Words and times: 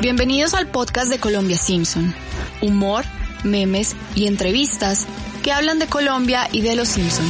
Bienvenidos 0.00 0.54
al 0.54 0.68
podcast 0.68 1.10
de 1.10 1.18
Colombia 1.18 1.56
Simpson. 1.56 2.14
Humor, 2.62 3.04
memes 3.42 3.96
y 4.14 4.28
entrevistas 4.28 5.08
que 5.42 5.50
hablan 5.50 5.80
de 5.80 5.88
Colombia 5.88 6.48
y 6.52 6.62
de 6.62 6.76
los 6.76 6.86
Simpson. 6.86 7.26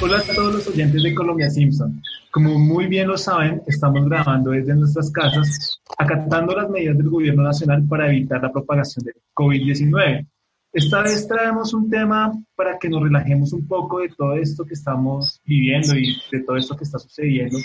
Hola 0.00 0.18
a 0.18 0.34
todos 0.34 0.54
los 0.54 0.68
oyentes 0.68 1.02
de 1.02 1.14
Colombia 1.14 1.50
Simpson. 1.50 2.00
Como 2.30 2.58
muy 2.58 2.86
bien 2.86 3.08
lo 3.08 3.18
saben, 3.18 3.60
estamos 3.66 4.06
grabando 4.06 4.52
desde 4.52 4.74
nuestras 4.74 5.10
casas, 5.10 5.82
acatando 5.98 6.56
las 6.56 6.70
medidas 6.70 6.96
del 6.96 7.10
gobierno 7.10 7.42
nacional 7.42 7.86
para 7.86 8.08
evitar 8.08 8.40
la 8.42 8.50
propagación 8.50 9.04
del 9.04 9.16
COVID-19. 9.34 10.26
Esta 10.72 11.02
vez 11.02 11.26
traemos 11.26 11.72
un 11.72 11.88
tema 11.88 12.32
para 12.54 12.78
que 12.78 12.88
nos 12.88 13.02
relajemos 13.02 13.52
un 13.52 13.66
poco 13.66 14.00
de 14.00 14.10
todo 14.10 14.34
esto 14.34 14.64
que 14.64 14.74
estamos 14.74 15.40
viviendo 15.44 15.96
y 15.96 16.16
de 16.30 16.40
todo 16.40 16.56
esto 16.56 16.76
que 16.76 16.84
está 16.84 16.98
sucediendo 16.98 17.58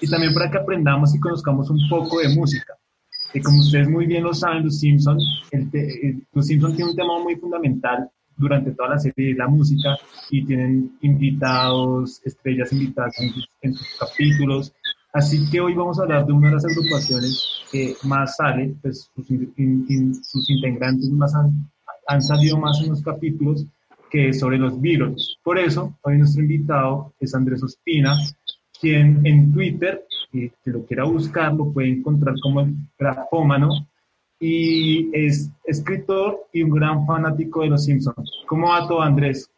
y 0.00 0.08
también 0.08 0.34
para 0.34 0.50
que 0.50 0.58
aprendamos 0.58 1.14
y 1.14 1.20
conozcamos 1.20 1.70
un 1.70 1.88
poco 1.88 2.18
de 2.18 2.28
música. 2.30 2.74
Y 3.34 3.40
como 3.40 3.60
ustedes 3.60 3.88
muy 3.88 4.06
bien 4.06 4.24
lo 4.24 4.32
saben, 4.32 4.64
Los 4.64 4.80
Simpsons, 4.80 5.22
Los 6.32 6.46
Simpsons 6.46 6.76
tiene 6.76 6.90
un 6.90 6.96
tema 6.96 7.22
muy 7.22 7.36
fundamental 7.36 8.10
durante 8.36 8.70
toda 8.72 8.90
la 8.90 8.98
serie 8.98 9.32
de 9.32 9.34
la 9.34 9.48
música 9.48 9.96
y 10.30 10.44
tienen 10.44 10.96
invitados, 11.02 12.20
estrellas 12.24 12.72
invitadas 12.72 13.14
en 13.20 13.74
sus, 13.74 13.88
capítulos. 13.98 14.72
Así 15.12 15.48
que 15.50 15.60
hoy 15.60 15.74
vamos 15.74 15.98
a 15.98 16.02
hablar 16.02 16.26
de 16.26 16.32
una 16.32 16.48
de 16.48 16.54
las 16.54 16.64
agrupaciones 16.64 17.44
que 17.70 17.94
más 18.04 18.36
sale, 18.36 18.74
pues 18.80 19.10
sus, 19.14 19.26
sus 19.26 20.50
integrantes 20.50 21.10
más 21.10 21.34
han, 21.34 21.68
han 22.08 22.22
salido 22.22 22.56
más 22.56 22.80
en 22.82 22.88
los 22.88 23.02
capítulos 23.02 23.66
que 24.10 24.32
sobre 24.32 24.58
los 24.58 24.80
Beatles. 24.80 25.36
Por 25.44 25.58
eso, 25.58 25.94
hoy 26.02 26.16
nuestro 26.16 26.42
invitado 26.42 27.12
es 27.20 27.34
Andrés 27.34 27.62
Ospina, 27.62 28.16
quien 28.80 29.20
en 29.24 29.52
Twitter, 29.52 30.06
eh, 30.32 30.50
que 30.64 30.70
lo 30.70 30.84
quiera 30.86 31.04
buscar, 31.04 31.52
lo 31.54 31.70
puede 31.70 31.90
encontrar 31.90 32.34
como 32.42 32.62
el 32.62 32.74
grafómano, 32.98 33.86
y 34.40 35.10
es 35.14 35.50
escritor 35.64 36.46
y 36.52 36.62
un 36.62 36.70
gran 36.70 37.06
fanático 37.06 37.60
de 37.60 37.68
Los 37.68 37.84
Simpsons. 37.84 38.30
¿Cómo 38.46 38.68
va 38.68 38.88
todo, 38.88 39.02
Andrés? 39.02 39.50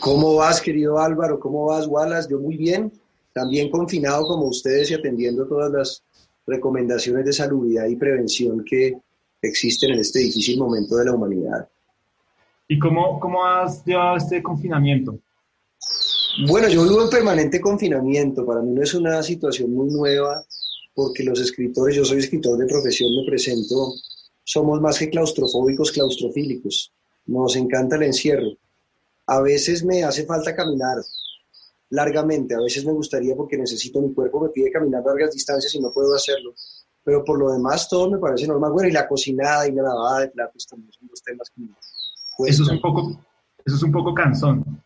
¿Cómo 0.00 0.36
vas, 0.36 0.60
querido 0.60 1.00
Álvaro? 1.00 1.40
¿Cómo 1.40 1.66
vas, 1.66 1.88
Wallace? 1.88 2.28
Yo 2.30 2.38
muy 2.38 2.56
bien, 2.56 2.92
también 3.32 3.70
confinado 3.70 4.26
como 4.26 4.44
ustedes 4.44 4.90
y 4.90 4.94
atendiendo 4.94 5.46
todas 5.46 5.72
las 5.72 6.04
recomendaciones 6.46 7.24
de 7.24 7.32
salubridad 7.32 7.86
y 7.86 7.96
prevención 7.96 8.64
que 8.64 9.00
existen 9.42 9.92
en 9.92 10.00
este 10.00 10.20
difícil 10.20 10.58
momento 10.58 10.96
de 10.96 11.04
la 11.04 11.12
humanidad. 11.12 11.68
¿Y 12.66 12.78
cómo, 12.78 13.18
cómo 13.20 13.44
has 13.44 13.84
llevado 13.84 14.16
este 14.16 14.42
confinamiento? 14.42 15.18
Bueno, 16.46 16.68
yo 16.68 16.82
vivo 16.82 17.02
en 17.02 17.10
permanente 17.10 17.60
confinamiento. 17.60 18.44
Para 18.44 18.60
mí 18.60 18.72
no 18.72 18.82
es 18.82 18.94
una 18.94 19.22
situación 19.22 19.72
muy 19.72 19.88
nueva 19.90 20.44
porque 20.94 21.22
los 21.22 21.40
escritores, 21.40 21.96
yo 21.96 22.04
soy 22.04 22.18
escritor 22.18 22.58
de 22.58 22.66
profesión, 22.66 23.10
me 23.16 23.24
presento, 23.24 23.94
somos 24.44 24.80
más 24.80 24.98
que 24.98 25.08
claustrofóbicos, 25.08 25.92
claustrofílicos. 25.92 26.92
Nos 27.26 27.56
encanta 27.56 27.96
el 27.96 28.02
encierro. 28.04 28.56
A 29.26 29.40
veces 29.40 29.84
me 29.84 30.02
hace 30.04 30.24
falta 30.24 30.54
caminar 30.54 30.98
largamente, 31.90 32.54
a 32.54 32.60
veces 32.60 32.84
me 32.84 32.92
gustaría 32.92 33.34
porque 33.34 33.56
necesito, 33.56 34.00
mi 34.00 34.12
cuerpo 34.12 34.40
me 34.40 34.50
pide 34.50 34.70
caminar 34.70 35.02
largas 35.04 35.32
distancias 35.32 35.74
y 35.74 35.80
no 35.80 35.90
puedo 35.90 36.14
hacerlo 36.14 36.54
pero 37.08 37.24
por 37.24 37.38
lo 37.38 37.50
demás 37.50 37.88
todo 37.88 38.10
me 38.10 38.18
parece 38.18 38.46
normal. 38.46 38.70
Bueno, 38.70 38.90
y 38.90 38.92
la 38.92 39.08
cocinada 39.08 39.66
y 39.66 39.72
la 39.72 39.82
lavada 39.82 40.20
de 40.20 40.28
platos 40.28 40.66
también 40.66 40.92
son 40.92 41.08
los 41.10 41.22
temas 41.22 41.48
que 41.48 41.62
me 41.62 41.70
Eso 42.50 42.64
es 42.64 42.68
un 42.68 42.82
poco, 42.82 43.24
eso 43.64 43.76
es 43.76 43.82
un 43.82 43.92
poco 43.92 44.12
cansón. 44.12 44.82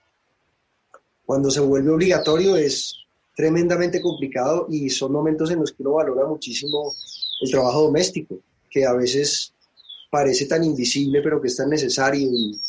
Cuando 1.27 1.51
se 1.51 1.59
vuelve 1.59 1.91
obligatorio 1.91 2.55
es 2.55 2.95
tremendamente 3.35 4.01
complicado 4.01 4.69
y 4.71 4.89
son 4.89 5.11
momentos 5.11 5.51
en 5.51 5.59
los 5.59 5.73
que 5.73 5.83
uno 5.83 5.95
valora 5.95 6.25
muchísimo 6.25 6.93
el 7.41 7.51
trabajo 7.51 7.83
doméstico, 7.87 8.39
que 8.71 8.87
a 8.87 8.93
veces 8.93 9.53
parece 10.09 10.47
tan 10.47 10.63
invisible, 10.63 11.23
pero 11.23 11.41
que 11.41 11.49
es 11.49 11.57
tan 11.57 11.71
necesario 11.71 12.29
y 12.31 12.61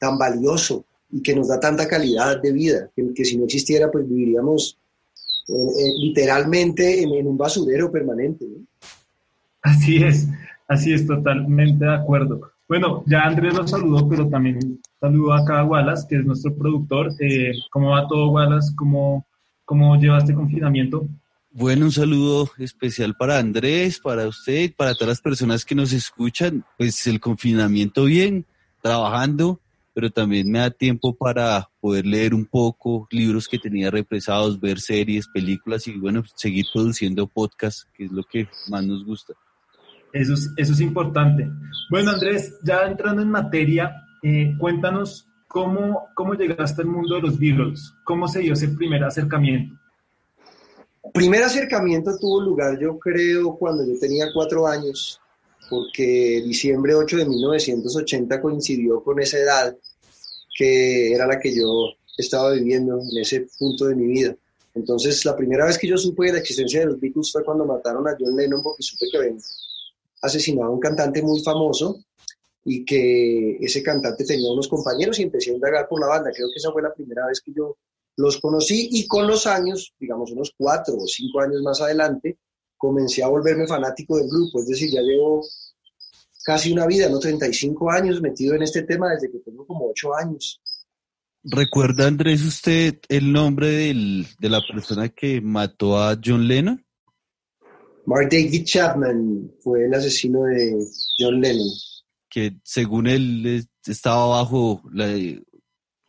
tan 0.00 0.18
valioso 0.18 0.84
y 1.12 1.22
que 1.22 1.36
nos 1.36 1.46
da 1.46 1.60
tanta 1.60 1.86
calidad 1.86 2.42
de 2.42 2.50
vida, 2.50 2.90
que, 3.14 3.24
si 3.24 3.38
no 3.38 3.44
existiera, 3.44 3.92
pues 3.92 4.08
viviríamos 4.08 4.76
eh, 5.48 5.52
eh, 5.52 5.92
literalmente 5.98 7.02
en, 7.02 7.12
en, 7.14 7.26
un 7.26 7.38
basurero 7.38 7.90
permanente. 7.90 8.46
¿no? 8.46 8.64
Así 9.62 10.02
es, 10.02 10.28
así 10.68 10.92
es, 10.92 11.06
totalmente 11.06 11.84
de 11.84 11.94
acuerdo. 11.94 12.52
Bueno, 12.68 13.02
ya 13.06 13.22
Andrés 13.22 13.54
lo 13.54 13.66
saludó, 13.66 14.06
pero 14.08 14.28
también 14.28 14.80
saludo 15.00 15.32
acá 15.32 15.60
a 15.60 15.64
Wallace, 15.64 16.06
que 16.06 16.16
es 16.16 16.24
nuestro 16.26 16.54
productor. 16.54 17.12
Eh, 17.18 17.52
¿Cómo 17.70 17.90
va 17.90 18.06
todo, 18.06 18.30
Wallace? 18.30 18.74
¿Cómo, 18.76 19.26
¿Cómo 19.64 19.96
lleva 19.96 20.18
este 20.18 20.34
confinamiento? 20.34 21.08
Bueno, 21.50 21.86
un 21.86 21.92
saludo 21.92 22.50
especial 22.58 23.16
para 23.16 23.38
Andrés, 23.38 24.00
para 24.00 24.28
usted, 24.28 24.74
para 24.76 24.92
todas 24.92 25.08
las 25.08 25.20
personas 25.22 25.64
que 25.64 25.74
nos 25.74 25.94
escuchan. 25.94 26.64
Pues 26.76 27.06
el 27.06 27.20
confinamiento 27.20 28.04
bien, 28.04 28.44
trabajando, 28.82 29.60
pero 29.98 30.12
también 30.12 30.48
me 30.48 30.60
da 30.60 30.70
tiempo 30.70 31.12
para 31.12 31.68
poder 31.80 32.06
leer 32.06 32.32
un 32.32 32.46
poco 32.46 33.08
libros 33.10 33.48
que 33.48 33.58
tenía 33.58 33.90
represados, 33.90 34.60
ver 34.60 34.78
series, 34.78 35.26
películas 35.26 35.88
y 35.88 35.98
bueno, 35.98 36.22
seguir 36.36 36.66
produciendo 36.72 37.26
podcasts, 37.26 37.84
que 37.94 38.04
es 38.04 38.12
lo 38.12 38.22
que 38.22 38.46
más 38.70 38.86
nos 38.86 39.04
gusta. 39.04 39.34
Eso 40.12 40.34
es, 40.34 40.52
eso 40.56 40.72
es 40.72 40.80
importante. 40.80 41.50
Bueno, 41.90 42.12
Andrés, 42.12 42.60
ya 42.62 42.82
entrando 42.82 43.22
en 43.22 43.28
materia, 43.28 43.92
eh, 44.22 44.54
cuéntanos 44.56 45.26
cómo, 45.48 46.06
cómo 46.14 46.34
llegaste 46.34 46.82
al 46.82 46.86
mundo 46.86 47.16
de 47.16 47.22
los 47.22 47.36
Beatles, 47.36 47.92
cómo 48.04 48.28
se 48.28 48.38
dio 48.38 48.52
ese 48.52 48.68
primer 48.68 49.02
acercamiento. 49.02 49.74
Primer 51.12 51.42
acercamiento 51.42 52.16
tuvo 52.20 52.40
lugar, 52.40 52.78
yo 52.78 53.00
creo, 53.00 53.56
cuando 53.56 53.84
yo 53.84 53.98
tenía 53.98 54.26
cuatro 54.32 54.64
años, 54.64 55.20
porque 55.68 56.40
diciembre 56.44 56.94
8 56.94 57.16
de 57.16 57.24
1980 57.26 58.40
coincidió 58.40 59.02
con 59.02 59.20
esa 59.20 59.38
edad 59.38 59.76
que 60.58 61.12
era 61.12 61.24
la 61.24 61.38
que 61.38 61.54
yo 61.54 61.92
estaba 62.16 62.50
viviendo 62.50 62.98
en 63.00 63.18
ese 63.18 63.46
punto 63.56 63.86
de 63.86 63.94
mi 63.94 64.06
vida. 64.06 64.36
Entonces, 64.74 65.24
la 65.24 65.36
primera 65.36 65.64
vez 65.64 65.78
que 65.78 65.86
yo 65.86 65.96
supe 65.96 66.26
de 66.26 66.32
la 66.32 66.38
existencia 66.40 66.80
de 66.80 66.86
los 66.86 67.00
Beatles 67.00 67.30
fue 67.30 67.44
cuando 67.44 67.64
mataron 67.64 68.06
a 68.08 68.16
John 68.18 68.36
Lennon, 68.36 68.60
porque 68.60 68.82
supe 68.82 69.06
que 69.10 69.18
habían 69.18 69.38
asesinado 70.20 70.68
a 70.68 70.72
un 70.72 70.80
cantante 70.80 71.22
muy 71.22 71.40
famoso 71.42 72.00
y 72.64 72.84
que 72.84 73.56
ese 73.60 73.84
cantante 73.84 74.24
tenía 74.24 74.50
unos 74.50 74.66
compañeros 74.66 75.18
y 75.20 75.22
empecé 75.22 75.52
a 75.52 75.54
indagar 75.54 75.88
por 75.88 76.00
la 76.00 76.08
banda. 76.08 76.32
Creo 76.34 76.48
que 76.48 76.58
esa 76.58 76.72
fue 76.72 76.82
la 76.82 76.92
primera 76.92 77.24
vez 77.26 77.40
que 77.40 77.52
yo 77.52 77.76
los 78.16 78.40
conocí 78.40 78.88
y 78.90 79.06
con 79.06 79.28
los 79.28 79.46
años, 79.46 79.94
digamos 79.98 80.32
unos 80.32 80.52
cuatro 80.56 80.96
o 80.96 81.06
cinco 81.06 81.40
años 81.40 81.62
más 81.62 81.80
adelante, 81.80 82.36
comencé 82.76 83.22
a 83.22 83.28
volverme 83.28 83.68
fanático 83.68 84.16
del 84.16 84.28
grupo. 84.28 84.60
Es 84.60 84.68
decir, 84.68 84.90
ya 84.90 85.02
llevo 85.02 85.44
casi 86.44 86.72
una 86.72 86.86
vida, 86.86 87.08
¿no? 87.08 87.18
35 87.18 87.90
años 87.90 88.20
metido 88.20 88.54
en 88.54 88.62
este 88.62 88.82
tema 88.82 89.10
desde 89.10 89.30
que 89.30 89.38
tengo 89.38 89.66
como 89.66 89.90
ocho 89.90 90.14
años. 90.14 90.60
¿Recuerda, 91.44 92.06
Andrés, 92.06 92.42
usted 92.42 92.98
el 93.08 93.32
nombre 93.32 93.68
del, 93.68 94.26
de 94.38 94.48
la 94.48 94.60
persona 94.60 95.08
que 95.08 95.40
mató 95.40 95.98
a 95.98 96.18
John 96.22 96.46
Lennon? 96.46 96.84
Mark 98.06 98.28
David 98.30 98.64
Chapman 98.64 99.52
fue 99.60 99.84
el 99.86 99.94
asesino 99.94 100.44
de 100.44 100.74
John 101.18 101.40
Lennon. 101.40 101.68
Que 102.28 102.56
según 102.64 103.06
él 103.06 103.66
estaba 103.86 104.26
bajo, 104.26 104.82
la, 104.92 105.14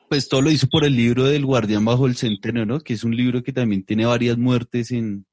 pues 0.09 0.27
todo 0.27 0.41
lo 0.41 0.51
hizo 0.51 0.67
por 0.67 0.83
el 0.83 0.95
libro 0.95 1.25
del 1.25 1.45
Guardián 1.45 1.85
bajo 1.85 2.07
el 2.07 2.17
Centeno, 2.17 2.65
¿no? 2.65 2.79
Que 2.79 2.93
es 2.93 3.03
un 3.03 3.15
libro 3.15 3.43
que 3.43 3.53
también 3.53 3.83
tiene 3.83 4.05
varias 4.05 4.37
muertes 4.37 4.91
en, 4.91 5.25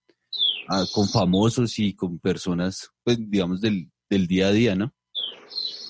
ah, 0.68 0.84
con 0.92 1.08
famosos 1.08 1.78
y 1.78 1.94
con 1.94 2.18
personas, 2.18 2.90
pues 3.02 3.18
digamos, 3.18 3.60
del, 3.60 3.90
del 4.08 4.26
día 4.26 4.48
a 4.48 4.52
día, 4.52 4.74
¿no? 4.74 4.92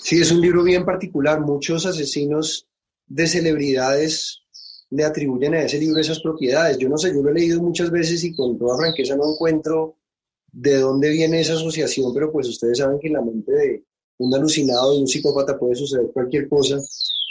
Sí, 0.02 0.20
es 0.20 0.30
un 0.30 0.40
libro 0.40 0.62
bien 0.62 0.84
particular. 0.84 1.40
Muchos 1.40 1.84
asesinos 1.86 2.68
de 3.06 3.26
celebridades 3.26 4.42
le 4.90 5.04
atribuyen 5.04 5.54
a 5.54 5.62
ese 5.62 5.78
libro 5.78 6.00
esas 6.00 6.20
propiedades. 6.20 6.78
Yo 6.78 6.88
no 6.88 6.96
sé, 6.96 7.12
yo 7.12 7.22
lo 7.22 7.30
he 7.30 7.34
leído 7.34 7.60
muchas 7.60 7.90
veces 7.90 8.22
y 8.24 8.34
con 8.34 8.58
toda 8.58 8.76
franqueza 8.76 9.16
no 9.16 9.32
encuentro 9.32 9.96
de 10.52 10.78
dónde 10.78 11.10
viene 11.10 11.40
esa 11.40 11.54
asociación, 11.54 12.14
pero 12.14 12.30
pues 12.32 12.48
ustedes 12.48 12.78
saben 12.78 12.98
que 12.98 13.08
en 13.08 13.14
la 13.14 13.22
mente 13.22 13.52
de 13.52 13.84
un 14.18 14.34
alucinado, 14.34 14.92
de 14.94 15.00
un 15.00 15.08
psicópata 15.08 15.58
puede 15.58 15.74
suceder 15.74 16.06
cualquier 16.12 16.48
cosa. 16.48 16.78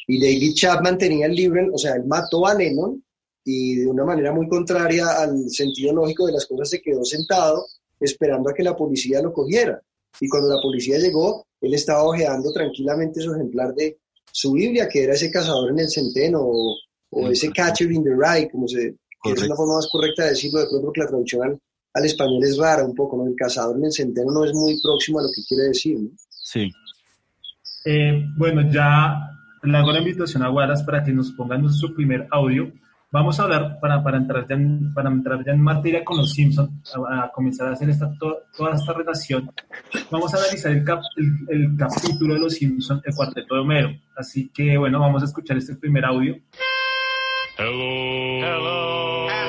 Y 0.07 0.19
David 0.19 0.53
Chapman 0.53 0.97
tenía 0.97 1.25
el 1.25 1.33
libro, 1.33 1.73
o 1.73 1.77
sea, 1.77 1.95
él 1.95 2.05
mató 2.05 2.45
a 2.45 2.53
Lennon 2.53 3.03
y 3.43 3.75
de 3.77 3.87
una 3.87 4.03
manera 4.03 4.31
muy 4.31 4.47
contraria 4.47 5.07
al 5.21 5.49
sentido 5.49 5.93
lógico 5.93 6.27
de 6.27 6.33
las 6.33 6.45
cosas 6.45 6.69
se 6.69 6.81
quedó 6.81 7.03
sentado 7.03 7.65
esperando 7.99 8.49
a 8.49 8.53
que 8.53 8.63
la 8.63 8.75
policía 8.75 9.21
lo 9.21 9.33
cogiera. 9.33 9.81
Y 10.19 10.27
cuando 10.27 10.49
la 10.49 10.61
policía 10.61 10.97
llegó, 10.97 11.45
él 11.61 11.73
estaba 11.73 12.03
hojeando 12.03 12.51
tranquilamente 12.51 13.21
su 13.21 13.33
ejemplar 13.33 13.73
de 13.73 13.97
su 14.31 14.53
Biblia, 14.53 14.87
que 14.87 15.03
era 15.03 15.13
ese 15.13 15.31
cazador 15.31 15.71
en 15.71 15.79
el 15.79 15.89
centeno 15.89 16.41
o, 16.41 16.77
ese 17.29 17.49
catcher 17.51 17.89
in 17.91 18.03
the 18.03 18.09
rye, 18.11 18.49
como 18.51 18.67
se, 18.67 18.95
es 19.23 19.47
la 19.47 19.55
forma 19.55 19.75
más 19.75 19.87
correcta 19.89 20.23
de 20.23 20.31
decirlo, 20.31 20.59
de 20.59 20.67
pronto 20.67 20.91
que 20.91 21.01
la 21.01 21.07
traducción 21.07 21.59
al 21.93 22.05
español 22.05 22.43
es 22.43 22.57
rara 22.57 22.83
un 22.83 22.93
poco, 22.93 23.15
¿no? 23.15 23.25
El 23.25 23.35
cazador 23.37 23.77
en 23.77 23.85
el 23.85 23.93
centeno 23.93 24.31
no 24.31 24.43
es 24.43 24.53
muy 24.53 24.77
próximo 24.81 25.19
a 25.19 25.23
lo 25.23 25.29
que 25.33 25.41
quiere 25.47 25.69
decir, 25.69 25.97
¿no? 25.97 26.09
Sí. 26.29 26.69
Eh, 27.85 28.25
bueno, 28.35 28.69
ya 28.69 29.15
le 29.63 29.77
hago 29.77 29.91
la 29.93 29.99
invitación 29.99 30.43
a 30.43 30.49
Guaras 30.49 30.83
para 30.83 31.03
que 31.03 31.13
nos 31.13 31.31
pongan 31.31 31.61
nuestro 31.61 31.93
primer 31.95 32.27
audio. 32.31 32.71
Vamos 33.15 33.39
a 33.39 33.43
hablar, 33.43 33.79
para, 33.79 34.03
para, 34.03 34.17
entrar, 34.17 34.45
ya 34.45 34.55
en, 34.55 34.93
para 34.93 35.09
entrar 35.09 35.41
ya 35.45 35.53
en 35.53 35.61
materia 35.61 36.03
con 36.03 36.17
los 36.17 36.33
Simpsons, 36.33 36.93
a, 37.09 37.31
comenzar 37.33 37.69
a 37.69 37.71
hacer 37.71 37.89
esta, 37.89 38.11
toda 38.19 38.75
esta 38.75 38.91
relación, 38.91 39.49
vamos 40.11 40.33
a 40.33 40.37
analizar 40.37 40.73
el, 40.73 40.83
el, 41.47 41.77
capítulo 41.77 42.33
de 42.33 42.41
los 42.41 42.55
Simpsons, 42.55 43.01
el 43.05 43.15
cuarteto 43.15 43.55
de 43.55 43.61
Homero. 43.61 43.89
Así 44.17 44.51
que, 44.53 44.77
bueno, 44.77 44.99
vamos 44.99 45.21
a 45.21 45.27
escuchar 45.27 45.55
este 45.55 45.77
primer 45.77 46.03
audio. 46.03 46.35
Hello. 47.57 48.45
Hello. 48.45 49.44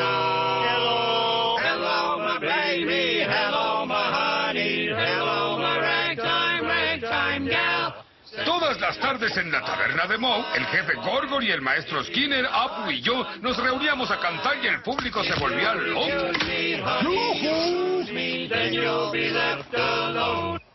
Las 8.96 9.00
tardes 9.00 9.36
en 9.36 9.50
la 9.52 9.62
taberna 9.62 10.06
de 10.06 10.18
Moe, 10.18 10.44
el 10.54 10.66
jefe 10.66 10.94
Gorgor 10.94 11.42
y 11.42 11.50
el 11.50 11.60
maestro 11.60 12.02
Skinner, 12.04 12.46
Apu 12.46 12.90
y 12.90 13.00
yo 13.00 13.26
nos 13.40 13.56
reuníamos 13.56 14.10
a 14.10 14.18
cantar 14.18 14.56
y 14.62 14.66
el 14.66 14.80
público 14.82 15.22
se 15.24 15.34
volvía 15.34 15.74
loco. 15.74 16.06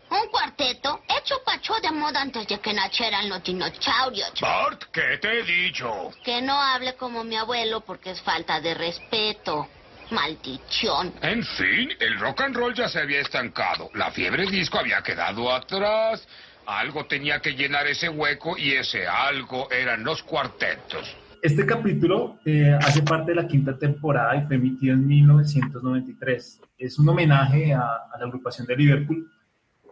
Un 0.10 0.28
cuarteto 0.30 1.02
hecho 1.08 1.36
pachó 1.46 1.80
de 1.82 1.92
moda 1.92 2.22
antes 2.22 2.48
de 2.48 2.60
que 2.60 2.74
nacieran 2.74 3.30
los 3.30 3.44
dinosaurios. 3.44 4.34
Bart, 4.40 4.84
¿qué 4.92 5.18
te 5.20 5.40
he 5.40 5.44
dicho? 5.44 6.12
Que 6.24 6.42
no 6.42 6.62
hable 6.62 6.96
como 6.96 7.24
mi 7.24 7.38
abuelo 7.38 7.82
porque 7.82 8.12
es 8.12 8.22
falta 8.22 8.60
de 8.60 8.74
respeto. 8.74 9.68
Maldición. 10.12 11.14
En 11.22 11.42
fin, 11.42 11.90
el 11.98 12.20
rock 12.20 12.42
and 12.42 12.56
roll 12.56 12.74
ya 12.74 12.90
se 12.90 13.00
había 13.00 13.22
estancado. 13.22 13.90
La 13.94 14.12
fiebre 14.12 14.46
disco 14.46 14.78
había 14.78 15.02
quedado 15.02 15.50
atrás. 15.50 16.28
Algo 16.66 17.06
tenía 17.06 17.40
que 17.40 17.52
llenar 17.52 17.88
ese 17.88 18.10
hueco 18.10 18.58
y 18.58 18.72
ese 18.72 19.08
algo 19.08 19.70
eran 19.72 20.04
los 20.04 20.24
cuartetos. 20.24 21.16
Este 21.42 21.66
capítulo 21.66 22.40
eh, 22.46 22.78
hace 22.80 23.02
parte 23.02 23.32
de 23.32 23.42
la 23.42 23.48
quinta 23.48 23.78
temporada 23.78 24.36
y 24.36 24.46
fue 24.46 24.58
emitido 24.58 24.94
en 24.94 25.08
1993. 25.08 26.62
Es 26.78 27.00
un 27.00 27.10
homenaje 27.10 27.74
a, 27.74 27.82
a 27.82 28.20
la 28.20 28.26
agrupación 28.26 28.68
de 28.68 28.76
Liverpool 28.76 29.28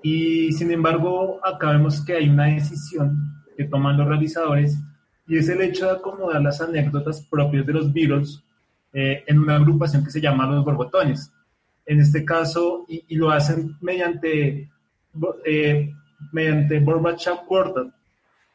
y 0.01 0.51
sin 0.53 0.71
embargo, 0.71 1.39
acá 1.43 1.71
vemos 1.71 2.01
que 2.05 2.13
hay 2.13 2.29
una 2.29 2.45
decisión 2.45 3.43
que 3.57 3.65
toman 3.65 3.97
los 3.97 4.07
realizadores 4.07 4.77
y 5.27 5.37
es 5.37 5.49
el 5.49 5.61
hecho 5.61 5.85
de 5.85 5.91
acomodar 5.91 6.41
las 6.41 6.61
anécdotas 6.61 7.21
propias 7.29 7.65
de 7.65 7.73
los 7.73 7.91
Beatles 7.91 8.43
eh, 8.93 9.23
en 9.27 9.39
una 9.39 9.57
agrupación 9.57 10.03
que 10.03 10.09
se 10.09 10.21
llama 10.21 10.47
Los 10.47 10.65
Borbotones. 10.65 11.31
En 11.85 11.99
este 11.99 12.25
caso, 12.25 12.85
y, 12.87 13.15
lo 13.15 13.29
hacen 13.29 13.75
mediante, 13.81 14.69
eh, 15.45 15.93
mediante 16.31 16.79
Borbacha 16.79 17.37
Quartet. 17.47 17.91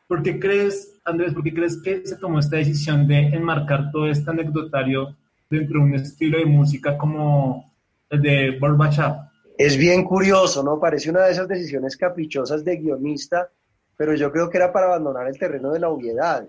¿Por 0.07 0.23
qué 0.23 0.39
crees, 0.39 1.01
Andrés, 1.05 1.33
por 1.33 1.43
qué 1.43 1.55
crees 1.55 1.81
que 1.83 2.07
se 2.07 2.17
tomó 2.17 2.39
esta 2.39 2.57
decisión 2.57 3.09
de 3.09 3.19
enmarcar 3.29 3.91
todo 3.91 4.07
este 4.09 4.31
anecdotario 4.31 5.17
dentro 5.49 5.81
de 5.81 5.85
un 5.85 5.95
estilo 5.95 6.39
de 6.39 6.47
música 6.47 6.97
como 6.99 7.73
el 8.11 8.21
de 8.21 8.59
Borbachap? 8.59 9.29
Es 9.57 9.77
bien 9.77 10.05
curioso, 10.05 10.63
¿no? 10.63 10.79
Parece 10.79 11.11
una 11.11 11.23
de 11.23 11.33
esas 11.33 11.49
decisiones 11.49 11.97
caprichosas 11.97 12.65
de 12.65 12.77
guionista, 12.77 13.49
pero 13.97 14.15
yo 14.15 14.31
creo 14.33 14.51
que 14.51 14.59
era 14.59 14.73
para 14.73 14.87
abandonar 14.87 15.29
el 15.29 15.39
terreno 15.39 15.73
de 15.73 15.81
la 15.81 15.89
obviedad. 15.89 16.47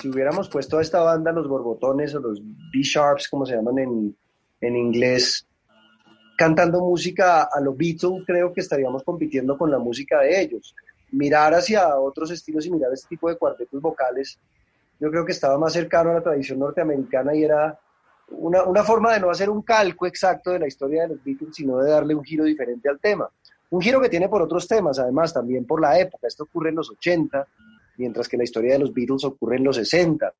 Si 0.00 0.08
hubiéramos 0.08 0.48
puesto 0.48 0.78
a 0.78 0.82
esta 0.82 1.00
banda 1.00 1.32
los 1.32 1.48
borbotones 1.48 2.14
o 2.14 2.20
los 2.20 2.40
B-sharps, 2.72 3.28
como 3.28 3.46
se 3.46 3.56
llaman 3.56 3.78
en, 3.78 4.16
en 4.60 4.76
inglés, 4.76 5.46
cantando 6.36 6.80
música 6.80 7.44
a 7.44 7.60
los 7.60 7.76
Beatles, 7.76 8.24
creo 8.26 8.52
que 8.52 8.60
estaríamos 8.60 9.02
compitiendo 9.02 9.56
con 9.56 9.70
la 9.70 9.78
música 9.78 10.20
de 10.20 10.40
ellos. 10.40 10.74
Mirar 11.12 11.54
hacia 11.54 11.96
otros 11.98 12.30
estilos 12.30 12.66
y 12.66 12.70
mirar 12.70 12.92
este 12.92 13.08
tipo 13.08 13.28
de 13.28 13.36
cuartetos 13.36 13.80
vocales, 13.80 14.38
yo 14.98 15.10
creo 15.10 15.24
que 15.24 15.32
estaba 15.32 15.58
más 15.58 15.72
cercano 15.72 16.10
a 16.10 16.14
la 16.14 16.22
tradición 16.22 16.58
norteamericana 16.58 17.34
y 17.34 17.44
era 17.44 17.78
una, 18.28 18.62
una, 18.64 18.82
forma 18.82 19.12
de 19.12 19.20
no 19.20 19.30
hacer 19.30 19.50
un 19.50 19.62
calco 19.62 20.06
exacto 20.06 20.52
de 20.52 20.60
la 20.60 20.66
historia 20.66 21.02
de 21.02 21.08
los 21.08 21.24
Beatles, 21.24 21.54
sino 21.54 21.78
de 21.78 21.90
darle 21.90 22.14
un 22.14 22.24
giro 22.24 22.44
diferente 22.44 22.88
al 22.88 22.98
tema. 22.98 23.28
Un 23.70 23.80
giro 23.80 24.00
que 24.00 24.08
tiene 24.08 24.28
por 24.28 24.42
otros 24.42 24.68
temas, 24.68 24.98
además, 24.98 25.32
también 25.32 25.66
por 25.66 25.80
la 25.80 25.98
época. 25.98 26.26
Esto 26.26 26.44
ocurre 26.44 26.70
en 26.70 26.76
los 26.76 26.90
80, 26.90 27.46
mientras 27.96 28.28
que 28.28 28.36
la 28.36 28.44
historia 28.44 28.74
de 28.74 28.80
los 28.80 28.92
Beatles 28.92 29.24
ocurre 29.24 29.56
en 29.56 29.64
los 29.64 29.76
60. 29.76 30.32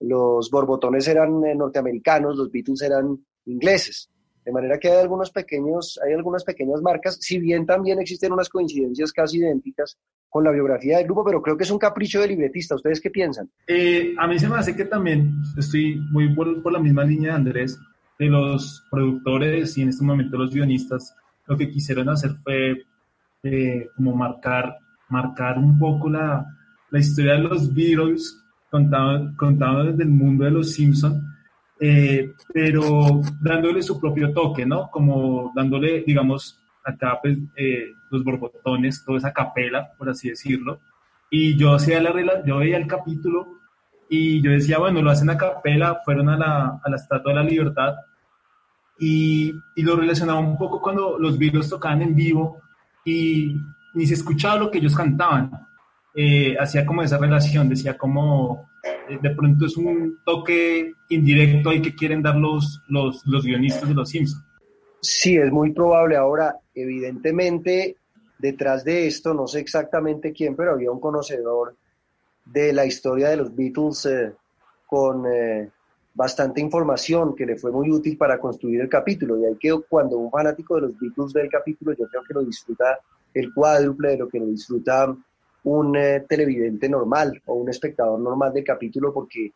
Los 0.00 0.50
borbotones 0.50 1.06
eran 1.08 1.44
eh, 1.44 1.54
norteamericanos, 1.54 2.36
los 2.36 2.50
Beatles 2.50 2.82
eran 2.82 3.24
ingleses. 3.46 4.10
De 4.44 4.52
manera 4.52 4.78
que 4.78 4.88
hay, 4.88 5.02
algunos 5.02 5.30
pequeños, 5.30 6.00
hay 6.04 6.14
algunas 6.14 6.44
pequeñas 6.44 6.80
marcas, 6.80 7.18
si 7.20 7.38
bien 7.38 7.66
también 7.66 8.00
existen 8.00 8.32
unas 8.32 8.48
coincidencias 8.48 9.12
casi 9.12 9.38
idénticas 9.38 9.98
con 10.28 10.44
la 10.44 10.50
biografía 10.50 10.96
del 10.96 11.06
grupo, 11.06 11.24
pero 11.24 11.42
creo 11.42 11.56
que 11.56 11.64
es 11.64 11.70
un 11.70 11.78
capricho 11.78 12.20
de 12.20 12.28
libretista. 12.28 12.74
¿Ustedes 12.74 13.00
qué 13.00 13.10
piensan? 13.10 13.50
Eh, 13.66 14.14
a 14.18 14.26
mí 14.26 14.38
se 14.38 14.48
me 14.48 14.56
hace 14.56 14.74
que 14.74 14.84
también 14.84 15.32
estoy 15.58 16.00
muy 16.10 16.34
por, 16.34 16.72
la 16.72 16.78
misma 16.78 17.04
línea 17.04 17.32
de 17.32 17.36
Andrés, 17.36 17.78
de 18.18 18.26
los 18.26 18.86
productores 18.90 19.76
y 19.76 19.82
en 19.82 19.90
este 19.90 20.04
momento 20.04 20.38
los 20.38 20.54
guionistas, 20.54 21.14
lo 21.46 21.56
que 21.56 21.70
quisieron 21.70 22.08
hacer 22.08 22.30
fue 22.42 22.82
eh, 23.42 23.88
como 23.96 24.14
marcar, 24.14 24.78
marcar 25.08 25.58
un 25.58 25.78
poco 25.78 26.08
la, 26.08 26.46
la 26.90 26.98
historia 26.98 27.34
de 27.34 27.40
los 27.40 27.74
Beatles 27.74 28.36
contado, 28.70 29.32
contado 29.36 29.84
desde 29.84 30.04
el 30.04 30.10
mundo 30.10 30.44
de 30.44 30.50
los 30.50 30.72
Simpsons 30.72 31.29
eh, 31.80 32.34
pero 32.52 33.22
dándole 33.40 33.82
su 33.82 33.98
propio 33.98 34.32
toque, 34.32 34.66
¿no? 34.66 34.90
Como 34.90 35.50
dándole, 35.54 36.04
digamos, 36.06 36.60
acá 36.84 37.18
pues, 37.22 37.38
eh, 37.56 37.94
los 38.10 38.22
borbotones, 38.22 39.02
toda 39.04 39.18
esa 39.18 39.32
capela, 39.32 39.90
por 39.96 40.10
así 40.10 40.28
decirlo. 40.28 40.78
Y 41.30 41.56
yo 41.56 41.74
hacía 41.74 42.00
la 42.02 42.12
yo 42.44 42.58
veía 42.58 42.76
el 42.76 42.86
capítulo 42.86 43.60
y 44.08 44.42
yo 44.42 44.50
decía, 44.50 44.78
bueno, 44.78 45.00
lo 45.00 45.10
hacen 45.10 45.30
a 45.30 45.38
capela, 45.38 46.00
fueron 46.04 46.28
a 46.28 46.36
la, 46.36 46.80
a 46.82 46.90
la 46.90 46.96
Estatua 46.96 47.32
de 47.32 47.36
la 47.36 47.44
Libertad 47.44 47.94
y, 48.98 49.54
y, 49.74 49.82
lo 49.82 49.96
relacionaba 49.96 50.40
un 50.40 50.58
poco 50.58 50.82
cuando 50.82 51.18
los 51.18 51.38
Beatles 51.38 51.70
tocaban 51.70 52.02
en 52.02 52.14
vivo 52.14 52.60
y 53.04 53.56
ni 53.94 54.06
se 54.06 54.14
escuchaba 54.14 54.56
lo 54.56 54.70
que 54.70 54.78
ellos 54.78 54.94
cantaban. 54.94 55.50
Eh, 56.14 56.56
hacía 56.58 56.84
como 56.84 57.02
esa 57.02 57.16
relación, 57.18 57.68
decía 57.68 57.96
como 57.96 58.68
de 59.20 59.30
pronto 59.30 59.66
es 59.66 59.76
un 59.76 60.18
toque 60.24 60.92
indirecto 61.08 61.70
ahí 61.70 61.82
que 61.82 61.94
quieren 61.94 62.22
dar 62.22 62.36
los, 62.36 62.80
los, 62.88 63.24
los 63.26 63.44
guionistas 63.44 63.88
de 63.88 63.94
Los 63.94 64.10
Simpsons. 64.10 64.44
Sí, 65.00 65.36
es 65.36 65.50
muy 65.50 65.72
probable. 65.72 66.16
Ahora, 66.16 66.56
evidentemente, 66.74 67.96
detrás 68.38 68.84
de 68.84 69.06
esto, 69.06 69.34
no 69.34 69.46
sé 69.46 69.60
exactamente 69.60 70.32
quién, 70.32 70.54
pero 70.56 70.72
había 70.72 70.90
un 70.90 71.00
conocedor 71.00 71.74
de 72.44 72.72
la 72.72 72.84
historia 72.84 73.28
de 73.28 73.36
los 73.36 73.54
Beatles 73.54 74.06
eh, 74.06 74.32
con 74.86 75.24
eh, 75.26 75.70
bastante 76.14 76.60
información 76.60 77.34
que 77.34 77.46
le 77.46 77.56
fue 77.56 77.70
muy 77.70 77.90
útil 77.90 78.16
para 78.16 78.38
construir 78.38 78.80
el 78.80 78.88
capítulo. 78.88 79.38
Y 79.38 79.46
hay 79.46 79.56
que 79.56 79.74
cuando 79.88 80.18
un 80.18 80.30
fanático 80.30 80.74
de 80.76 80.82
los 80.82 80.98
Beatles 80.98 81.32
ve 81.32 81.42
el 81.42 81.50
capítulo, 81.50 81.92
yo 81.92 82.06
creo 82.08 82.22
que 82.24 82.34
lo 82.34 82.44
disfruta 82.44 82.98
el 83.32 83.54
cuádruple 83.54 84.10
de 84.10 84.18
lo 84.18 84.28
que 84.28 84.40
lo 84.40 84.46
disfruta 84.46 85.16
un 85.64 85.96
eh, 85.96 86.24
televidente 86.28 86.88
normal 86.88 87.40
o 87.46 87.54
un 87.54 87.68
espectador 87.68 88.18
normal 88.18 88.52
del 88.52 88.64
capítulo, 88.64 89.12
porque 89.12 89.52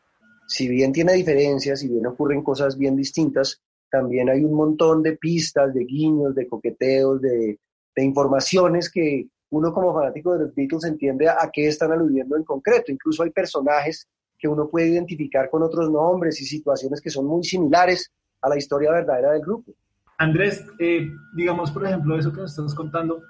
si 0.47 0.69
bien 0.69 0.93
tiene 0.93 1.15
diferencias, 1.15 1.81
si 1.81 1.89
bien 1.89 2.07
ocurren 2.07 2.43
cosas 2.43 2.77
bien 2.77 2.97
distintas, 2.97 3.63
también 3.91 4.29
hay 4.29 4.45
un 4.45 4.55
montón 4.55 5.03
de 5.03 5.17
pistas, 5.17 5.73
de 5.73 5.85
guiños, 5.85 6.35
de 6.35 6.49
coqueteos, 6.49 7.21
de, 7.21 7.59
informaciones 7.97 8.91
que 8.91 9.29
uno 9.51 9.73
como 9.73 9.95
fanático 9.95 10.33
de 10.33 10.41
los 10.41 10.55
Beatles 10.55 10.85
entiende 10.85 11.29
a, 11.29 11.49
qué 11.53 11.69
están 11.69 11.93
aludiendo 11.93 12.37
en 12.37 12.43
concreto. 12.43 12.91
Incluso 12.91 13.23
hay 13.23 13.31
personajes 13.31 14.09
que 14.37 14.49
uno 14.49 14.69
puede 14.69 14.89
identificar 14.89 15.49
con 15.49 15.63
otros 15.63 15.89
nombres 15.93 16.41
y 16.41 16.45
situaciones 16.45 17.01
que 17.01 17.09
son 17.09 17.27
muy 17.27 17.45
similares 17.45 18.11
a 18.43 18.49
la 18.49 18.59
historia 18.59 18.91
verdadera 18.91 19.31
del 19.31 19.43
grupo. 19.43 19.73
Andrés, 20.19 20.65
eh, 20.81 21.09
digamos, 21.37 21.71
por 21.71 21.87
ejemplo, 21.87 22.19
eso 22.19 22.33
que 22.33 22.41
nos 22.41 22.51
estás 22.51 22.75
contando, 22.75 23.23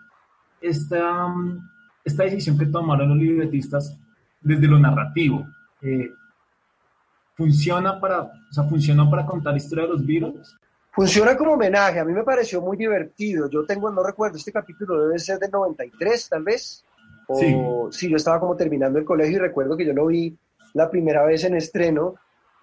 esta, 0.62 1.26
esta 2.04 2.24
decisión 2.24 2.58
que 2.58 2.66
tomaron 2.66 3.08
los 3.08 3.18
libretistas 3.18 3.96
desde 4.40 4.68
lo 4.68 4.78
narrativo, 4.78 5.46
eh, 5.80 6.10
¿funciona 7.34 7.98
para, 7.98 8.22
o 8.22 8.52
sea, 8.52 8.64
¿funcionó 8.64 9.10
para 9.10 9.24
contar 9.24 9.52
la 9.52 9.58
historia 9.58 9.84
de 9.84 9.90
los 9.90 10.06
Beatles? 10.06 10.54
Funciona 10.92 11.36
como 11.36 11.54
homenaje, 11.54 11.98
a 11.98 12.04
mí 12.04 12.12
me 12.12 12.22
pareció 12.22 12.60
muy 12.60 12.76
divertido. 12.76 13.50
Yo 13.50 13.64
tengo, 13.64 13.90
no 13.90 14.04
recuerdo, 14.04 14.36
este 14.36 14.52
capítulo 14.52 15.06
debe 15.06 15.18
ser 15.18 15.38
del 15.38 15.50
93, 15.50 16.28
tal 16.28 16.44
vez. 16.44 16.84
O, 17.26 17.88
sí. 17.90 17.98
sí, 17.98 18.10
yo 18.10 18.16
estaba 18.16 18.38
como 18.38 18.54
terminando 18.54 18.98
el 18.98 19.04
colegio 19.04 19.36
y 19.36 19.40
recuerdo 19.40 19.76
que 19.76 19.86
yo 19.86 19.94
lo 19.94 20.06
vi 20.06 20.36
la 20.74 20.90
primera 20.90 21.24
vez 21.24 21.42
en 21.44 21.56
estreno 21.56 22.14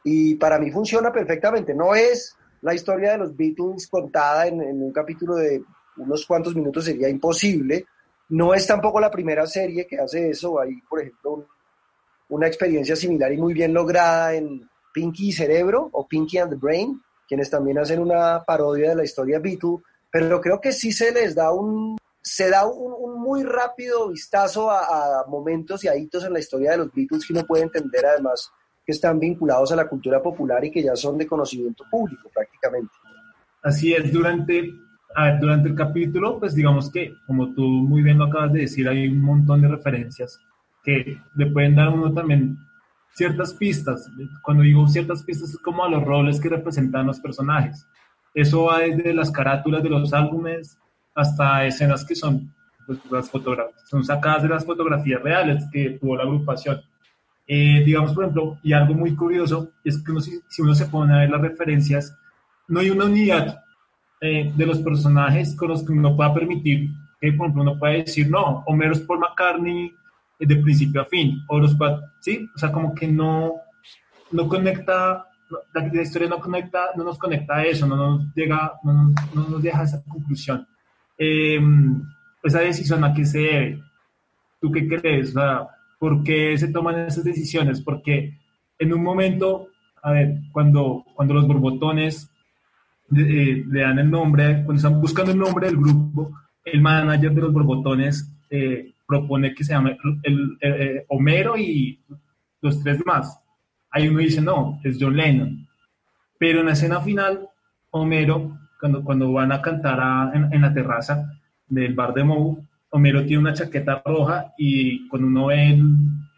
y 0.04 0.36
para 0.36 0.60
mí 0.60 0.72
funciona 0.72 1.12
perfectamente. 1.12 1.74
No 1.74 1.94
es 1.94 2.38
la 2.62 2.74
historia 2.74 3.14
de 3.14 3.18
los 3.18 3.36
Beatles 3.36 3.88
contada 3.88 4.48
en, 4.48 4.62
en 4.62 4.82
un 4.82 4.94
capítulo 4.94 5.36
de 5.36 5.64
unos 5.98 6.26
cuantos 6.26 6.56
minutos, 6.56 6.86
sería 6.86 7.10
imposible, 7.10 7.86
no 8.32 8.54
es 8.54 8.66
tampoco 8.66 9.00
la 9.00 9.12
primera 9.12 9.46
serie 9.46 9.86
que 9.86 10.00
hace 10.00 10.30
eso. 10.30 10.60
Hay, 10.60 10.76
por 10.90 11.02
ejemplo, 11.02 11.48
una 12.30 12.48
experiencia 12.48 12.96
similar 12.96 13.32
y 13.32 13.38
muy 13.38 13.54
bien 13.54 13.74
lograda 13.74 14.34
en 14.34 14.70
Pinky 14.94 15.30
y 15.30 15.32
Cerebro 15.32 15.90
o 15.92 16.08
Pinky 16.08 16.38
and 16.38 16.52
the 16.52 16.58
Brain, 16.58 17.02
quienes 17.28 17.50
también 17.50 17.78
hacen 17.78 18.00
una 18.00 18.44
parodia 18.44 18.90
de 18.90 18.96
la 18.96 19.04
historia 19.04 19.40
Beatle, 19.40 19.80
pero 20.10 20.40
creo 20.40 20.62
que 20.62 20.72
sí 20.72 20.92
se 20.94 21.12
les 21.12 21.36
da 21.36 21.52
un, 21.52 21.98
se 22.22 22.50
da 22.50 22.66
un, 22.66 23.20
muy 23.22 23.44
rápido 23.44 24.10
vistazo 24.10 24.72
a, 24.72 25.26
momentos 25.28 25.84
y 25.84 25.90
a 25.90 25.96
hitos 25.96 26.24
en 26.24 26.34
la 26.34 26.40
historia 26.40 26.72
de 26.72 26.78
los 26.78 26.94
Beatles 26.94 27.26
que 27.26 27.34
uno 27.34 27.46
puede 27.46 27.64
entender 27.64 28.06
además 28.06 28.50
que 28.86 28.94
están 28.94 29.20
vinculados 29.20 29.72
a 29.72 29.76
la 29.76 29.88
cultura 29.88 30.22
popular 30.22 30.64
y 30.64 30.72
que 30.72 30.84
ya 30.84 30.96
son 30.96 31.18
de 31.18 31.28
conocimiento 31.28 31.84
público 31.92 32.30
prácticamente. 32.34 32.94
Así 33.62 33.94
es, 33.94 34.12
durante, 34.12 34.72
durante 35.40 35.70
el 35.70 35.76
capítulo, 35.76 36.40
pues 36.40 36.56
digamos 36.56 36.92
que, 36.92 37.16
como 37.28 37.54
tú 37.54 37.64
muy 37.64 38.02
bien 38.02 38.18
lo 38.18 38.26
acabas 38.26 38.54
de 38.54 38.62
decir, 38.62 38.88
hay 38.88 39.08
un 39.08 39.22
montón 39.22 39.62
de 39.62 39.68
referencias 39.68 40.40
que 40.84 41.20
le 41.36 41.46
pueden 41.48 41.76
dar 41.76 41.88
a 41.88 41.92
uno 41.92 42.14
también 42.14 42.58
ciertas 43.14 43.54
pistas. 43.54 44.10
Cuando 44.42 44.64
digo 44.64 44.88
ciertas 44.88 45.24
pistas 45.24 45.52
es 45.52 45.58
como 45.58 45.84
a 45.84 45.90
los 45.90 46.04
roles 46.04 46.40
que 46.40 46.50
representan 46.50 47.08
los 47.08 47.20
personajes. 47.20 47.86
Eso 48.34 48.66
va 48.66 48.80
desde 48.80 49.14
las 49.14 49.32
carátulas 49.32 49.84
de 49.84 49.90
los 49.90 50.14
álbumes 50.14 50.78
hasta 51.14 51.66
escenas 51.66 52.06
que 52.06 52.16
son 52.16 52.54
pues, 52.86 53.00
las 53.12 53.30
fotografías, 53.30 53.88
son 53.90 54.04
sacadas 54.04 54.44
de 54.44 54.50
las 54.50 54.66
fotografías 54.66 55.22
reales 55.22 55.66
que 55.72 55.98
tuvo 56.00 56.16
la 56.16 56.24
agrupación. 56.24 56.82
Eh, 57.48 57.84
digamos, 57.86 58.14
por 58.14 58.24
ejemplo, 58.24 58.58
y 58.64 58.72
algo 58.72 58.94
muy 58.94 59.16
curioso 59.16 59.72
es 59.84 60.02
que 60.02 60.14
si, 60.22 60.62
uno 60.62 60.74
se 60.74 60.86
pone 60.86 61.14
a 61.14 61.20
ver 61.20 61.30
las 61.30 61.42
referencias, 61.42 62.18
no 62.68 62.80
hay 62.80 62.90
una 62.90 63.06
unidad 63.06 63.62
eh, 64.22 64.52
de 64.56 64.66
los 64.66 64.80
personajes 64.80 65.56
con 65.56 65.70
los 65.70 65.84
que 65.84 65.92
uno 65.92 66.16
pueda 66.16 66.34
permitir 66.34 66.90
que, 67.20 67.34
por 67.34 67.48
ejemplo, 67.48 67.64
uno 67.64 67.80
pueda 67.80 67.94
decir, 67.94 68.30
no, 68.30 68.64
Homero 68.66 68.94
es 68.94 69.00
Paul 69.02 69.20
McCartney 69.20 69.92
de 70.40 70.56
principio 70.56 71.02
a 71.02 71.06
fin, 71.06 71.44
o 71.50 71.60
los 71.60 71.76
¿sí? 72.22 72.48
O 72.56 72.58
sea, 72.58 72.72
como 72.72 72.96
que 72.96 73.08
no, 73.08 73.56
no 74.32 74.48
conecta, 74.48 75.26
la, 75.74 76.02
historia 76.02 76.30
no 76.30 76.40
conecta, 76.40 76.92
no 76.96 77.04
nos 77.04 77.20
conecta 77.20 77.58
a 77.58 77.66
eso, 77.66 77.86
no 77.86 77.96
nos 77.96 78.34
llega, 78.34 78.74
no 78.84 79.14
no 79.36 79.50
nos 79.50 79.62
deja 79.62 79.84
esa 79.84 80.04
conclusión 80.04 80.66
eh, 81.24 81.60
esa 82.42 82.62
decisión 82.62 83.04
a 83.04 83.14
qué 83.14 83.26
se 83.26 83.40
debe. 83.40 83.84
¿Tú 84.60 84.72
qué 84.72 84.88
crees? 84.88 85.36
¿Por 86.00 86.24
qué 86.24 86.58
se 86.58 86.70
toman 86.70 87.00
esas 87.00 87.24
decisiones? 87.24 87.82
Porque 87.82 88.40
en 88.80 88.94
un 88.94 89.04
momento, 89.04 89.68
a 90.02 90.12
ver, 90.12 90.40
cuando, 90.52 91.06
cuando 91.14 91.36
los 91.36 91.48
borbotones 91.48 92.31
eh, 93.16 93.64
le 93.68 93.82
dan 93.82 94.00
el 94.00 94.10
nombre, 94.10 94.64
cuando 94.64 94.76
están 94.76 95.02
buscando 95.02 95.32
el 95.32 95.38
nombre 95.38 95.68
del 95.68 95.78
grupo, 95.78 96.32
el 96.64 96.82
manager 96.82 97.34
de 97.34 97.42
los 97.42 97.54
borbotones 97.54 98.32
eh, 98.50 98.94
propone 99.08 99.54
que 99.54 99.64
se 99.64 99.74
llame 99.74 99.98
el, 100.24 100.58
eh, 100.62 101.06
Homero 101.10 101.58
y 101.58 102.00
los 102.62 102.82
tres 102.82 103.02
más. 103.06 103.40
Ahí 103.90 104.08
uno 104.08 104.20
dice, 104.20 104.42
no, 104.42 104.80
es 104.84 104.98
John 105.00 105.18
Lennon. 105.18 105.68
Pero 106.38 106.62
en 106.62 106.68
la 106.68 106.74
escena 106.74 107.02
final, 107.02 107.48
Homero 107.90 108.58
cuando, 108.80 109.04
cuando 109.04 109.32
van 109.32 109.52
a 109.52 109.62
cantar 109.62 110.36
en, 110.36 110.52
en, 110.52 110.62
la 110.62 110.74
terraza 110.74 111.32
del 111.68 111.94
bar 111.94 112.14
de 112.14 112.24
Mou, 112.24 112.66
Homero 112.90 113.24
tiene 113.26 113.42
una 113.42 113.54
chaqueta 113.54 114.02
roja 114.04 114.54
y 114.58 115.08
cuando 115.08 115.28
uno 115.28 115.46
ve 115.48 115.80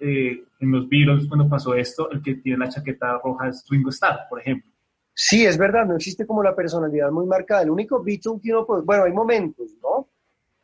eh, 0.01 0.43
en 0.59 0.71
los 0.71 0.87
Beatles 0.89 1.27
cuando 1.27 1.49
pasó 1.49 1.73
esto, 1.73 2.11
el 2.11 2.21
que 2.21 2.35
tiene 2.35 2.65
la 2.65 2.69
chaqueta 2.69 3.19
roja 3.23 3.47
es 3.47 3.65
Ringo 3.69 3.89
Starr, 3.89 4.27
por 4.29 4.39
ejemplo. 4.39 4.72
Sí, 5.13 5.45
es 5.45 5.57
verdad, 5.57 5.85
no 5.85 5.95
existe 5.95 6.25
como 6.25 6.41
la 6.41 6.55
personalidad 6.55 7.11
muy 7.11 7.25
marcada. 7.25 7.61
El 7.61 7.69
único 7.69 8.01
Beatle 8.01 8.39
que 8.41 8.51
uno, 8.51 8.65
pues, 8.65 8.83
bueno, 8.83 9.03
hay 9.03 9.13
momentos, 9.13 9.71
¿no? 9.81 10.07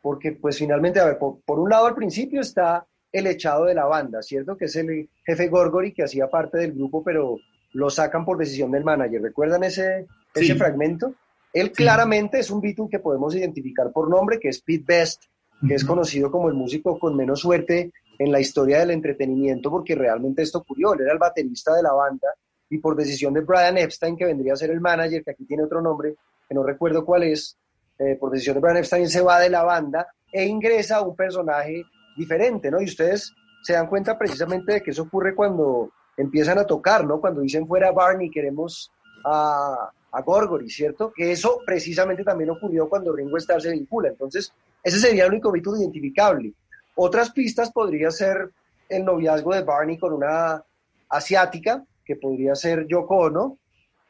Porque 0.02 0.32
pues 0.32 0.58
finalmente, 0.58 0.98
a 0.98 1.04
ver, 1.04 1.18
por, 1.18 1.40
por, 1.42 1.58
un 1.60 1.68
lado 1.68 1.86
al 1.86 1.94
principio 1.94 2.40
está 2.40 2.86
el 3.12 3.26
echado 3.26 3.66
de 3.66 3.74
la 3.74 3.84
banda, 3.84 4.22
¿cierto? 4.22 4.56
Que 4.56 4.64
es 4.64 4.76
el 4.76 5.08
jefe 5.24 5.48
Gorgory 5.48 5.92
que 5.92 6.04
hacía 6.04 6.28
parte 6.28 6.58
del 6.58 6.72
grupo, 6.72 7.04
pero 7.04 7.36
lo 7.72 7.90
sacan 7.90 8.24
por 8.24 8.38
decisión 8.38 8.72
del 8.72 8.84
manager. 8.84 9.22
¿Recuerdan 9.22 9.64
ese, 9.64 10.06
ese 10.34 10.54
fragmento? 10.54 11.14
Él 11.52 11.72
claramente 11.72 12.38
es 12.38 12.50
un 12.50 12.60
Beatle 12.60 12.88
que 12.90 12.98
podemos 12.98 13.34
identificar 13.34 13.92
por 13.92 14.08
nombre, 14.08 14.38
que 14.38 14.48
es 14.48 14.60
Pete 14.60 14.84
Best, 14.86 15.24
que 15.66 15.74
es 15.74 15.84
conocido 15.84 16.30
como 16.30 16.48
el 16.48 16.54
músico 16.54 16.98
con 16.98 17.16
menos 17.16 17.40
suerte 17.40 17.92
en 18.18 18.32
la 18.32 18.40
historia 18.40 18.78
del 18.80 18.92
entretenimiento, 18.92 19.70
porque 19.70 19.94
realmente 19.94 20.42
esto 20.42 20.58
ocurrió. 20.58 20.94
Él 20.94 21.02
era 21.02 21.12
el 21.12 21.18
baterista 21.18 21.74
de 21.74 21.82
la 21.82 21.92
banda 21.92 22.28
y 22.70 22.78
por 22.78 22.96
decisión 22.96 23.34
de 23.34 23.40
Brian 23.40 23.76
Epstein, 23.76 24.16
que 24.16 24.24
vendría 24.24 24.54
a 24.54 24.56
ser 24.56 24.70
el 24.70 24.80
manager, 24.80 25.24
que 25.24 25.32
aquí 25.32 25.44
tiene 25.44 25.64
otro 25.64 25.82
nombre, 25.82 26.14
que 26.48 26.54
no 26.54 26.62
recuerdo 26.62 27.04
cuál 27.04 27.24
es, 27.24 27.56
eh, 27.98 28.16
por 28.18 28.30
decisión 28.30 28.54
de 28.54 28.60
Brian 28.60 28.78
Epstein 28.78 29.08
se 29.08 29.20
va 29.20 29.40
de 29.40 29.50
la 29.50 29.64
banda 29.64 30.06
e 30.32 30.44
ingresa 30.44 31.02
un 31.02 31.16
personaje 31.16 31.82
diferente, 32.16 32.70
¿no? 32.70 32.80
Y 32.80 32.84
ustedes 32.84 33.34
se 33.62 33.72
dan 33.72 33.88
cuenta 33.88 34.16
precisamente 34.16 34.74
de 34.74 34.82
que 34.82 34.92
eso 34.92 35.02
ocurre 35.02 35.34
cuando 35.34 35.90
empiezan 36.16 36.58
a 36.58 36.64
tocar, 36.64 37.04
¿no? 37.04 37.20
Cuando 37.20 37.40
dicen 37.40 37.66
fuera 37.66 37.90
Barney, 37.90 38.30
queremos 38.30 38.90
a, 39.24 39.90
a 40.12 40.22
Gorgory, 40.22 40.70
¿cierto? 40.70 41.12
Que 41.14 41.32
eso 41.32 41.60
precisamente 41.66 42.22
también 42.22 42.50
ocurrió 42.50 42.88
cuando 42.88 43.12
Ringo 43.12 43.36
Starr 43.36 43.60
se 43.60 43.72
vincula. 43.72 44.08
Entonces, 44.08 44.52
ese 44.82 44.98
sería 44.98 45.24
el 45.24 45.32
único 45.32 45.50
Beatle 45.50 45.78
identificable. 45.80 46.52
Otras 46.94 47.30
pistas 47.32 47.72
podría 47.72 48.10
ser 48.10 48.50
el 48.88 49.04
noviazgo 49.04 49.54
de 49.54 49.62
Barney 49.62 49.98
con 49.98 50.12
una 50.12 50.62
asiática, 51.08 51.84
que 52.10 52.16
podría 52.16 52.56
ser 52.56 52.88
Yoko 52.88 53.18
Ono, 53.18 53.58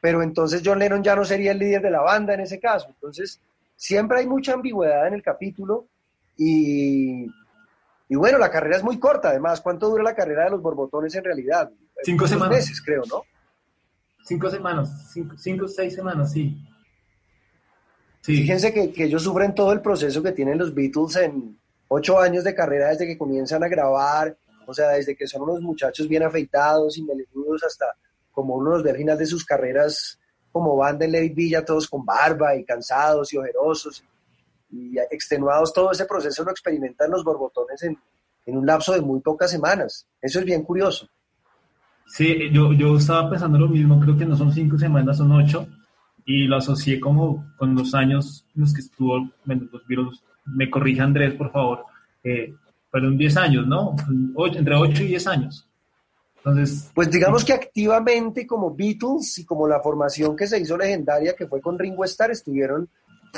pero 0.00 0.22
entonces 0.22 0.62
John 0.64 0.78
Lennon 0.78 1.02
ya 1.02 1.14
no 1.14 1.22
sería 1.22 1.52
el 1.52 1.58
líder 1.58 1.82
de 1.82 1.90
la 1.90 2.00
banda 2.00 2.32
en 2.32 2.40
ese 2.40 2.58
caso. 2.58 2.88
Entonces, 2.88 3.42
siempre 3.76 4.20
hay 4.20 4.26
mucha 4.26 4.54
ambigüedad 4.54 5.06
en 5.06 5.12
el 5.12 5.22
capítulo 5.22 5.86
y, 6.34 7.26
y 8.08 8.16
bueno, 8.16 8.38
la 8.38 8.50
carrera 8.50 8.78
es 8.78 8.82
muy 8.82 8.98
corta, 8.98 9.28
además. 9.28 9.60
¿Cuánto 9.60 9.90
dura 9.90 10.02
la 10.02 10.14
carrera 10.14 10.44
de 10.44 10.50
los 10.52 10.62
borbotones 10.62 11.14
en 11.14 11.24
realidad? 11.24 11.70
Cinco 12.02 12.26
semanas. 12.26 12.56
meses, 12.56 12.80
creo, 12.80 13.02
¿no? 13.06 13.22
Cinco 14.24 14.48
semanas, 14.48 15.10
cinco, 15.12 15.36
cinco 15.36 15.68
seis 15.68 15.94
semanas, 15.94 16.32
sí. 16.32 16.56
Fíjense 18.22 18.72
que, 18.72 18.92
que, 18.92 19.04
ellos 19.04 19.22
sufren 19.22 19.54
todo 19.54 19.72
el 19.72 19.82
proceso 19.82 20.22
que 20.22 20.32
tienen 20.32 20.56
los 20.56 20.74
Beatles 20.74 21.16
en 21.16 21.58
ocho 21.88 22.18
años 22.18 22.44
de 22.44 22.54
carrera 22.54 22.88
desde 22.88 23.06
que 23.06 23.18
comienzan 23.18 23.62
a 23.62 23.68
grabar, 23.68 24.38
o 24.70 24.74
sea, 24.74 24.90
desde 24.90 25.16
que 25.16 25.26
son 25.26 25.42
unos 25.42 25.60
muchachos 25.60 26.08
bien 26.08 26.22
afeitados 26.22 26.96
y 26.96 27.02
melenudos 27.02 27.64
hasta 27.64 27.86
como 28.30 28.54
uno 28.54 28.70
los 28.70 28.82
ve 28.82 28.90
al 28.90 28.96
final 28.96 29.18
de 29.18 29.26
sus 29.26 29.44
carreras 29.44 30.18
como 30.52 30.76
banda 30.76 31.04
en 31.04 31.12
Lady 31.12 31.30
Villa, 31.30 31.64
todos 31.64 31.88
con 31.88 32.04
barba 32.04 32.56
y 32.56 32.64
cansados 32.64 33.32
y 33.32 33.36
ojerosos 33.36 34.04
y 34.70 34.98
extenuados. 35.10 35.72
Todo 35.72 35.90
ese 35.90 36.06
proceso 36.06 36.44
lo 36.44 36.50
experimentan 36.50 37.10
los 37.10 37.24
borbotones 37.24 37.82
en, 37.82 37.98
un 38.46 38.66
lapso 38.66 38.92
de 38.92 39.00
muy 39.00 39.20
pocas 39.20 39.50
semanas. 39.50 40.08
Eso 40.20 40.40
es 40.40 40.44
bien 40.44 40.64
curioso. 40.64 41.08
Sí, 42.06 42.50
yo, 42.52 42.72
yo 42.72 42.96
estaba 42.96 43.30
pensando 43.30 43.58
lo 43.58 43.68
mismo, 43.68 44.00
creo 44.00 44.16
que 44.16 44.26
no 44.26 44.36
son 44.36 44.52
cinco 44.52 44.76
semanas, 44.76 45.18
son 45.18 45.30
ocho, 45.30 45.68
y 46.24 46.48
lo 46.48 46.56
asocié 46.56 46.98
como 46.98 47.52
con 47.56 47.76
los 47.76 47.94
años 47.94 48.44
en 48.56 48.62
los 48.62 48.74
que 48.74 48.80
estuvo, 48.80 49.18
los 49.44 49.86
virus, 49.86 50.24
me 50.46 50.68
corrige 50.68 51.00
Andrés, 51.00 51.34
por 51.34 51.52
favor, 51.52 51.84
eh, 52.24 52.52
fueron 52.90 53.16
diez 53.16 53.36
años, 53.36 53.66
¿no? 53.66 53.94
entre 54.46 54.74
ocho 54.74 55.02
y 55.02 55.08
diez 55.08 55.26
años. 55.26 55.66
Entonces, 56.36 56.90
pues 56.94 57.10
digamos 57.10 57.44
que 57.44 57.52
activamente 57.52 58.46
como 58.46 58.74
Beatles 58.74 59.38
y 59.38 59.44
como 59.44 59.68
la 59.68 59.80
formación 59.80 60.34
que 60.34 60.46
se 60.46 60.58
hizo 60.58 60.76
legendaria, 60.76 61.34
que 61.34 61.46
fue 61.46 61.60
con 61.60 61.78
Ringo 61.78 62.04
Starr, 62.04 62.30
estuvieron 62.30 62.88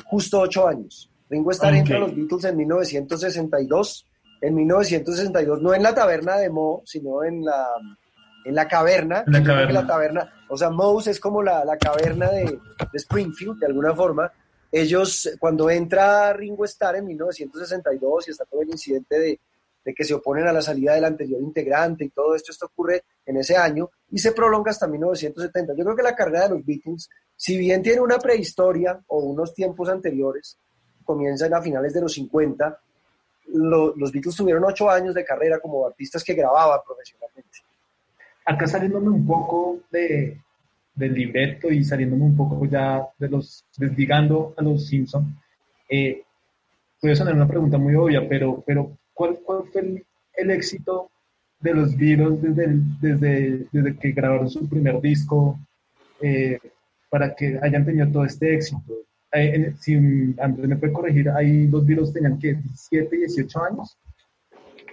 justo 0.05 0.41
ocho 0.41 0.69
años. 0.69 1.11
Ringo 1.29 1.51
Starr 1.51 1.75
entra 1.75 1.97
a 1.97 2.01
los 2.01 2.15
Beatles 2.15 2.45
en 2.45 2.57
1962, 2.57 4.07
en 4.41 4.55
1962, 4.55 5.63
no 5.63 5.75
en 5.75 5.83
la 5.83 5.95
taberna 5.95 6.37
de 6.37 6.49
Mo, 6.49 6.83
sino 6.85 7.25
en 7.25 7.45
la 7.45 7.67
en 8.45 8.55
la 8.55 8.69
caverna. 8.69 9.25
En 9.27 9.75
la 9.75 9.87
taberna, 9.87 10.33
o 10.49 10.57
sea, 10.57 10.71
Mouse 10.71 11.09
es 11.09 11.21
como 11.21 11.43
la, 11.43 11.65
la 11.65 11.77
caverna 11.77 12.29
de, 12.31 12.45
de, 12.45 12.59
Springfield, 12.95 13.59
de 13.59 13.67
alguna 13.67 13.95
forma. 13.95 14.31
Ellos, 14.73 15.31
cuando 15.39 15.69
entra 15.69 16.33
Ringo 16.33 16.65
Starr 16.65 16.97
en 16.97 17.07
1962 17.07 18.29
y 18.29 18.31
está 18.31 18.47
todo 18.47 18.63
el 18.63 18.71
incidente 18.71 19.19
de, 19.19 19.41
de 19.85 19.95
que 19.95 20.05
se 20.05 20.15
oponen 20.15 20.47
a 20.47 20.53
la 20.53 20.63
salida 20.63 20.95
del 20.95 21.05
anterior 21.05 21.41
integrante 21.43 22.05
y 22.05 22.09
todo 22.09 22.35
esto, 22.35 22.51
esto 22.51 22.67
ocurre 22.67 23.05
en 23.27 23.37
ese 23.37 23.57
año 23.57 23.91
y 24.11 24.19
se 24.19 24.33
prolonga 24.33 24.71
hasta 24.71 24.89
1970. 24.89 25.75
Yo 25.77 25.85
creo 25.85 25.97
que 25.97 26.03
la 26.03 26.17
carrera 26.17 26.49
de 26.49 26.55
los 26.55 26.65
Beatles, 26.65 27.11
si 27.37 27.59
bien 27.59 27.83
tiene 27.83 28.01
una 28.01 28.19
prehistoria 28.19 28.99
o 29.09 29.19
unos 29.19 29.55
tiempos 29.55 29.89
anteriores, 29.91 30.57
comienzan 31.05 31.53
a 31.53 31.61
finales 31.61 31.93
de 31.93 32.01
los 32.01 32.13
50, 32.15 32.81
los 33.55 34.11
Beatles 34.11 34.35
tuvieron 34.35 34.65
ocho 34.65 34.89
años 34.89 35.15
de 35.15 35.25
carrera 35.25 35.61
como 35.61 35.87
artistas 35.87 36.25
que 36.25 36.33
grababan 36.33 36.81
profesionalmente 36.87 37.33
acá 38.45 38.67
saliéndome 38.67 39.09
un 39.09 39.27
poco 39.27 39.81
de, 39.91 40.41
del 40.95 41.15
libreto 41.15 41.71
y 41.71 41.85
saliéndome 41.85 42.25
un 42.25 42.37
poco 42.37 42.65
ya 42.67 43.07
de 43.19 43.29
los, 43.29 43.65
desligando 43.77 44.55
a 44.57 44.63
los 44.63 44.87
Simpsons, 44.87 45.35
eh, 45.89 46.23
puede 47.01 47.17
sonar 47.17 47.35
una 47.35 47.49
pregunta 47.49 47.79
muy 47.79 47.95
obvia, 47.95 48.27
pero, 48.29 48.63
pero 48.67 48.97
¿cuál, 49.13 49.39
cuál 49.45 49.65
fue 49.73 50.05
el, 50.35 50.51
éxito 50.51 51.11
de 51.61 51.75
los 51.75 51.97
Beatles 51.97 52.43
desde, 52.43 52.81
desde, 53.01 53.67
desde 53.71 53.97
que 53.99 54.13
grabaron 54.13 54.51
su 54.51 54.69
primer 54.69 55.01
disco 55.01 55.59
eh, 56.21 56.59
para 57.11 57.35
que 57.35 57.59
hayan 57.63 57.85
tenido 57.85 58.09
todo 58.11 58.25
este 58.25 58.55
éxito? 58.55 58.95
Eh, 59.33 59.75
si 59.81 59.95
Andrés 60.39 60.69
me 60.69 60.77
puede 60.77 60.93
corregir, 60.93 61.31
ahí 61.31 61.67
los 61.67 61.87
Beatles 61.87 62.13
tenían 62.13 62.39
que 62.39 62.55
17, 62.55 63.17
18 63.17 63.65
años. 63.65 63.99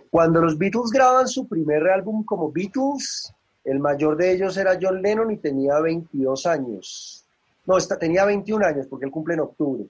Cuando 0.10 0.42
los 0.42 0.58
Beatles 0.58 0.92
graban 0.92 1.28
su 1.28 1.48
primer 1.48 1.88
álbum 1.88 2.24
como 2.24 2.52
Beatles, 2.52 3.32
el 3.64 3.80
mayor 3.80 4.18
de 4.18 4.32
ellos 4.32 4.58
era 4.58 4.78
John 4.82 5.02
Lennon 5.02 5.32
y 5.32 5.38
tenía 5.38 5.80
22 5.80 6.46
años. 6.46 7.26
No, 7.66 7.78
está, 7.78 7.98
tenía 7.98 8.26
21 8.26 8.66
años 8.66 8.88
porque 8.88 9.06
él 9.06 9.12
cumple 9.12 9.36
en 9.36 9.42
octubre. 9.42 9.86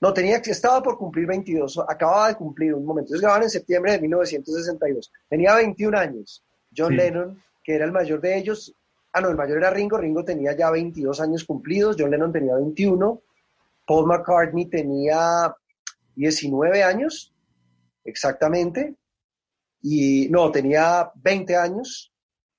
No, 0.00 0.12
tenía 0.12 0.42
que 0.42 0.50
estaba 0.50 0.82
por 0.82 0.98
cumplir 0.98 1.26
22, 1.26 1.80
acababa 1.88 2.28
de 2.28 2.34
cumplir 2.34 2.74
un 2.74 2.84
momento. 2.84 3.12
Ellos 3.12 3.22
grababan 3.22 3.44
en 3.44 3.50
septiembre 3.50 3.92
de 3.92 4.00
1962. 4.00 5.12
Tenía 5.28 5.54
21 5.54 5.96
años. 5.98 6.42
John 6.76 6.96
Lennon, 6.96 7.42
que 7.62 7.74
era 7.74 7.84
el 7.84 7.92
mayor 7.92 8.20
de 8.20 8.36
ellos, 8.36 8.74
ah, 9.12 9.20
no, 9.20 9.30
el 9.30 9.36
mayor 9.36 9.58
era 9.58 9.70
Ringo, 9.70 9.96
Ringo 9.96 10.24
tenía 10.24 10.56
ya 10.56 10.70
22 10.70 11.20
años 11.20 11.44
cumplidos, 11.44 11.96
John 11.98 12.10
Lennon 12.10 12.32
tenía 12.32 12.56
21, 12.56 13.22
Paul 13.86 14.06
McCartney 14.06 14.66
tenía 14.66 15.54
19 16.16 16.82
años, 16.82 17.32
exactamente, 18.04 18.94
y 19.82 20.28
no, 20.30 20.50
tenía 20.50 21.10
20 21.14 21.56
años, 21.56 22.12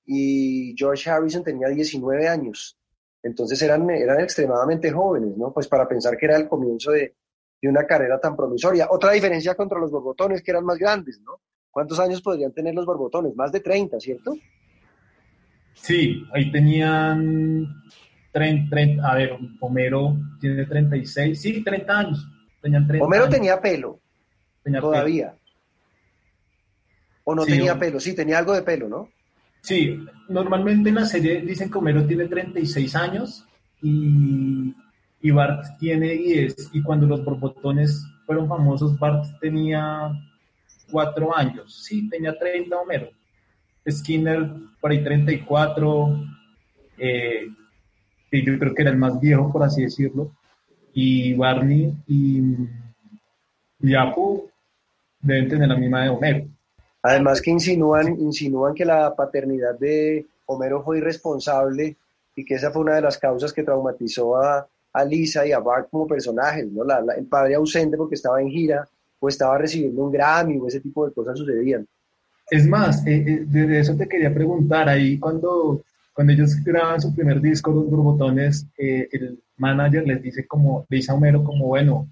y 0.06 0.74
George 0.76 1.10
Harrison 1.10 1.42
tenía 1.42 1.68
19 1.68 2.28
años. 2.28 2.78
Entonces 3.22 3.60
eran, 3.62 3.88
eran 3.90 4.20
extremadamente 4.20 4.90
jóvenes, 4.92 5.36
¿no? 5.36 5.52
Pues 5.52 5.66
para 5.66 5.88
pensar 5.88 6.16
que 6.16 6.26
era 6.26 6.36
el 6.36 6.48
comienzo 6.48 6.92
de, 6.92 7.14
de 7.60 7.68
una 7.68 7.84
carrera 7.86 8.20
tan 8.20 8.36
promisoria. 8.36 8.86
Otra 8.90 9.12
diferencia 9.12 9.54
contra 9.54 9.78
los 9.80 9.90
borbotones, 9.90 10.42
que 10.42 10.52
eran 10.52 10.64
más 10.64 10.78
grandes, 10.78 11.20
¿no? 11.20 11.40
¿Cuántos 11.70 11.98
años 11.98 12.22
podrían 12.22 12.52
tener 12.52 12.74
los 12.74 12.86
borbotones? 12.86 13.34
Más 13.34 13.50
de 13.52 13.60
30, 13.60 13.98
¿cierto? 14.00 14.34
Sí, 15.74 16.24
ahí 16.32 16.50
tenían 16.50 17.66
30, 18.32 19.06
a 19.06 19.14
ver, 19.14 19.36
Homero 19.60 20.16
tiene 20.40 20.64
36, 20.64 21.40
sí, 21.40 21.62
30 21.64 21.98
años. 21.98 22.26
Tenían 22.62 22.86
30 22.86 23.04
Homero 23.04 23.24
años. 23.24 23.34
tenía 23.34 23.60
pelo, 23.60 24.00
Tenía 24.62 24.80
todavía. 24.80 25.36
¿O 27.24 27.34
no 27.34 27.42
Sí, 27.44 27.52
tenía 27.52 27.78
pelo? 27.78 28.00
Sí, 28.00 28.14
tenía 28.14 28.38
algo 28.38 28.54
de 28.54 28.62
pelo, 28.62 28.88
¿no? 28.88 29.10
Sí, 29.66 29.98
normalmente 30.28 30.90
en 30.90 30.94
la 30.94 31.06
serie 31.06 31.40
dicen 31.40 31.68
que 31.68 31.78
Homero 31.78 32.06
tiene 32.06 32.28
36 32.28 32.94
años 32.94 33.44
y, 33.82 34.72
y 35.20 35.30
Bart 35.32 35.76
tiene 35.80 36.10
10. 36.10 36.70
Y 36.72 36.82
cuando 36.84 37.04
los 37.04 37.24
borbotones 37.24 38.06
fueron 38.26 38.46
famosos, 38.46 38.96
Bart 38.96 39.26
tenía 39.40 40.12
4 40.92 41.36
años. 41.36 41.82
Sí, 41.84 42.08
tenía 42.08 42.38
30 42.38 42.76
Homero. 42.76 43.10
Skinner 43.90 44.52
por 44.80 44.92
ahí 44.92 45.02
34. 45.02 46.24
Eh, 46.98 47.48
que 48.30 48.44
yo 48.44 48.56
creo 48.60 48.72
que 48.72 48.82
era 48.82 48.92
el 48.92 48.98
más 48.98 49.18
viejo, 49.18 49.50
por 49.50 49.64
así 49.64 49.82
decirlo. 49.82 50.30
Y 50.94 51.34
Barney 51.34 51.92
y, 52.06 52.40
y 53.80 53.94
Apu 53.96 54.48
deben 55.18 55.48
tener 55.48 55.68
la 55.68 55.76
misma 55.76 56.04
de 56.04 56.10
Homero. 56.10 56.55
Además 57.08 57.40
que 57.40 57.52
insinúan, 57.52 58.18
insinúan 58.20 58.74
que 58.74 58.84
la 58.84 59.14
paternidad 59.14 59.78
de 59.78 60.26
Homero 60.46 60.82
fue 60.82 60.98
irresponsable 60.98 61.96
y 62.34 62.44
que 62.44 62.54
esa 62.54 62.72
fue 62.72 62.82
una 62.82 62.96
de 62.96 63.02
las 63.02 63.16
causas 63.16 63.52
que 63.52 63.62
traumatizó 63.62 64.36
a, 64.36 64.66
Lisa 65.08 65.46
y 65.46 65.52
a 65.52 65.58
Bart 65.60 65.88
como 65.90 66.06
personajes, 66.06 66.66
¿no? 66.72 66.82
La- 66.82 67.00
la- 67.02 67.14
el 67.14 67.26
padre 67.26 67.54
ausente 67.54 67.96
porque 67.98 68.14
estaba 68.16 68.40
en 68.40 68.48
gira 68.48 68.88
o 69.20 69.28
estaba 69.28 69.56
recibiendo 69.58 70.02
un 70.04 70.10
Grammy 70.10 70.56
o 70.58 70.66
ese 70.66 70.80
tipo 70.80 71.06
de 71.06 71.12
cosas 71.12 71.38
sucedían. 71.38 71.86
Es 72.50 72.66
más, 72.66 73.06
eh, 73.06 73.24
eh, 73.28 73.44
de 73.46 73.78
eso 73.80 73.94
te 73.94 74.08
quería 74.08 74.32
preguntar, 74.32 74.88
ahí 74.88 75.18
cuando, 75.18 75.82
cuando 76.14 76.32
ellos 76.32 76.56
graban 76.64 77.00
su 77.00 77.14
primer 77.14 77.40
disco, 77.40 77.70
Los 77.70 77.88
Borbotones, 77.90 78.66
eh, 78.78 79.06
el 79.12 79.38
manager 79.58 80.06
les 80.06 80.22
dice 80.22 80.46
como, 80.46 80.86
le 80.88 80.96
dice 80.96 81.12
Homero 81.12 81.44
como, 81.44 81.66
bueno, 81.66 82.08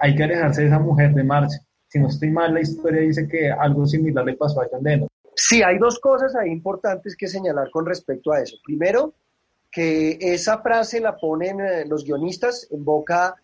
hay 0.00 0.14
que 0.16 0.22
alejarse 0.24 0.62
de 0.62 0.68
esa 0.68 0.78
mujer 0.78 1.12
de 1.14 1.24
March. 1.24 1.52
Si 1.92 1.98
no 1.98 2.08
estoy 2.08 2.30
mal, 2.30 2.54
la 2.54 2.62
historia 2.62 3.02
dice 3.02 3.28
que 3.28 3.50
algo 3.50 3.84
similar 3.84 4.24
le 4.24 4.34
pasó 4.34 4.62
a 4.62 4.68
John 4.70 4.82
Lennon. 4.82 5.08
Sí, 5.34 5.62
hay 5.62 5.76
dos 5.76 5.98
cosas 6.00 6.34
ahí 6.34 6.50
importantes 6.50 7.14
que 7.14 7.28
señalar 7.28 7.70
con 7.70 7.84
respecto 7.84 8.32
a 8.32 8.40
eso. 8.40 8.56
Primero, 8.64 9.12
que 9.70 10.16
esa 10.18 10.62
frase 10.62 11.00
la 11.00 11.18
ponen 11.18 11.60
eh, 11.60 11.84
los 11.86 12.02
guionistas 12.04 12.66
en 12.70 12.82
boca 12.82 13.34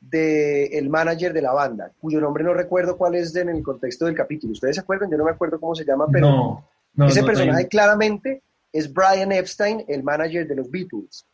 del 0.00 0.88
manager 0.88 1.34
de 1.34 1.42
la 1.42 1.52
banda, 1.52 1.92
cuyo 2.00 2.18
nombre 2.18 2.44
no 2.44 2.54
recuerdo 2.54 2.96
cuál 2.96 3.14
es 3.16 3.36
en 3.36 3.50
el 3.50 3.62
contexto 3.62 4.06
del 4.06 4.14
capítulo. 4.14 4.52
¿Ustedes 4.54 4.76
se 4.76 4.80
acuerdan? 4.80 5.10
Yo 5.10 5.18
no 5.18 5.24
me 5.24 5.32
acuerdo 5.32 5.60
cómo 5.60 5.74
se 5.74 5.84
llama, 5.84 6.06
pero 6.10 6.30
no, 6.30 6.68
no, 6.94 7.06
ese 7.08 7.20
no, 7.20 7.26
personaje 7.26 7.68
claramente 7.68 8.42
es 8.72 8.90
Brian 8.90 9.32
Epstein, 9.32 9.84
el 9.86 10.02
manager 10.02 10.46
de 10.48 10.54
los 10.54 10.70
Beatles. 10.70 11.26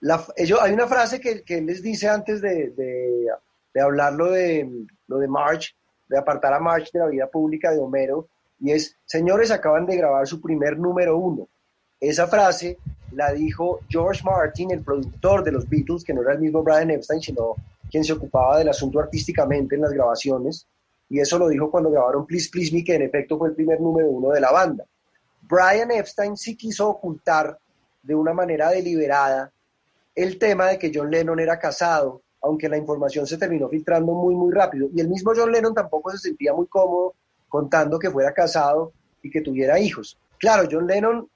La- 0.00 0.24
ellos, 0.36 0.60
hay 0.62 0.72
una 0.72 0.86
frase 0.86 1.18
que, 1.18 1.42
que 1.42 1.58
él 1.58 1.66
les 1.66 1.82
dice 1.82 2.08
antes 2.08 2.40
de, 2.40 2.70
de, 2.70 3.26
de 3.74 3.80
hablar 3.80 4.12
lo 4.12 4.30
de, 4.30 4.68
lo 5.08 5.18
de 5.18 5.26
March, 5.26 5.74
de 6.12 6.18
apartar 6.18 6.52
a 6.52 6.60
March 6.60 6.92
de 6.92 7.00
la 7.00 7.06
vida 7.06 7.26
pública 7.26 7.70
de 7.70 7.78
Homero, 7.78 8.28
y 8.60 8.70
es, 8.70 8.96
señores, 9.04 9.50
acaban 9.50 9.86
de 9.86 9.96
grabar 9.96 10.26
su 10.26 10.40
primer 10.40 10.78
número 10.78 11.16
uno. 11.16 11.48
Esa 11.98 12.26
frase 12.26 12.78
la 13.12 13.32
dijo 13.32 13.80
George 13.88 14.22
Martin, 14.24 14.70
el 14.70 14.82
productor 14.82 15.42
de 15.42 15.52
los 15.52 15.68
Beatles, 15.68 16.04
que 16.04 16.12
no 16.12 16.22
era 16.22 16.34
el 16.34 16.40
mismo 16.40 16.62
Brian 16.62 16.90
Epstein, 16.90 17.20
sino 17.20 17.56
quien 17.90 18.04
se 18.04 18.12
ocupaba 18.12 18.58
del 18.58 18.68
asunto 18.68 19.00
artísticamente 19.00 19.74
en 19.74 19.82
las 19.82 19.92
grabaciones, 19.92 20.66
y 21.08 21.18
eso 21.18 21.38
lo 21.38 21.48
dijo 21.48 21.70
cuando 21.70 21.90
grabaron 21.90 22.26
Please 22.26 22.48
Please 22.52 22.74
Me, 22.74 22.84
que 22.84 22.94
en 22.94 23.02
efecto 23.02 23.38
fue 23.38 23.48
el 23.48 23.54
primer 23.54 23.80
número 23.80 24.08
uno 24.08 24.30
de 24.30 24.40
la 24.40 24.52
banda. 24.52 24.84
Brian 25.42 25.90
Epstein 25.90 26.36
sí 26.36 26.56
quiso 26.56 26.88
ocultar 26.88 27.58
de 28.02 28.14
una 28.14 28.32
manera 28.32 28.70
deliberada 28.70 29.50
el 30.14 30.38
tema 30.38 30.68
de 30.68 30.78
que 30.78 30.92
John 30.94 31.10
Lennon 31.10 31.40
era 31.40 31.58
casado, 31.58 32.22
aunque 32.42 32.68
la 32.68 32.76
información 32.76 33.26
se 33.26 33.38
terminó 33.38 33.68
filtrando 33.68 34.12
muy, 34.12 34.34
muy 34.34 34.52
rápido. 34.52 34.88
Y 34.94 35.00
el 35.00 35.08
mismo 35.08 35.32
John 35.34 35.52
Lennon 35.52 35.74
tampoco 35.74 36.10
se 36.10 36.18
sentía 36.18 36.52
muy 36.52 36.66
cómodo 36.66 37.14
contando 37.48 37.98
que 37.98 38.10
fuera 38.10 38.32
casado 38.34 38.92
y 39.22 39.30
que 39.30 39.40
tuviera 39.40 39.78
hijos. 39.78 40.18
Claro, 40.38 40.68
John 40.70 40.86
Lennon 40.86 41.28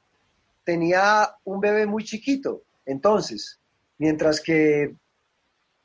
tenía 0.65 1.31
un 1.45 1.61
bebé 1.61 1.87
muy 1.87 2.03
chiquito, 2.05 2.63
entonces, 2.85 3.59
mientras 3.99 4.41
que 4.41 4.95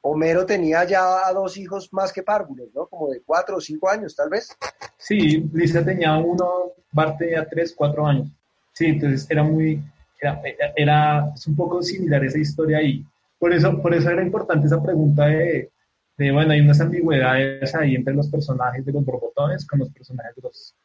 Homero 0.04 0.46
tenía 0.48 0.84
ya 0.86 1.32
dos 1.34 1.56
hijos 1.58 1.94
más 1.94 2.12
que 2.12 2.24
párvulos, 2.24 2.70
¿no? 2.74 2.88
Como 2.88 3.10
de 3.10 3.22
cuatro 3.22 3.58
o 3.58 3.62
cinco 3.62 3.88
años, 3.90 4.16
tal 4.16 4.30
vez. 4.30 4.50
Sí, 4.98 5.48
Lisa 5.54 5.86
tenía 5.86 6.18
uno, 6.18 6.72
Bart 6.92 7.20
tenía 7.20 7.48
tres, 7.48 7.74
cuatro 7.76 8.08
años. 8.08 8.28
Sí, 8.74 8.86
entonces 8.88 9.28
era 9.30 9.44
muy, 9.44 9.80
era, 10.20 10.42
era- 10.44 10.74
era- 10.76 11.32
es 11.36 11.46
un 11.46 11.56
poco 11.56 11.84
similar 11.84 12.24
esa 12.26 12.40
historia 12.40 12.80
ahí. 12.80 13.06
Por 13.42 13.52
eso, 13.54 13.82
por 13.82 13.92
eso 13.96 14.08
era 14.12 14.22
importante 14.22 14.68
esa 14.68 14.84
pregunta 14.84 15.26
de, 15.26 15.72
de, 16.16 16.32
bueno, 16.32 16.54
hay 16.54 16.62
unas 16.62 16.80
ambigüedades 16.80 17.74
ahí 17.74 17.96
entre 17.96 18.14
los 18.14 18.30
personajes 18.30 18.86
de 18.86 18.92
los 18.92 19.04
borbotones 19.04 19.66
con 19.66 19.80
los 19.80 19.90
personajes 19.90 20.36
de 20.36 20.42
los, 20.44 20.76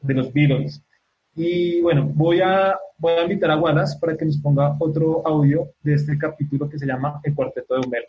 de 0.00 0.14
los 0.14 0.32
Beatles. 0.32 0.82
Y 1.34 1.82
bueno, 1.82 2.10
voy 2.14 2.40
a, 2.40 2.74
voy 2.96 3.12
a 3.12 3.22
invitar 3.24 3.50
a 3.50 3.58
Wallace 3.58 3.98
para 4.00 4.16
que 4.16 4.24
nos 4.24 4.38
ponga 4.38 4.74
otro 4.80 5.26
audio 5.26 5.74
de 5.82 5.92
este 5.92 6.16
capítulo 6.16 6.70
que 6.70 6.78
se 6.78 6.86
llama 6.86 7.20
El 7.22 7.34
Cuarteto 7.34 7.74
de 7.74 7.86
Homero. 7.86 8.06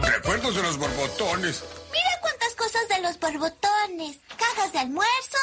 Recuerdos 0.00 0.54
de 0.54 0.62
los 0.62 0.78
borbotones. 0.78 1.64
Mira 1.90 2.20
cuántas 2.20 2.54
cosas 2.54 2.88
de 2.88 3.02
los 3.02 3.18
borbotones. 3.18 4.20
Cajas 4.38 4.72
de 4.72 4.78
almuerzo, 4.78 5.38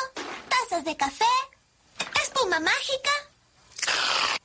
tazas 0.48 0.86
de 0.86 0.96
café, 0.96 1.26
espuma 2.24 2.62
mágica. 2.62 3.25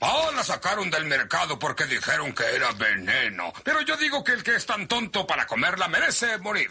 Ah, 0.00 0.30
la 0.34 0.42
sacaron 0.42 0.90
del 0.90 1.04
mercado 1.04 1.58
porque 1.58 1.84
dijeron 1.84 2.32
que 2.34 2.44
era 2.54 2.72
veneno. 2.72 3.52
Pero 3.62 3.82
yo 3.82 3.96
digo 3.96 4.24
que 4.24 4.32
el 4.32 4.42
que 4.42 4.56
es 4.56 4.64
tan 4.64 4.88
tonto 4.88 5.26
para 5.26 5.46
comerla 5.46 5.88
merece 5.88 6.38
morir. 6.38 6.70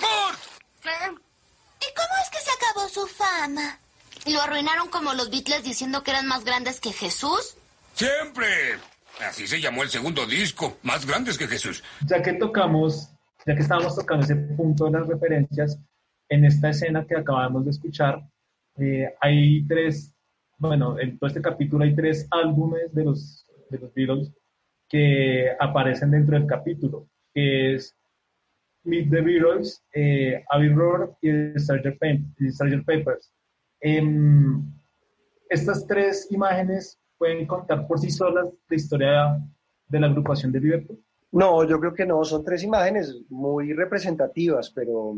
¡Mort! 0.00 0.38
¿Y 0.84 1.94
cómo 1.94 2.14
es 2.22 2.30
que 2.30 2.38
se 2.38 2.50
acabó 2.52 2.88
su 2.88 3.06
fama? 3.08 3.78
¿Lo 4.26 4.40
arruinaron 4.40 4.88
como 4.88 5.12
los 5.14 5.30
Beatles 5.30 5.64
diciendo 5.64 6.02
que 6.02 6.12
eran 6.12 6.26
más 6.26 6.44
grandes 6.44 6.80
que 6.80 6.92
Jesús? 6.92 7.56
Siempre. 7.94 8.78
Así 9.20 9.46
se 9.46 9.60
llamó 9.60 9.82
el 9.82 9.90
segundo 9.90 10.26
disco. 10.26 10.78
Más 10.82 11.04
grandes 11.04 11.36
que 11.36 11.48
Jesús. 11.48 11.82
ya 12.06 12.22
que 12.22 12.34
tocamos, 12.34 13.10
ya 13.44 13.54
que 13.56 13.62
estábamos 13.62 13.96
tocando 13.96 14.24
ese 14.24 14.36
punto 14.36 14.84
de 14.86 14.92
las 14.92 15.06
referencias, 15.08 15.78
en 16.28 16.44
esta 16.44 16.70
escena 16.70 17.04
que 17.06 17.16
acabamos 17.16 17.64
de 17.64 17.72
escuchar, 17.72 18.22
eh, 18.78 19.12
hay 19.20 19.66
tres, 19.66 20.12
bueno, 20.62 20.98
en 21.00 21.18
todo 21.18 21.26
este 21.26 21.42
capítulo 21.42 21.84
hay 21.84 21.94
tres 21.94 22.28
álbumes 22.30 22.94
de 22.94 23.04
los, 23.04 23.44
de 23.68 23.78
los 23.78 23.92
Beatles 23.94 24.32
que 24.88 25.50
aparecen 25.58 26.12
dentro 26.12 26.38
del 26.38 26.46
capítulo, 26.46 27.08
que 27.34 27.74
es 27.74 27.96
Meet 28.84 29.10
the 29.10 29.20
Beatles, 29.22 29.82
eh, 29.92 30.44
Abbey 30.48 30.68
Road 30.68 31.10
y 31.20 31.30
Sgt. 31.58 31.98
Pep- 31.98 32.22
y 32.38 32.50
Sgt. 32.50 32.84
Peppers. 32.86 33.32
Em, 33.80 34.62
estas 35.50 35.84
tres 35.86 36.28
imágenes 36.30 36.96
pueden 37.18 37.44
contar 37.46 37.86
por 37.88 37.98
sí 37.98 38.10
solas 38.10 38.46
la 38.68 38.76
historia 38.76 39.38
de 39.88 40.00
la 40.00 40.06
agrupación 40.06 40.52
de 40.52 40.60
Liverpool. 40.60 41.02
No, 41.32 41.64
yo 41.64 41.80
creo 41.80 41.94
que 41.94 42.06
no, 42.06 42.22
son 42.24 42.44
tres 42.44 42.62
imágenes 42.62 43.16
muy 43.30 43.72
representativas, 43.72 44.70
pero 44.70 45.16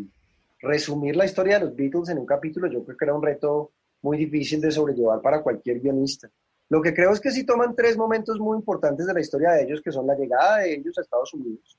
resumir 0.61 1.17
la 1.17 1.27
historia 1.27 1.59
de 1.59 1.67
los 1.67 1.77
Beatles 1.77 2.09
en 2.09 2.19
un 2.19 2.27
capítulo 2.27 2.71
yo 2.71 2.83
creo 2.83 2.97
que 2.97 3.05
era 3.05 3.15
un 3.15 3.23
reto 3.23 3.73
muy 4.05 4.19
difícil 4.19 4.61
de 4.61 4.71
sobrellevar 4.71 5.21
para 5.23 5.43
cualquier 5.43 5.81
guionista. 5.81 6.29
Lo 6.69 6.83
que 6.83 6.93
creo 6.93 7.11
es 7.13 7.21
que 7.21 7.31
sí 7.31 7.45
toman 7.45 7.75
tres 7.75 7.97
momentos 7.97 8.39
muy 8.39 8.59
importantes 8.59 9.07
de 9.07 9.15
la 9.15 9.21
historia 9.21 9.53
de 9.53 9.63
ellos, 9.63 9.81
que 9.83 9.91
son 9.91 10.07
la 10.07 10.15
llegada 10.15 10.59
de 10.59 10.75
ellos 10.75 10.97
a 10.99 11.01
Estados 11.01 11.33
Unidos, 11.33 11.79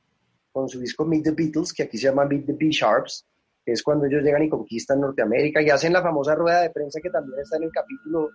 con 0.52 0.68
su 0.68 0.80
disco 0.80 1.06
Meet 1.06 1.24
the 1.24 1.32
Beatles, 1.32 1.72
que 1.72 1.84
aquí 1.84 1.98
se 1.98 2.08
llama 2.08 2.26
Meet 2.26 2.48
the 2.48 2.54
B-Sharps, 2.54 3.28
que 3.64 3.74
es 3.74 3.84
cuando 3.84 4.06
ellos 4.06 4.24
llegan 4.24 4.44
y 4.44 4.50
conquistan 4.50 5.02
Norteamérica 5.02 5.62
y 5.62 5.70
hacen 5.70 5.94
la 5.94 6.02
famosa 6.02 6.34
rueda 6.34 6.62
de 6.62 6.72
prensa 6.72 7.00
que 7.00 7.12
también 7.12 7.40
está 7.40 7.58
en 7.58 7.64
el 7.64 7.72
capítulo 7.72 8.30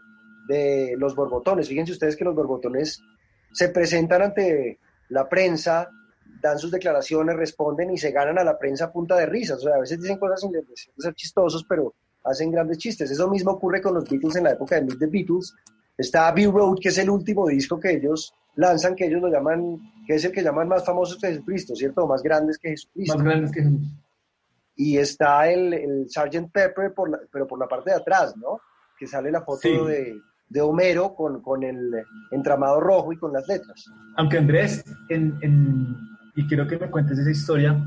de 0.49 0.95
los 0.97 1.17
borbotones. 1.17 1.69
Fíjense 1.69 1.93
ustedes 1.93 2.17
que 2.17 2.25
los 2.25 2.35
borbotones 2.35 3.01
se 3.53 3.69
presentan 3.71 4.23
ante 4.23 4.79
la 5.09 5.29
prensa 5.29 5.89
dan 6.41 6.59
sus 6.59 6.71
declaraciones, 6.71 7.37
responden 7.37 7.91
y 7.91 7.99
se 7.99 8.13
ganan 8.13 8.39
a 8.39 8.45
la 8.45 8.57
prensa 8.57 8.87
a 8.87 8.93
punta 8.93 9.17
de 9.17 9.27
risas. 9.27 9.59
O 9.59 9.63
sea, 9.63 9.75
a 9.75 9.81
veces 9.81 10.01
dicen 10.01 10.19
cosas 10.19 10.41
sin 10.41 10.53
ser 10.97 11.15
chistosos, 11.15 11.65
pero 11.69 11.95
hacen 12.25 12.51
grandes 12.51 12.79
chistes. 12.79 13.11
Eso 13.11 13.29
mismo 13.29 13.53
ocurre 13.53 13.81
con 13.81 13.95
los 13.95 14.09
Beatles 14.09 14.37
en 14.37 14.45
la 14.45 14.53
época 14.53 14.77
de 14.77 14.83
Meet 14.83 14.99
the 14.99 15.07
Beatles. 15.07 15.55
Está 15.97 16.29
Abbey 16.29 16.47
Road, 16.47 16.79
que 16.81 16.89
es 16.89 16.99
el 16.99 17.11
último 17.11 17.47
disco 17.47 17.79
que 17.79 17.93
ellos 17.93 18.33
lanzan, 18.57 18.95
que 18.95 19.07
ellos 19.07 19.21
lo 19.21 19.29
llaman, 19.29 19.79
que 20.07 20.15
es 20.15 20.25
el 20.25 20.33
que 20.33 20.43
llaman 20.43 20.69
más 20.69 20.85
famoso 20.85 21.19
que 21.19 21.29
Jesucristo, 21.29 21.75
¿cierto? 21.75 22.07
más 22.07 22.23
grandes 22.23 22.59
que 22.59 22.71
Jesucristo. 22.71 23.15
Más 23.17 23.25
grandes 23.25 23.51
que 23.53 23.63
Jesucristo. 23.63 23.97
Y 24.77 24.97
está 24.97 25.51
el, 25.51 25.75
el 25.75 26.07
Sgt. 26.09 26.51
Pepper, 26.51 26.95
por 26.95 27.29
pero 27.31 27.47
por 27.47 27.59
la 27.59 27.69
parte 27.69 27.91
de 27.91 27.97
atrás, 27.97 28.35
¿no? 28.37 28.61
Que 28.99 29.07
sale 29.07 29.31
la 29.31 29.43
foto 29.43 29.85
de, 29.85 30.19
de, 30.49 30.61
Homero 30.63 31.15
con, 31.15 31.43
con, 31.43 31.63
el 31.63 31.93
entramado 32.31 32.81
rojo 32.81 33.13
y 33.13 33.19
con 33.19 33.33
las 33.33 33.47
letras. 33.47 33.85
Aunque 34.17 34.39
Andrés, 34.39 34.83
en, 35.11 35.39
en, 35.43 35.97
y 36.35 36.47
quiero 36.47 36.67
que 36.67 36.79
me 36.79 36.91
cuentes 36.91 37.19
esa 37.19 37.31
historia, 37.31 37.79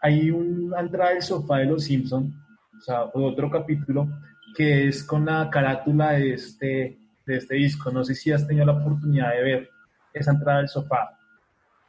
hay 0.00 0.30
una 0.30 0.80
entrada 0.80 1.10
del 1.10 1.22
sofá 1.22 1.58
de 1.58 1.66
los 1.66 1.84
Simpsons, 1.84 2.34
o 2.78 2.80
sea, 2.80 3.04
otro 3.12 3.50
capítulo, 3.50 4.08
que 4.56 4.88
es 4.88 5.02
con 5.04 5.26
la 5.26 5.48
carátula 5.50 6.12
de 6.12 6.34
este, 6.34 6.98
de 7.26 7.36
este 7.36 7.54
disco. 7.56 7.90
No 7.90 8.04
sé 8.04 8.14
si 8.14 8.32
has 8.32 8.46
tenido 8.46 8.66
la 8.66 8.72
oportunidad 8.72 9.32
de 9.32 9.42
ver 9.42 9.70
esa 10.12 10.32
entrada 10.32 10.58
del 10.58 10.68
sofá. 10.68 11.18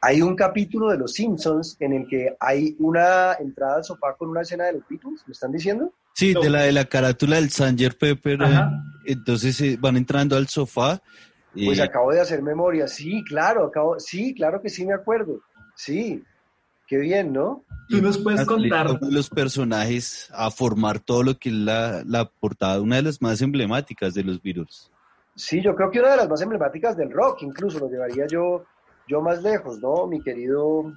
Hay 0.00 0.22
un 0.22 0.36
capítulo 0.36 0.90
de 0.90 0.98
Los 0.98 1.12
Simpsons 1.14 1.76
en 1.80 1.92
el 1.92 2.06
que 2.06 2.36
hay 2.38 2.76
una 2.78 3.34
entrada 3.34 3.76
al 3.76 3.84
sofá 3.84 4.14
con 4.16 4.28
una 4.28 4.42
escena 4.42 4.64
de 4.66 4.74
los 4.74 4.82
Beatles, 4.88 5.22
¿me 5.26 5.32
están 5.32 5.52
diciendo? 5.52 5.92
Sí, 6.14 6.34
de 6.34 6.50
la 6.50 6.62
de 6.62 6.72
la 6.72 6.84
carátula 6.84 7.36
del 7.36 7.50
Sanger 7.50 7.96
Pepper. 7.96 8.40
Eh, 8.42 8.60
entonces 9.06 9.60
eh, 9.60 9.76
van 9.80 9.96
entrando 9.96 10.36
al 10.36 10.48
sofá. 10.48 11.00
Pues 11.52 11.80
acabo 11.80 12.12
de 12.12 12.20
hacer 12.20 12.42
memoria, 12.42 12.86
sí, 12.86 13.24
claro, 13.24 13.64
acabo, 13.64 13.98
sí, 13.98 14.34
claro 14.34 14.60
que 14.60 14.68
sí 14.68 14.84
me 14.84 14.92
acuerdo, 14.92 15.40
sí, 15.74 16.22
qué 16.86 16.98
bien, 16.98 17.32
¿no? 17.32 17.64
Tú 17.88 18.02
nos 18.02 18.18
puedes 18.18 18.44
contar. 18.44 18.98
Los 19.02 19.30
personajes 19.30 20.28
a 20.32 20.50
formar 20.50 20.98
todo 20.98 21.22
lo 21.22 21.38
que 21.38 21.50
es 21.50 21.54
la, 21.54 22.02
la 22.04 22.28
portada, 22.28 22.80
una 22.80 22.96
de 22.96 23.02
las 23.02 23.22
más 23.22 23.40
emblemáticas 23.42 24.14
de 24.14 24.24
los 24.24 24.42
Beatles. 24.42 24.90
Sí, 25.34 25.62
yo 25.62 25.74
creo 25.74 25.90
que 25.90 26.00
una 26.00 26.12
de 26.12 26.16
las 26.16 26.28
más 26.28 26.40
emblemáticas 26.40 26.96
del 26.96 27.10
rock, 27.10 27.42
incluso 27.42 27.78
lo 27.78 27.90
llevaría 27.90 28.26
yo, 28.26 28.64
yo 29.06 29.20
más 29.20 29.42
lejos, 29.42 29.78
¿no? 29.78 30.06
Mi 30.06 30.20
querido... 30.22 30.92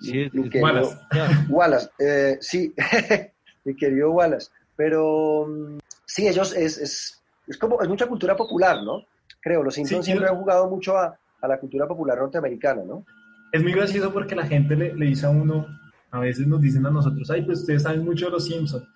Sí, 0.00 0.30
Wallace. 0.60 0.96
Wallace, 1.48 1.90
eh, 1.98 2.38
sí, 2.40 2.72
mi 3.64 3.74
querido 3.74 4.12
Wallace. 4.12 4.50
Pero 4.76 5.46
mm, 5.48 5.78
sí, 6.06 6.28
ellos 6.28 6.54
es, 6.54 6.78
es, 6.78 7.22
es, 7.48 7.58
como, 7.58 7.82
es 7.82 7.88
mucha 7.88 8.06
cultura 8.06 8.36
popular, 8.36 8.82
¿no? 8.84 9.02
Creo, 9.40 9.64
los 9.64 9.74
Simpsons 9.74 10.04
siempre 10.04 10.28
han 10.28 10.36
jugado 10.36 10.70
mucho 10.70 10.96
a, 10.96 11.18
a, 11.40 11.48
la 11.48 11.58
cultura 11.58 11.88
popular 11.88 12.18
norteamericana, 12.18 12.82
¿no? 12.84 13.04
Es 13.52 13.62
muy 13.62 13.72
gracioso 13.72 14.12
porque 14.12 14.34
la 14.34 14.46
gente 14.46 14.76
le, 14.76 14.94
le 14.94 15.06
dice 15.06 15.26
a 15.26 15.30
uno, 15.30 15.66
a 16.10 16.20
veces 16.20 16.46
nos 16.46 16.60
dicen 16.60 16.84
a 16.86 16.90
nosotros, 16.90 17.30
ay, 17.30 17.42
pues 17.42 17.60
ustedes 17.60 17.82
saben 17.82 18.04
mucho 18.04 18.26
de 18.26 18.32
los 18.32 18.46
Simpsons 18.46 18.86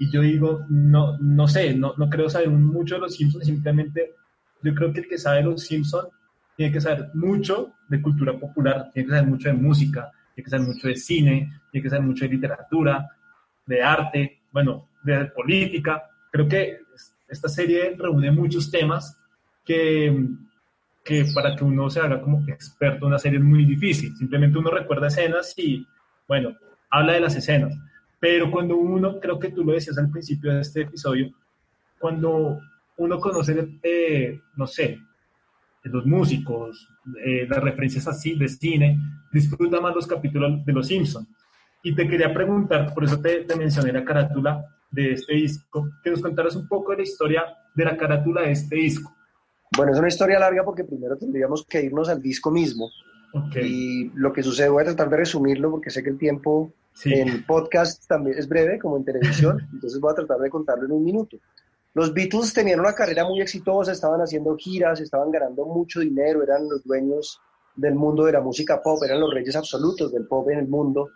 y 0.00 0.10
yo 0.10 0.22
digo, 0.22 0.64
no, 0.70 1.18
no 1.18 1.46
sé, 1.46 1.74
no, 1.74 1.92
no 1.98 2.08
creo 2.08 2.30
saber 2.30 2.48
mucho 2.48 2.94
de 2.94 3.02
los 3.02 3.14
Simpsons, 3.14 3.44
simplemente 3.44 4.14
yo 4.62 4.74
creo 4.74 4.92
que 4.92 5.00
el 5.00 5.08
que 5.08 5.18
sabe 5.18 5.42
los 5.42 5.62
Simpsons 5.62 6.08
tiene 6.56 6.72
que 6.72 6.80
saber 6.80 7.10
mucho 7.14 7.74
de 7.88 8.00
cultura 8.00 8.38
popular, 8.38 8.90
tiene 8.92 9.08
que 9.08 9.14
saber 9.14 9.28
mucho 9.28 9.48
de 9.50 9.54
música, 9.54 10.10
tiene 10.34 10.44
que 10.44 10.50
saber 10.50 10.66
mucho 10.66 10.88
de 10.88 10.96
cine, 10.96 11.60
tiene 11.70 11.82
que 11.82 11.90
saber 11.90 12.06
mucho 12.06 12.24
de 12.24 12.30
literatura, 12.30 13.08
de 13.66 13.82
arte, 13.82 14.40
bueno, 14.50 14.88
de 15.02 15.26
política. 15.26 16.02
Creo 16.32 16.48
que 16.48 16.78
esta 17.28 17.48
serie 17.48 17.94
reúne 17.96 18.30
muchos 18.30 18.70
temas 18.70 19.18
que, 19.64 20.28
que 21.10 21.26
para 21.34 21.56
que 21.56 21.64
uno 21.64 21.90
se 21.90 21.98
haga 21.98 22.22
como 22.22 22.44
experto 22.46 23.04
en 23.04 23.08
una 23.08 23.18
serie 23.18 23.38
es 23.38 23.44
muy 23.44 23.64
difícil. 23.64 24.16
Simplemente 24.16 24.58
uno 24.58 24.70
recuerda 24.70 25.08
escenas 25.08 25.52
y, 25.56 25.84
bueno, 26.28 26.56
habla 26.90 27.14
de 27.14 27.20
las 27.20 27.34
escenas 27.34 27.76
pero 28.20 28.50
cuando 28.50 28.76
uno, 28.76 29.18
creo 29.18 29.38
que 29.38 29.50
tú 29.50 29.64
lo 29.64 29.72
decías 29.72 29.96
al 29.96 30.10
principio 30.10 30.52
de 30.52 30.60
este 30.60 30.82
episodio, 30.82 31.32
cuando 31.98 32.60
uno 32.98 33.18
conoce, 33.18 33.78
eh, 33.82 34.38
no 34.56 34.66
sé, 34.66 35.00
los 35.84 36.04
músicos, 36.04 36.86
eh, 37.24 37.46
las 37.48 37.62
referencias 37.62 38.06
así 38.06 38.34
de 38.38 38.46
cine, 38.46 38.98
disfruta 39.32 39.80
más 39.80 39.94
los 39.94 40.06
capítulos 40.06 40.64
de 40.66 40.72
Los 40.72 40.88
Simpsons. 40.88 41.26
Y 41.82 41.94
te 41.94 42.06
quería 42.06 42.32
preguntar, 42.32 42.92
por 42.92 43.04
eso 43.04 43.18
te, 43.18 43.44
te, 43.44 43.56
mencioné 43.56 43.90
la 43.90 44.04
carátula 44.04 44.66
de 44.90 45.12
este 45.12 45.34
disco, 45.34 45.88
que 46.04 46.10
nos 46.10 46.20
contaras 46.20 46.54
un 46.56 46.68
poco 46.68 46.90
de 46.90 46.98
la 46.98 47.04
historia 47.04 47.44
de 47.74 47.84
la 47.86 47.96
carátula 47.96 48.42
de 48.42 48.52
este 48.52 48.76
disco. 48.76 49.16
Bueno, 49.76 49.92
es 49.92 49.98
una 49.98 50.08
historia 50.08 50.38
larga 50.38 50.64
porque 50.64 50.84
primero 50.84 51.16
tendríamos 51.16 51.64
que 51.64 51.82
irnos 51.82 52.08
al 52.08 52.20
disco 52.20 52.50
mismo. 52.50 52.90
Y 53.54 54.10
lo 54.14 54.32
que 54.32 54.42
sucede, 54.42 54.68
voy 54.68 54.82
a 54.82 54.86
tratar 54.86 55.08
de 55.08 55.18
resumirlo 55.18 55.70
porque 55.70 55.90
sé 55.90 56.02
que 56.02 56.10
el 56.10 56.18
tiempo 56.18 56.72
en 57.04 57.46
podcast 57.46 58.06
también 58.06 58.36
es 58.38 58.48
breve, 58.48 58.78
como 58.78 58.96
en 58.96 59.04
televisión, 59.04 59.60
entonces 59.72 60.00
voy 60.00 60.12
a 60.12 60.16
tratar 60.16 60.38
de 60.38 60.50
contarlo 60.50 60.86
en 60.86 60.92
un 60.92 61.04
minuto. 61.04 61.38
Los 61.94 62.12
Beatles 62.12 62.52
tenían 62.52 62.80
una 62.80 62.92
carrera 62.92 63.24
muy 63.24 63.40
exitosa, 63.40 63.92
estaban 63.92 64.20
haciendo 64.20 64.56
giras, 64.56 65.00
estaban 65.00 65.30
ganando 65.30 65.64
mucho 65.64 66.00
dinero, 66.00 66.42
eran 66.42 66.68
los 66.68 66.84
dueños 66.84 67.40
del 67.74 67.94
mundo 67.94 68.24
de 68.24 68.32
la 68.32 68.40
música 68.40 68.80
pop, 68.82 69.02
eran 69.04 69.20
los 69.20 69.32
reyes 69.32 69.56
absolutos 69.56 70.12
del 70.12 70.26
pop 70.26 70.48
en 70.50 70.58
el 70.58 70.68
mundo. 70.68 71.10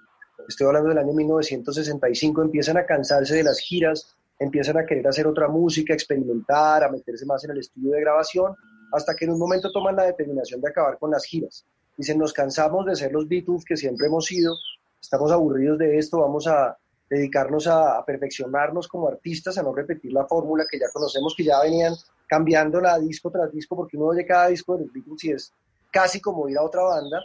Estoy 0.48 0.66
hablando 0.66 0.88
del 0.88 0.98
año 0.98 1.12
1965, 1.12 2.42
empiezan 2.42 2.76
a 2.76 2.86
cansarse 2.86 3.36
de 3.36 3.44
las 3.44 3.60
giras, 3.60 4.16
empiezan 4.38 4.78
a 4.78 4.86
querer 4.86 5.06
hacer 5.06 5.26
otra 5.26 5.48
música, 5.48 5.94
experimentar, 5.94 6.84
a 6.84 6.90
meterse 6.90 7.26
más 7.26 7.44
en 7.44 7.52
el 7.52 7.58
estudio 7.58 7.92
de 7.92 8.00
grabación, 8.00 8.54
hasta 8.92 9.14
que 9.14 9.24
en 9.24 9.32
un 9.32 9.38
momento 9.38 9.70
toman 9.72 9.96
la 9.96 10.04
determinación 10.04 10.60
de 10.60 10.68
acabar 10.68 10.98
con 10.98 11.10
las 11.10 11.24
giras. 11.24 11.66
Dicen, 11.96 12.18
nos 12.18 12.32
cansamos 12.32 12.86
de 12.86 12.96
ser 12.96 13.12
los 13.12 13.28
Beatles 13.28 13.64
que 13.64 13.76
siempre 13.76 14.06
hemos 14.06 14.26
sido, 14.26 14.54
estamos 15.00 15.30
aburridos 15.30 15.78
de 15.78 15.98
esto, 15.98 16.20
vamos 16.20 16.46
a 16.46 16.76
dedicarnos 17.08 17.66
a, 17.66 18.04
perfeccionarnos 18.04 18.88
como 18.88 19.08
artistas, 19.08 19.58
a 19.58 19.62
no 19.62 19.74
repetir 19.74 20.12
la 20.12 20.26
fórmula 20.26 20.64
que 20.68 20.78
ya 20.78 20.86
conocemos, 20.92 21.34
que 21.36 21.44
ya 21.44 21.60
venían 21.60 21.94
cambiándola 22.26 22.98
disco 22.98 23.30
tras 23.30 23.52
disco, 23.52 23.76
porque 23.76 23.96
uno 23.96 24.06
oye 24.06 24.26
cada 24.26 24.48
disco 24.48 24.76
de 24.76 24.84
los 24.84 24.92
Beatles 24.92 25.24
y 25.24 25.32
es 25.32 25.52
casi 25.92 26.20
como 26.20 26.48
ir 26.48 26.58
a 26.58 26.62
otra 26.62 26.82
banda. 26.82 27.20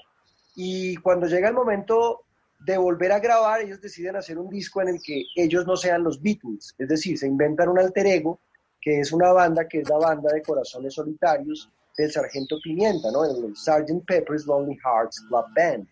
Y 0.56 0.96
cuando 0.98 1.28
llega 1.28 1.48
el 1.48 1.56
momento 1.56 2.22
de 2.60 2.78
volver 2.78 3.12
a 3.12 3.20
grabar, 3.20 3.62
ellos 3.62 3.82
deciden 3.82 4.16
hacer 4.16 4.38
un 4.38 4.50
disco 4.50 4.82
en 4.82 4.90
el 4.90 5.02
que 5.02 5.24
ellos 5.36 5.66
no 5.66 5.78
sean 5.78 6.04
los 6.04 6.22
Beatles, 6.22 6.76
es 6.78 6.88
decir, 6.88 7.18
se 7.18 7.28
inventan 7.28 7.70
un 7.70 7.80
alter 7.80 8.06
ego, 8.06 8.40
que 8.82 9.00
es 9.00 9.12
una 9.12 9.32
banda 9.32 9.68
que 9.68 9.80
es 9.80 9.90
la 9.90 9.98
banda 9.98 10.32
de 10.32 10.42
corazones 10.42 10.94
solitarios 10.94 11.70
del 11.98 12.12
Sargento 12.12 12.58
Pimienta, 12.64 13.12
¿no? 13.12 13.26
El 13.26 13.56
Sgt. 13.56 14.06
Pepper's 14.06 14.46
Lonely 14.46 14.78
Hearts 14.84 15.22
Club 15.28 15.46
Band, 15.56 15.88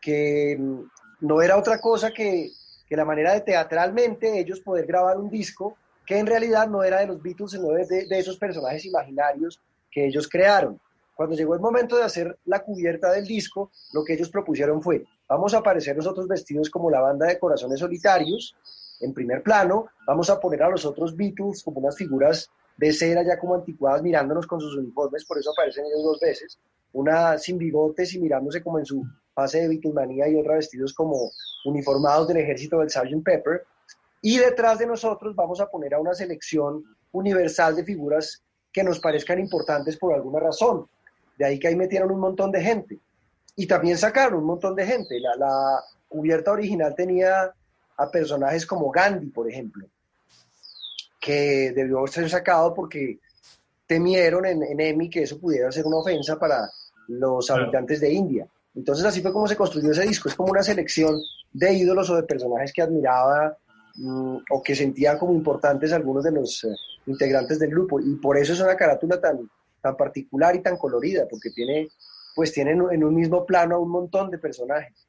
que 0.00 0.56
mm, 0.58 0.80
no 1.20 1.42
era 1.42 1.56
otra 1.58 1.78
cosa 1.78 2.10
que, 2.10 2.50
que, 2.86 2.96
la 2.96 3.04
manera 3.04 3.34
de 3.34 3.42
teatralmente 3.42 4.38
ellos 4.38 4.60
poder 4.60 4.86
grabar 4.86 5.18
un 5.18 5.30
disco 5.30 5.76
que 6.06 6.18
en 6.18 6.26
realidad 6.26 6.68
no 6.68 6.82
era 6.82 7.00
de 7.00 7.06
los 7.06 7.22
Beatles, 7.22 7.52
sino 7.52 7.68
de, 7.68 8.06
de, 8.06 8.18
esos 8.18 8.38
personajes 8.38 8.84
imaginarios 8.84 9.60
que 9.90 10.06
ellos 10.06 10.28
crearon. 10.28 10.80
Cuando 11.14 11.36
llegó 11.36 11.54
el 11.54 11.60
momento 11.60 11.96
de 11.96 12.04
hacer 12.04 12.38
la 12.46 12.62
cubierta 12.62 13.10
del 13.12 13.26
disco, 13.26 13.70
lo 13.92 14.04
que 14.04 14.14
ellos 14.14 14.30
propusieron 14.30 14.82
fue, 14.82 15.04
vamos 15.28 15.54
a 15.54 15.58
aparecer 15.58 15.96
nosotros 15.96 16.26
vestidos 16.26 16.70
como 16.70 16.90
la 16.90 17.00
banda 17.00 17.26
de 17.26 17.38
corazones 17.38 17.80
solitarios, 17.80 18.56
en 19.00 19.12
primer 19.12 19.42
plano, 19.42 19.86
vamos 20.06 20.30
a 20.30 20.38
poner 20.38 20.62
a 20.62 20.70
los 20.70 20.84
otros 20.84 21.16
Beatles 21.16 21.62
como 21.62 21.80
unas 21.80 21.96
figuras 21.96 22.50
de 22.76 22.92
cera 22.92 23.22
ya 23.22 23.38
como 23.38 23.54
anticuadas 23.54 24.02
mirándonos 24.02 24.46
con 24.46 24.60
sus 24.60 24.76
uniformes, 24.76 25.24
por 25.24 25.38
eso 25.38 25.50
aparecen 25.50 25.84
ellos 25.86 26.02
dos 26.02 26.20
veces, 26.20 26.58
una 26.92 27.36
sin 27.38 27.58
bigotes 27.58 28.14
y 28.14 28.20
mirándose 28.20 28.62
como 28.62 28.78
en 28.78 28.86
su 28.86 29.04
fase 29.34 29.60
de 29.60 29.68
Beatlemanía 29.68 30.28
y 30.28 30.36
otra 30.36 30.56
vestidos 30.56 30.94
como 30.94 31.30
uniformados 31.64 32.28
del 32.28 32.38
ejército 32.38 32.78
del 32.78 32.90
Sgt. 32.90 33.24
Pepper. 33.24 33.64
Y 34.20 34.38
detrás 34.38 34.78
de 34.78 34.86
nosotros 34.86 35.34
vamos 35.34 35.60
a 35.60 35.66
poner 35.68 35.94
a 35.94 36.00
una 36.00 36.14
selección 36.14 36.84
universal 37.12 37.74
de 37.74 37.84
figuras 37.84 38.42
que 38.72 38.84
nos 38.84 39.00
parezcan 39.00 39.38
importantes 39.38 39.96
por 39.96 40.14
alguna 40.14 40.40
razón. 40.40 40.86
De 41.42 41.48
ahí 41.48 41.58
que 41.58 41.66
ahí 41.66 41.74
metieron 41.74 42.12
un 42.12 42.20
montón 42.20 42.52
de 42.52 42.62
gente. 42.62 43.00
Y 43.56 43.66
también 43.66 43.98
sacaron 43.98 44.38
un 44.38 44.44
montón 44.44 44.76
de 44.76 44.86
gente. 44.86 45.18
La, 45.18 45.34
la 45.34 45.82
cubierta 46.06 46.52
original 46.52 46.94
tenía 46.94 47.52
a 47.96 48.10
personajes 48.12 48.64
como 48.64 48.92
Gandhi, 48.92 49.26
por 49.26 49.50
ejemplo, 49.50 49.84
que 51.20 51.72
debió 51.74 52.06
ser 52.06 52.30
sacado 52.30 52.72
porque 52.72 53.18
temieron 53.88 54.46
en, 54.46 54.62
en 54.62 54.78
EMI 54.78 55.10
que 55.10 55.24
eso 55.24 55.40
pudiera 55.40 55.72
ser 55.72 55.84
una 55.84 55.96
ofensa 55.96 56.38
para 56.38 56.70
los 57.08 57.50
habitantes 57.50 58.00
de 58.00 58.12
India. 58.12 58.46
Entonces 58.76 59.04
así 59.04 59.20
fue 59.20 59.32
como 59.32 59.48
se 59.48 59.56
construyó 59.56 59.90
ese 59.90 60.06
disco, 60.06 60.28
es 60.28 60.36
como 60.36 60.52
una 60.52 60.62
selección 60.62 61.20
de 61.52 61.74
ídolos 61.74 62.08
o 62.08 62.14
de 62.14 62.22
personajes 62.22 62.72
que 62.72 62.82
admiraba 62.82 63.58
mm, 63.96 64.36
o 64.48 64.62
que 64.62 64.76
sentía 64.76 65.18
como 65.18 65.32
importantes 65.32 65.92
algunos 65.92 66.22
de 66.22 66.30
los 66.30 66.62
eh, 66.62 66.68
integrantes 67.06 67.58
del 67.58 67.70
grupo 67.70 67.98
y 67.98 68.14
por 68.14 68.38
eso 68.38 68.52
es 68.52 68.60
una 68.60 68.76
carátula 68.76 69.20
tan, 69.20 69.50
tan 69.82 69.96
particular 69.96 70.54
y 70.56 70.62
tan 70.62 70.76
colorida, 70.76 71.26
porque 71.28 71.50
tiene, 71.50 71.88
pues 72.34 72.52
tiene 72.52 72.70
en 72.70 73.04
un 73.04 73.14
mismo 73.14 73.44
plano 73.44 73.76
a 73.76 73.78
un 73.78 73.90
montón 73.90 74.30
de 74.30 74.38
personajes. 74.38 75.08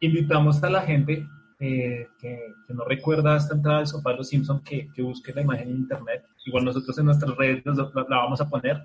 Invitamos 0.00 0.62
a 0.62 0.70
la 0.70 0.82
gente 0.82 1.26
eh, 1.60 2.08
que, 2.18 2.38
no 2.68 2.84
recuerda 2.84 3.36
esta 3.36 3.54
entrada 3.54 3.78
del 3.78 3.86
sofá 3.86 4.10
de 4.10 4.16
los 4.16 4.28
Simpsons 4.28 4.62
que, 4.64 4.88
que 4.92 5.02
busque 5.02 5.32
la 5.32 5.42
imagen 5.42 5.68
en 5.68 5.76
internet. 5.76 6.24
Igual 6.46 6.64
nosotros 6.64 6.96
en 6.98 7.04
nuestras 7.06 7.36
redes 7.36 7.62
la, 7.66 7.90
la 8.08 8.16
vamos 8.16 8.40
a 8.40 8.48
poner 8.48 8.82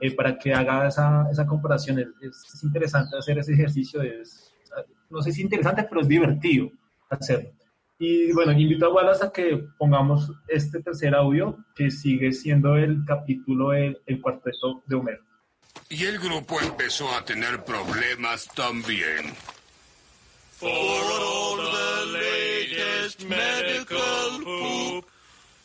eh, 0.00 0.14
para 0.14 0.38
que 0.38 0.52
haga 0.52 0.88
esa, 0.88 1.28
esa 1.30 1.46
comparación. 1.46 1.98
Es, 1.98 2.08
es, 2.20 2.64
interesante 2.64 3.16
hacer 3.16 3.38
ese 3.38 3.52
ejercicio, 3.52 4.02
es, 4.02 4.52
no 5.08 5.22
sé 5.22 5.32
si 5.32 5.40
es 5.40 5.44
interesante, 5.44 5.86
pero 5.88 6.00
es 6.00 6.08
divertido 6.08 6.70
hacerlo. 7.08 7.50
Y 8.02 8.32
bueno, 8.32 8.52
invito 8.52 8.86
a 8.86 8.94
Wallace 8.94 9.26
a 9.26 9.30
que 9.30 9.58
pongamos 9.76 10.32
este 10.48 10.82
tercer 10.82 11.14
audio, 11.14 11.58
que 11.76 11.90
sigue 11.90 12.32
siendo 12.32 12.74
el 12.76 13.04
capítulo 13.06 13.74
El, 13.74 14.00
el 14.06 14.22
cuarteto 14.22 14.82
de 14.86 14.96
Homero. 14.96 15.22
Y 15.90 16.04
el 16.06 16.18
grupo 16.18 16.58
empezó 16.62 17.14
a 17.14 17.22
tener 17.22 17.62
problemas 17.62 18.48
también. 18.54 19.34
For 20.56 20.70
all 20.70 21.58
the 21.58 22.18
latest 22.18 23.22
medical 23.24 24.44
poop, 24.44 25.04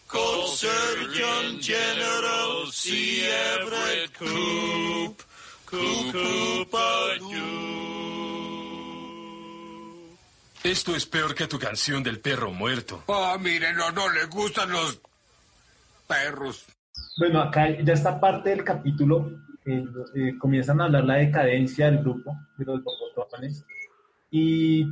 call 0.10 0.48
Surgeon 0.48 1.62
General 1.62 2.70
C. 2.70 3.30
Everett 3.62 4.12
Coop. 4.14 5.22
Coop, 5.66 6.12
Coop, 6.12 6.76
Esto 10.66 10.96
es 10.96 11.06
peor 11.06 11.36
que 11.36 11.46
tu 11.46 11.60
canción 11.60 12.02
del 12.02 12.20
perro 12.20 12.52
muerto. 12.52 13.04
Ah, 13.08 13.38
miren, 13.40 13.76
no, 13.76 13.92
no 13.92 14.12
le 14.12 14.26
gustan 14.26 14.72
los 14.72 15.00
perros. 16.08 16.66
Bueno, 17.20 17.40
acá 17.40 17.70
ya 17.84 17.94
esta 17.94 18.20
parte 18.20 18.50
del 18.50 18.64
capítulo 18.64 19.30
eh, 19.64 19.86
eh, 20.16 20.34
comienzan 20.40 20.82
a 20.82 20.86
hablar 20.86 21.04
la 21.04 21.18
decadencia 21.18 21.86
del 21.86 22.00
grupo 22.00 22.36
de 22.58 22.66
los 22.66 22.84
borbotones 22.84 23.64
y 24.32 24.88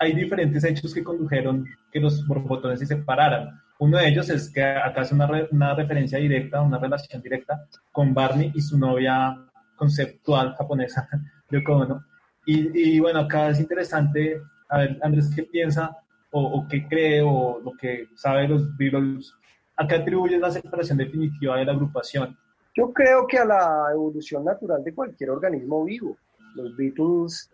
hay 0.00 0.12
diferentes 0.12 0.64
hechos 0.64 0.92
que 0.92 1.04
condujeron 1.04 1.64
que 1.92 2.00
los 2.00 2.26
borbotones 2.26 2.80
se 2.80 2.86
separaran. 2.86 3.62
Uno 3.78 3.98
de 3.98 4.08
ellos 4.08 4.28
es 4.28 4.50
que 4.52 4.64
acá 4.64 5.02
hace 5.02 5.14
una, 5.14 5.28
una 5.52 5.72
referencia 5.76 6.18
directa, 6.18 6.62
una 6.62 6.80
relación 6.80 7.22
directa 7.22 7.64
con 7.92 8.12
Barney 8.12 8.50
y 8.56 8.60
su 8.60 8.76
novia 8.76 9.36
conceptual 9.76 10.56
japonesa, 10.56 11.08
Yoko 11.52 11.76
Ono. 11.76 12.04
Y, 12.44 12.96
y 12.96 12.98
bueno, 12.98 13.20
acá 13.20 13.50
es 13.50 13.60
interesante 13.60 14.42
a 14.68 14.78
ver, 14.78 14.98
Andrés, 15.02 15.30
¿qué 15.34 15.42
piensa 15.44 15.96
o, 16.30 16.66
qué 16.68 16.86
cree 16.86 17.22
o 17.22 17.60
lo 17.60 17.72
que 17.72 18.08
sabe 18.14 18.48
los 18.48 18.76
Beatles? 18.76 19.32
¿A 19.76 19.86
qué 19.86 19.96
atribuye 19.96 20.38
la 20.38 20.50
separación 20.50 20.98
definitiva 20.98 21.56
de 21.56 21.64
la 21.64 21.72
agrupación? 21.72 22.36
Yo 22.74 22.92
creo 22.92 23.26
que 23.26 23.38
a 23.38 23.44
la 23.44 23.88
evolución 23.92 24.44
natural 24.44 24.82
de 24.84 24.94
cualquier 24.94 25.30
organismo 25.30 25.84
vivo. 25.84 26.16
Los 26.54 26.76
Beatles 26.76 27.50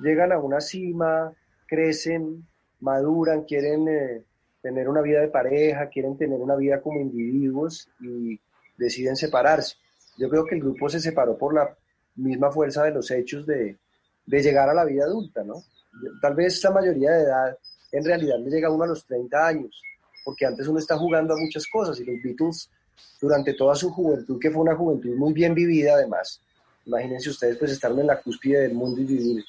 llegan 0.00 0.32
a 0.32 0.38
una 0.38 0.60
cima, 0.60 1.32
crecen, 1.66 2.44
maduran, 2.80 3.44
quieren 3.44 3.88
eh, 3.88 4.22
tener 4.62 4.88
una 4.88 5.00
vida 5.00 5.20
de 5.20 5.28
pareja, 5.28 5.88
quieren 5.88 6.16
tener 6.16 6.40
una 6.40 6.56
vida 6.56 6.80
como 6.80 7.00
individuos 7.00 7.88
y 8.00 8.40
deciden 8.76 9.16
separarse. 9.16 9.76
Yo 10.18 10.28
creo 10.28 10.44
que 10.44 10.54
el 10.54 10.60
grupo 10.60 10.88
se 10.88 11.00
separó 11.00 11.36
por 11.36 11.54
la 11.54 11.76
misma 12.16 12.50
fuerza 12.50 12.84
de 12.84 12.92
los 12.92 13.10
hechos 13.10 13.46
de, 13.46 13.76
de 14.26 14.42
llegar 14.42 14.68
a 14.68 14.74
la 14.74 14.84
vida 14.84 15.04
adulta, 15.04 15.42
¿no? 15.44 15.56
Tal 16.20 16.34
vez 16.34 16.62
la 16.62 16.70
mayoría 16.70 17.10
de 17.12 17.22
edad 17.22 17.58
en 17.92 18.04
realidad 18.04 18.38
le 18.38 18.50
llega 18.50 18.70
uno 18.70 18.84
a 18.84 18.88
los 18.88 19.04
30 19.06 19.46
años, 19.46 19.82
porque 20.24 20.46
antes 20.46 20.66
uno 20.66 20.78
está 20.78 20.96
jugando 20.96 21.34
a 21.34 21.36
muchas 21.36 21.64
cosas 21.66 21.98
y 22.00 22.04
los 22.04 22.20
Beatles 22.22 22.68
durante 23.20 23.54
toda 23.54 23.74
su 23.74 23.90
juventud, 23.90 24.38
que 24.40 24.50
fue 24.50 24.62
una 24.62 24.74
juventud 24.74 25.14
muy 25.16 25.32
bien 25.32 25.54
vivida 25.54 25.94
además, 25.94 26.40
imagínense 26.86 27.30
ustedes 27.30 27.56
pues 27.56 27.72
estar 27.72 27.90
en 27.92 28.06
la 28.06 28.20
cúspide 28.20 28.60
del 28.62 28.74
mundo 28.74 29.00
y 29.00 29.04
vivir 29.04 29.44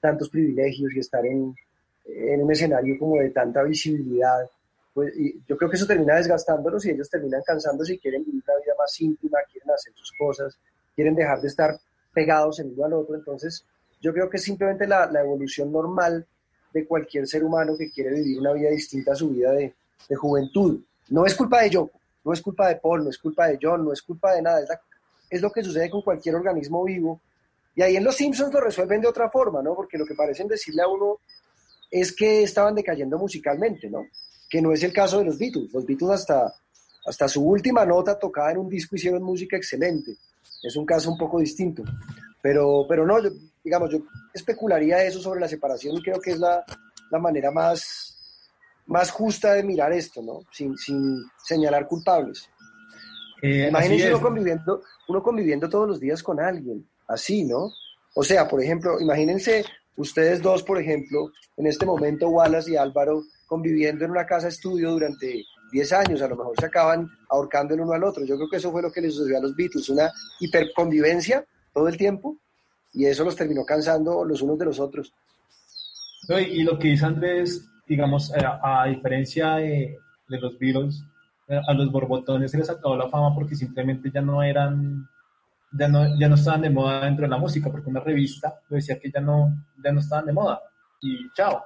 tantos 0.00 0.28
privilegios 0.28 0.92
y 0.94 0.98
estar 0.98 1.24
en, 1.24 1.54
en 2.04 2.42
un 2.42 2.52
escenario 2.52 2.98
como 2.98 3.16
de 3.16 3.30
tanta 3.30 3.62
visibilidad, 3.62 4.48
pues 4.92 5.12
yo 5.46 5.56
creo 5.56 5.70
que 5.70 5.76
eso 5.76 5.86
termina 5.86 6.16
desgastándolos 6.16 6.84
y 6.86 6.90
ellos 6.90 7.10
terminan 7.10 7.42
cansándose 7.44 7.94
y 7.94 7.98
quieren 7.98 8.24
vivir 8.24 8.42
una 8.46 8.58
vida 8.58 8.74
más 8.78 9.00
íntima, 9.00 9.38
quieren 9.50 9.70
hacer 9.70 9.92
sus 9.94 10.12
cosas, 10.18 10.58
quieren 10.94 11.14
dejar 11.14 11.40
de 11.40 11.48
estar 11.48 11.78
pegados 12.12 12.60
el 12.60 12.68
uno 12.68 12.84
al 12.84 12.92
otro, 12.94 13.14
entonces 13.14 13.64
yo 14.00 14.12
creo 14.12 14.28
que 14.28 14.36
es 14.36 14.42
simplemente 14.42 14.86
la, 14.86 15.06
la, 15.10 15.20
evolución 15.20 15.72
normal 15.72 16.26
de 16.72 16.86
cualquier 16.86 17.26
ser 17.26 17.44
humano 17.44 17.76
que 17.76 17.90
quiere 17.90 18.10
vivir 18.10 18.38
una 18.38 18.52
vida 18.52 18.70
distinta 18.70 19.12
a 19.12 19.16
su 19.16 19.30
vida 19.30 19.52
de, 19.52 19.74
de, 20.08 20.16
juventud. 20.16 20.80
No 21.08 21.24
es 21.24 21.34
culpa 21.34 21.62
de 21.62 21.70
Yoko, 21.70 21.98
no 22.24 22.32
es 22.32 22.42
culpa 22.42 22.68
de 22.68 22.76
Paul, 22.76 23.04
no 23.04 23.10
es 23.10 23.18
culpa 23.18 23.46
de 23.48 23.58
John, 23.60 23.84
no 23.84 23.92
es 23.92 24.02
culpa 24.02 24.34
de 24.34 24.42
nada. 24.42 24.60
Es, 24.60 24.68
es 25.30 25.42
lo 25.42 25.50
que 25.50 25.62
sucede 25.62 25.90
con 25.90 26.02
cualquier 26.02 26.34
organismo 26.34 26.84
vivo. 26.84 27.20
Y 27.74 27.82
ahí 27.82 27.96
en 27.96 28.04
Los 28.04 28.16
Simpsons 28.16 28.52
lo 28.52 28.60
resuelven 28.60 29.00
de 29.00 29.08
otra 29.08 29.30
forma, 29.30 29.62
¿no? 29.62 29.74
Porque 29.74 29.98
lo 29.98 30.06
que 30.06 30.14
parecen 30.14 30.48
decirle 30.48 30.82
a 30.82 30.88
uno 30.88 31.18
es 31.90 32.14
que 32.14 32.42
estaban 32.42 32.74
decayendo 32.74 33.18
musicalmente, 33.18 33.88
¿no? 33.90 34.06
Que 34.48 34.62
no 34.62 34.72
es 34.72 34.82
el 34.82 34.92
caso 34.92 35.18
de 35.18 35.26
los 35.26 35.38
Beatles. 35.38 35.72
Los 35.72 35.84
Beatles 35.84 36.10
hasta, 36.10 36.54
hasta 37.06 37.28
su 37.28 37.44
última 37.44 37.84
nota 37.84 38.18
tocada 38.18 38.52
en 38.52 38.58
un 38.58 38.68
disco 38.68 38.96
hicieron 38.96 39.22
música 39.22 39.56
excelente. 39.56 40.16
Es 40.62 40.76
un 40.76 40.86
caso 40.86 41.10
un 41.10 41.18
poco 41.18 41.38
distinto. 41.38 41.82
Pero, 42.40 42.86
pero 42.88 43.06
no, 43.06 43.22
yo, 43.22 43.30
digamos, 43.66 43.90
yo 43.90 43.98
especularía 44.32 45.02
eso 45.02 45.20
sobre 45.20 45.40
la 45.40 45.48
separación 45.48 45.96
y 45.96 46.02
creo 46.02 46.20
que 46.20 46.30
es 46.30 46.38
la, 46.38 46.64
la 47.10 47.18
manera 47.18 47.50
más, 47.50 48.16
más 48.86 49.10
justa 49.10 49.54
de 49.54 49.64
mirar 49.64 49.92
esto, 49.92 50.22
¿no? 50.22 50.42
Sin, 50.52 50.78
sin 50.78 51.24
señalar 51.44 51.88
culpables. 51.88 52.48
Eh, 53.42 53.66
Imagínense 53.68 54.10
uno 54.10 54.22
conviviendo, 54.22 54.82
uno 55.08 55.20
conviviendo 55.20 55.68
todos 55.68 55.88
los 55.88 55.98
días 55.98 56.22
con 56.22 56.38
alguien, 56.38 56.88
así, 57.08 57.44
¿no? 57.44 57.72
O 58.14 58.22
sea, 58.22 58.46
por 58.46 58.62
ejemplo, 58.62 59.00
imagínense 59.00 59.64
ustedes 59.96 60.40
dos, 60.40 60.62
por 60.62 60.80
ejemplo, 60.80 61.32
en 61.56 61.66
este 61.66 61.84
momento 61.84 62.28
Wallace 62.28 62.70
y 62.70 62.76
Álvaro 62.76 63.24
conviviendo 63.48 64.04
en 64.04 64.12
una 64.12 64.26
casa 64.26 64.46
estudio 64.46 64.92
durante 64.92 65.42
10 65.72 65.92
años, 65.92 66.22
a 66.22 66.28
lo 66.28 66.36
mejor 66.36 66.54
se 66.56 66.66
acaban 66.66 67.10
ahorcando 67.30 67.74
el 67.74 67.80
uno 67.80 67.94
al 67.94 68.04
otro. 68.04 68.24
Yo 68.24 68.36
creo 68.36 68.48
que 68.48 68.58
eso 68.58 68.70
fue 68.70 68.82
lo 68.82 68.92
que 68.92 69.00
les 69.00 69.14
sucedió 69.14 69.38
a 69.38 69.42
los 69.42 69.56
Beatles, 69.56 69.88
una 69.88 70.08
hiperconvivencia 70.38 71.44
todo 71.74 71.88
el 71.88 71.96
tiempo 71.96 72.38
y 72.96 73.04
eso 73.04 73.24
los 73.24 73.36
terminó 73.36 73.64
cansando 73.64 74.24
los 74.24 74.40
unos 74.40 74.58
de 74.58 74.64
los 74.64 74.80
otros. 74.80 75.12
y, 76.28 76.62
lo 76.62 76.78
que 76.78 76.88
dice 76.88 77.04
Andrés, 77.04 77.68
digamos, 77.86 78.32
eh, 78.34 78.42
a, 78.42 78.86
diferencia 78.86 79.56
de, 79.56 79.98
de, 80.26 80.40
los 80.40 80.58
Beatles, 80.58 81.04
eh, 81.46 81.60
a 81.68 81.74
los 81.74 81.92
borbotones 81.92 82.50
se 82.50 82.58
les 82.58 82.70
acabó 82.70 82.96
la 82.96 83.10
fama 83.10 83.34
porque 83.34 83.54
simplemente 83.54 84.10
ya 84.12 84.22
no 84.22 84.42
eran, 84.42 85.06
ya 85.78 85.88
no, 85.88 86.18
ya 86.18 86.28
no 86.28 86.36
estaban 86.36 86.62
de 86.62 86.70
moda 86.70 87.04
dentro 87.04 87.24
de 87.24 87.28
la 87.28 87.36
música, 87.36 87.70
porque 87.70 87.90
una 87.90 88.00
revista 88.00 88.60
decía 88.70 88.98
que 88.98 89.10
ya 89.10 89.20
no, 89.20 89.54
ya 89.84 89.92
no 89.92 90.00
estaban 90.00 90.24
de 90.24 90.32
moda. 90.32 90.62
Y 91.02 91.30
chao. 91.34 91.62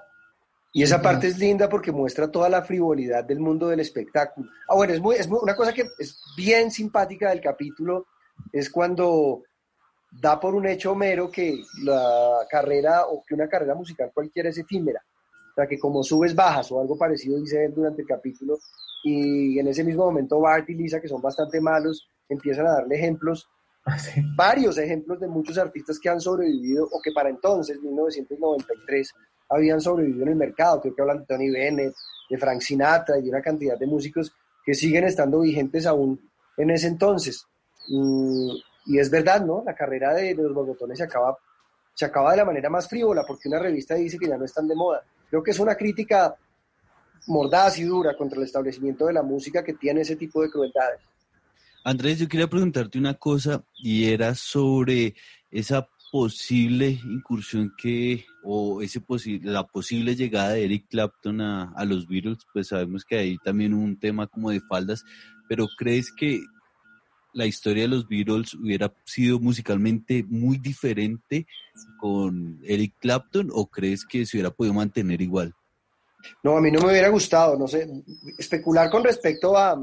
Y 0.72 0.82
esa 0.82 1.00
parte 1.00 1.28
es 1.28 1.38
linda 1.38 1.68
porque 1.68 1.92
muestra 1.92 2.30
toda 2.30 2.48
la 2.48 2.62
frivolidad 2.62 3.24
del 3.24 3.38
mundo 3.38 3.68
del 3.68 3.80
espectáculo. 3.80 4.50
Ah, 4.68 4.74
bueno, 4.74 4.92
es, 4.92 5.00
muy, 5.00 5.14
es 5.14 5.28
una 5.28 5.54
cosa 5.54 5.72
que 5.72 5.84
es 5.98 6.20
bien 6.36 6.72
simpática 6.72 7.30
del 7.30 7.40
capítulo, 7.40 8.06
es 8.52 8.68
cuando 8.68 9.44
da 10.10 10.38
por 10.40 10.54
un 10.54 10.66
hecho 10.66 10.94
mero 10.94 11.30
que 11.30 11.62
la 11.82 12.46
carrera 12.48 13.06
o 13.06 13.22
que 13.26 13.34
una 13.34 13.48
carrera 13.48 13.74
musical 13.74 14.10
cualquiera 14.12 14.48
es 14.48 14.58
efímera. 14.58 15.00
O 15.52 15.54
sea, 15.54 15.66
que 15.66 15.78
como 15.78 16.02
subes, 16.02 16.34
bajas 16.34 16.70
o 16.72 16.80
algo 16.80 16.96
parecido 16.96 17.38
dice 17.38 17.64
él 17.64 17.74
durante 17.74 18.02
el 18.02 18.08
capítulo. 18.08 18.58
Y 19.02 19.58
en 19.58 19.68
ese 19.68 19.84
mismo 19.84 20.04
momento 20.04 20.40
Bart 20.40 20.68
y 20.68 20.74
Lisa, 20.74 21.00
que 21.00 21.08
son 21.08 21.22
bastante 21.22 21.60
malos, 21.60 22.08
empiezan 22.28 22.66
a 22.66 22.72
darle 22.72 22.96
ejemplos, 22.96 23.48
ah, 23.86 23.96
varios 24.36 24.78
ejemplos 24.78 25.20
de 25.20 25.28
muchos 25.28 25.58
artistas 25.58 25.98
que 25.98 26.08
han 26.08 26.20
sobrevivido 26.20 26.84
o 26.84 27.00
que 27.02 27.12
para 27.12 27.30
entonces, 27.30 27.80
1993, 27.80 29.12
habían 29.48 29.80
sobrevivido 29.80 30.22
en 30.22 30.28
el 30.30 30.36
mercado. 30.36 30.80
Creo 30.80 30.94
que 30.94 31.02
hablan 31.02 31.18
de 31.20 31.26
Tony 31.26 31.50
Bennett, 31.50 31.94
de 32.28 32.38
Frank 32.38 32.60
Sinatra 32.60 33.18
y 33.18 33.28
una 33.28 33.42
cantidad 33.42 33.78
de 33.78 33.86
músicos 33.86 34.32
que 34.64 34.74
siguen 34.74 35.04
estando 35.04 35.40
vigentes 35.40 35.86
aún 35.86 36.20
en 36.56 36.70
ese 36.70 36.86
entonces. 36.86 37.44
Mm, 37.88 38.50
y 38.90 38.98
es 38.98 39.08
verdad, 39.08 39.46
¿no? 39.46 39.62
La 39.64 39.72
carrera 39.72 40.12
de, 40.14 40.34
los 40.34 40.52
bogotones 40.52 40.98
se 40.98 41.04
acaba, 41.04 41.38
se 41.94 42.06
acaba 42.06 42.32
de 42.32 42.38
la 42.38 42.44
manera 42.44 42.68
más 42.68 42.88
frívola 42.88 43.22
porque 43.24 43.48
una 43.48 43.60
revista 43.60 43.94
dice 43.94 44.18
que 44.18 44.26
ya 44.26 44.36
no 44.36 44.44
están 44.44 44.66
de 44.66 44.74
moda. 44.74 45.00
Creo 45.28 45.44
que 45.44 45.52
es 45.52 45.60
una 45.60 45.76
crítica 45.76 46.34
mordaz 47.28 47.78
y 47.78 47.84
dura 47.84 48.16
contra 48.16 48.38
el 48.38 48.46
establecimiento 48.46 49.06
de 49.06 49.12
la 49.12 49.22
música 49.22 49.62
que 49.62 49.74
tiene 49.74 50.00
ese 50.00 50.16
tipo 50.16 50.42
de 50.42 50.50
crueldades. 50.50 51.00
Andrés, 51.84 52.18
yo 52.18 52.26
quería 52.26 52.48
preguntarte 52.48 52.98
una 52.98 53.14
cosa 53.14 53.62
y 53.76 54.10
era 54.10 54.34
sobre 54.34 55.14
esa 55.52 55.88
posible 56.10 56.98
incursión 57.04 57.72
que, 57.80 58.24
o 58.42 58.82
ese 58.82 59.00
posible, 59.00 59.52
la 59.52 59.68
posible 59.68 60.16
llegada 60.16 60.54
de 60.54 60.64
Eric 60.64 60.88
Clapton 60.88 61.40
a, 61.40 61.72
a 61.76 61.84
los 61.84 62.08
Beatles, 62.08 62.44
pues 62.52 62.66
sabemos 62.66 63.04
que 63.04 63.18
hay 63.18 63.38
también 63.38 63.72
un 63.72 64.00
tema 64.00 64.26
como 64.26 64.50
de 64.50 64.60
faldas, 64.60 65.04
pero 65.48 65.68
¿crees 65.78 66.10
que 66.10 66.40
la 67.32 67.46
historia 67.46 67.84
de 67.84 67.88
los 67.88 68.08
Beatles 68.08 68.54
hubiera 68.54 68.92
sido 69.04 69.38
musicalmente 69.38 70.24
muy 70.28 70.58
diferente 70.58 71.46
con 71.98 72.60
Eric 72.64 72.94
Clapton 72.98 73.50
o 73.52 73.66
crees 73.66 74.04
que 74.04 74.26
se 74.26 74.36
hubiera 74.36 74.50
podido 74.50 74.74
mantener 74.74 75.20
igual? 75.20 75.54
No, 76.42 76.56
a 76.56 76.60
mí 76.60 76.70
no 76.70 76.80
me 76.80 76.90
hubiera 76.90 77.08
gustado, 77.08 77.58
no 77.58 77.66
sé, 77.66 77.88
especular 78.38 78.90
con 78.90 79.02
respecto 79.02 79.56
a, 79.56 79.82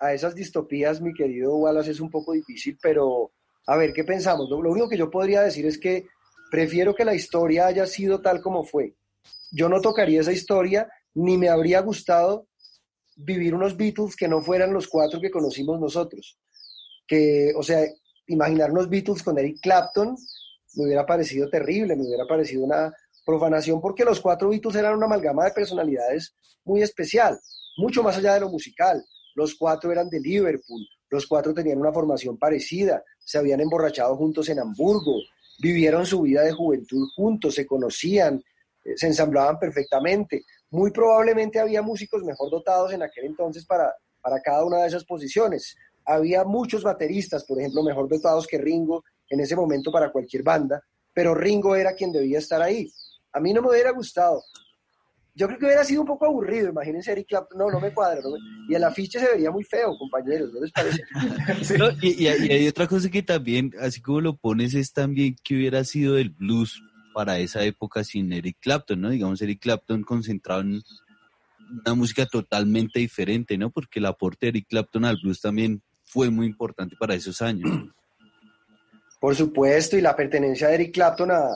a 0.00 0.12
esas 0.12 0.34
distopías, 0.34 1.00
mi 1.00 1.12
querido 1.12 1.56
Wallace, 1.56 1.90
es 1.90 2.00
un 2.00 2.10
poco 2.10 2.32
difícil, 2.32 2.78
pero 2.80 3.32
a 3.66 3.76
ver, 3.76 3.92
¿qué 3.92 4.04
pensamos? 4.04 4.48
Lo, 4.48 4.62
lo 4.62 4.70
único 4.70 4.88
que 4.88 4.96
yo 4.96 5.10
podría 5.10 5.42
decir 5.42 5.66
es 5.66 5.78
que 5.78 6.06
prefiero 6.50 6.94
que 6.94 7.04
la 7.04 7.14
historia 7.14 7.66
haya 7.66 7.86
sido 7.86 8.20
tal 8.20 8.40
como 8.40 8.64
fue. 8.64 8.94
Yo 9.52 9.68
no 9.68 9.80
tocaría 9.80 10.20
esa 10.20 10.32
historia, 10.32 10.88
ni 11.14 11.36
me 11.36 11.48
habría 11.48 11.80
gustado 11.80 12.46
vivir 13.16 13.54
unos 13.54 13.76
Beatles 13.76 14.16
que 14.16 14.28
no 14.28 14.40
fueran 14.40 14.72
los 14.72 14.88
cuatro 14.88 15.20
que 15.20 15.30
conocimos 15.30 15.78
nosotros 15.78 16.38
que, 17.10 17.52
o 17.56 17.62
sea, 17.64 17.84
imaginar 18.28 18.70
unos 18.70 18.88
Beatles 18.88 19.24
con 19.24 19.36
Eric 19.36 19.58
Clapton 19.60 20.16
me 20.76 20.84
hubiera 20.84 21.04
parecido 21.04 21.50
terrible, 21.50 21.96
me 21.96 22.06
hubiera 22.06 22.24
parecido 22.24 22.62
una 22.62 22.92
profanación 23.26 23.80
porque 23.80 24.04
los 24.04 24.20
cuatro 24.20 24.48
Beatles 24.48 24.76
eran 24.76 24.94
una 24.94 25.06
amalgama 25.06 25.44
de 25.44 25.50
personalidades 25.50 26.36
muy 26.64 26.82
especial, 26.82 27.36
mucho 27.78 28.04
más 28.04 28.16
allá 28.16 28.34
de 28.34 28.40
lo 28.40 28.48
musical. 28.48 29.04
Los 29.34 29.56
cuatro 29.56 29.90
eran 29.90 30.08
de 30.08 30.20
Liverpool, 30.20 30.86
los 31.08 31.26
cuatro 31.26 31.52
tenían 31.52 31.80
una 31.80 31.92
formación 31.92 32.38
parecida, 32.38 33.02
se 33.18 33.38
habían 33.38 33.60
emborrachado 33.60 34.16
juntos 34.16 34.48
en 34.48 34.60
Hamburgo, 34.60 35.16
vivieron 35.58 36.06
su 36.06 36.22
vida 36.22 36.42
de 36.42 36.52
juventud 36.52 37.08
juntos, 37.16 37.56
se 37.56 37.66
conocían, 37.66 38.40
eh, 38.84 38.96
se 38.96 39.08
ensamblaban 39.08 39.58
perfectamente. 39.58 40.44
Muy 40.70 40.92
probablemente 40.92 41.58
había 41.58 41.82
músicos 41.82 42.22
mejor 42.22 42.52
dotados 42.52 42.92
en 42.92 43.02
aquel 43.02 43.24
entonces 43.24 43.66
para, 43.66 43.92
para 44.20 44.40
cada 44.40 44.64
una 44.64 44.82
de 44.82 44.86
esas 44.86 45.04
posiciones. 45.04 45.74
Había 46.04 46.44
muchos 46.44 46.82
bateristas, 46.82 47.44
por 47.44 47.58
ejemplo, 47.58 47.82
mejor 47.82 48.08
dotados 48.08 48.46
que 48.46 48.58
Ringo 48.58 49.04
en 49.28 49.40
ese 49.40 49.56
momento 49.56 49.92
para 49.92 50.10
cualquier 50.10 50.42
banda, 50.42 50.82
pero 51.12 51.34
Ringo 51.34 51.76
era 51.76 51.94
quien 51.94 52.12
debía 52.12 52.38
estar 52.38 52.60
ahí. 52.60 52.90
A 53.32 53.40
mí 53.40 53.52
no 53.52 53.62
me 53.62 53.68
hubiera 53.68 53.92
gustado. 53.92 54.42
Yo 55.34 55.46
creo 55.46 55.58
que 55.58 55.66
hubiera 55.66 55.84
sido 55.84 56.00
un 56.00 56.08
poco 56.08 56.26
aburrido, 56.26 56.68
imagínense 56.68 57.12
Eric 57.12 57.28
Clapton, 57.28 57.56
no, 57.56 57.70
no 57.70 57.80
me 57.80 57.94
cuadra, 57.94 58.20
y 58.68 58.74
el 58.74 58.82
afiche 58.82 59.20
se 59.20 59.30
vería 59.30 59.50
muy 59.50 59.62
feo, 59.62 59.96
compañeros, 59.96 60.52
¿no 60.52 60.60
les 60.60 60.72
parece? 60.72 61.02
y, 62.02 62.26
hay 62.26 62.66
otra 62.66 62.88
cosa 62.88 63.08
que 63.08 63.22
también, 63.22 63.72
así 63.80 64.02
como 64.02 64.20
lo 64.20 64.36
pones, 64.36 64.74
es 64.74 64.92
también 64.92 65.36
que 65.42 65.54
hubiera 65.54 65.84
sido 65.84 66.18
el 66.18 66.30
blues 66.30 66.82
para 67.14 67.38
esa 67.38 67.62
época 67.64 68.02
sin 68.02 68.32
Eric 68.32 68.56
Clapton, 68.60 69.00
¿no? 69.00 69.10
Digamos, 69.10 69.40
Eric 69.40 69.60
Clapton 69.60 70.02
concentrado 70.02 70.62
en 70.62 70.82
una 71.86 71.94
música 71.94 72.26
totalmente 72.26 72.98
diferente, 72.98 73.56
¿no? 73.56 73.70
Porque 73.70 74.00
el 74.00 74.06
aporte 74.06 74.46
de 74.46 74.50
Eric 74.50 74.66
Clapton 74.68 75.04
al 75.04 75.18
blues 75.22 75.40
también 75.40 75.80
fue 76.10 76.30
muy 76.30 76.46
importante 76.46 76.96
para 76.96 77.14
esos 77.14 77.40
años. 77.40 77.70
Por 79.20 79.36
supuesto, 79.36 79.96
y 79.96 80.00
la 80.00 80.16
pertenencia 80.16 80.68
de 80.68 80.74
Eric 80.74 80.94
Clapton 80.94 81.30
a, 81.30 81.50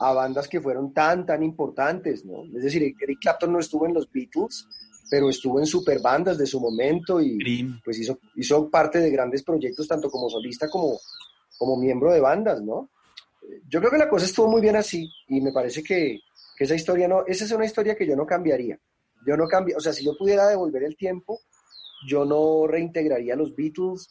a 0.00 0.12
bandas 0.12 0.48
que 0.48 0.60
fueron 0.60 0.92
tan, 0.92 1.24
tan 1.24 1.42
importantes, 1.42 2.24
¿no? 2.24 2.44
Es 2.56 2.64
decir, 2.64 2.82
Eric 2.82 3.18
Clapton 3.20 3.52
no 3.52 3.60
estuvo 3.60 3.86
en 3.86 3.94
los 3.94 4.10
Beatles, 4.10 4.66
pero 5.08 5.28
estuvo 5.28 5.60
en 5.60 5.66
super 5.66 6.00
bandas 6.00 6.38
de 6.38 6.46
su 6.46 6.58
momento 6.58 7.20
y 7.20 7.78
pues 7.84 7.98
hizo, 8.00 8.18
hizo 8.34 8.68
parte 8.70 8.98
de 8.98 9.10
grandes 9.10 9.42
proyectos 9.42 9.86
tanto 9.86 10.10
como 10.10 10.28
solista 10.28 10.68
como, 10.68 10.98
como 11.58 11.76
miembro 11.76 12.12
de 12.12 12.20
bandas, 12.20 12.62
¿no? 12.62 12.90
Yo 13.68 13.80
creo 13.80 13.90
que 13.90 13.98
la 13.98 14.08
cosa 14.08 14.24
estuvo 14.24 14.48
muy 14.48 14.60
bien 14.60 14.76
así 14.76 15.08
y 15.28 15.40
me 15.40 15.52
parece 15.52 15.82
que, 15.82 16.18
que 16.56 16.64
esa 16.64 16.74
historia 16.74 17.06
no, 17.06 17.24
esa 17.26 17.44
es 17.44 17.52
una 17.52 17.66
historia 17.66 17.94
que 17.94 18.06
yo 18.06 18.16
no 18.16 18.26
cambiaría. 18.26 18.78
Yo 19.24 19.36
no 19.36 19.46
cambio, 19.46 19.76
o 19.76 19.80
sea, 19.80 19.92
si 19.92 20.04
yo 20.04 20.16
pudiera 20.16 20.48
devolver 20.48 20.82
el 20.82 20.96
tiempo, 20.96 21.40
yo 22.06 22.24
no 22.24 22.66
reintegraría 22.66 23.36
los 23.36 23.54
Beatles, 23.54 24.08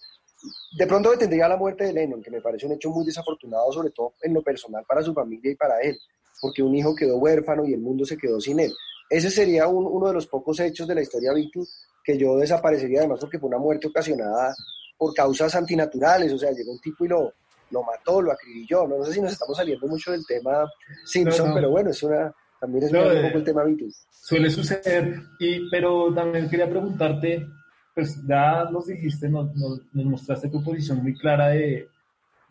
de 0.78 0.88
pronto 0.88 1.12
detendría 1.12 1.48
la 1.48 1.58
muerte 1.58 1.86
de 1.86 1.94
Lennon, 1.94 2.22
que 2.22 2.32
me 2.32 2.42
parece 2.42 2.66
un 2.66 2.74
hecho 2.74 2.90
muy 2.90 3.06
desafortunado, 3.06 3.72
sobre 3.72 3.92
todo 3.92 4.14
en 4.22 4.34
lo 4.34 4.42
personal 4.42 4.84
para 4.88 5.04
su 5.04 5.14
familia 5.14 5.52
y 5.52 5.56
para 5.56 5.80
él, 5.82 5.98
porque 6.42 6.64
un 6.64 6.74
hijo 6.76 6.96
quedó 6.96 7.18
huérfano 7.18 7.66
y 7.66 7.74
el 7.74 7.80
mundo 7.80 8.06
se 8.06 8.18
quedó 8.18 8.40
sin 8.40 8.60
él. 8.60 8.74
Ese 9.10 9.30
sería 9.30 9.68
uno 9.68 10.08
de 10.08 10.14
los 10.14 10.26
pocos 10.28 10.60
hechos 10.60 10.88
de 10.88 10.96
la 10.96 11.02
historia 11.02 11.34
Beatles 11.34 11.86
que 12.04 12.18
yo 12.18 12.38
desaparecería, 12.38 13.00
además 13.00 13.20
porque 13.20 13.40
fue 13.40 13.50
una 13.50 13.60
muerte 13.60 13.88
ocasionada 13.88 14.56
por 14.98 15.14
causas 15.14 15.54
antinaturales, 15.56 16.32
o 16.32 16.38
sea, 16.38 16.52
llegó 16.52 16.72
un 16.72 16.80
tipo 16.80 17.06
y 17.06 17.10
lo, 17.10 17.34
lo 17.72 17.84
mató, 17.84 18.22
lo 18.22 18.32
acribilló. 18.32 18.88
No, 18.88 18.98
no 18.98 19.06
sé 19.06 19.14
si 19.14 19.22
nos 19.22 19.34
estamos 19.34 19.58
saliendo 19.58 19.88
mucho 19.88 20.12
del 20.12 20.26
tema 20.26 20.70
Simpson, 21.06 21.54
pero 21.54 21.72
bueno, 21.72 21.90
es 21.90 22.02
una, 22.04 22.34
también 22.60 22.86
es 22.86 22.92
un 22.92 23.00
poco 23.00 23.38
el 23.38 23.44
tema 23.44 23.64
Beatles. 23.64 24.08
Suele 24.12 24.50
suceder, 24.50 25.16
y, 25.40 25.70
pero 25.70 26.14
también 26.14 26.50
quería 26.50 26.70
preguntarte, 26.70 27.48
pues 27.94 28.26
ya 28.28 28.66
nos 28.72 28.88
dijiste, 28.88 29.30
nos, 29.30 29.54
nos, 29.56 29.82
mostraste 29.94 30.50
tu 30.50 30.64
posición 30.64 31.02
muy 31.04 31.14
clara 31.16 31.50
de, 31.50 31.90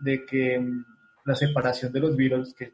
de, 0.00 0.26
que 0.26 0.58
mm, 0.58 0.84
la 1.24 1.34
separación 1.34 1.92
de 1.92 2.00
los 2.00 2.16
Beatles, 2.16 2.54
que, 2.54 2.72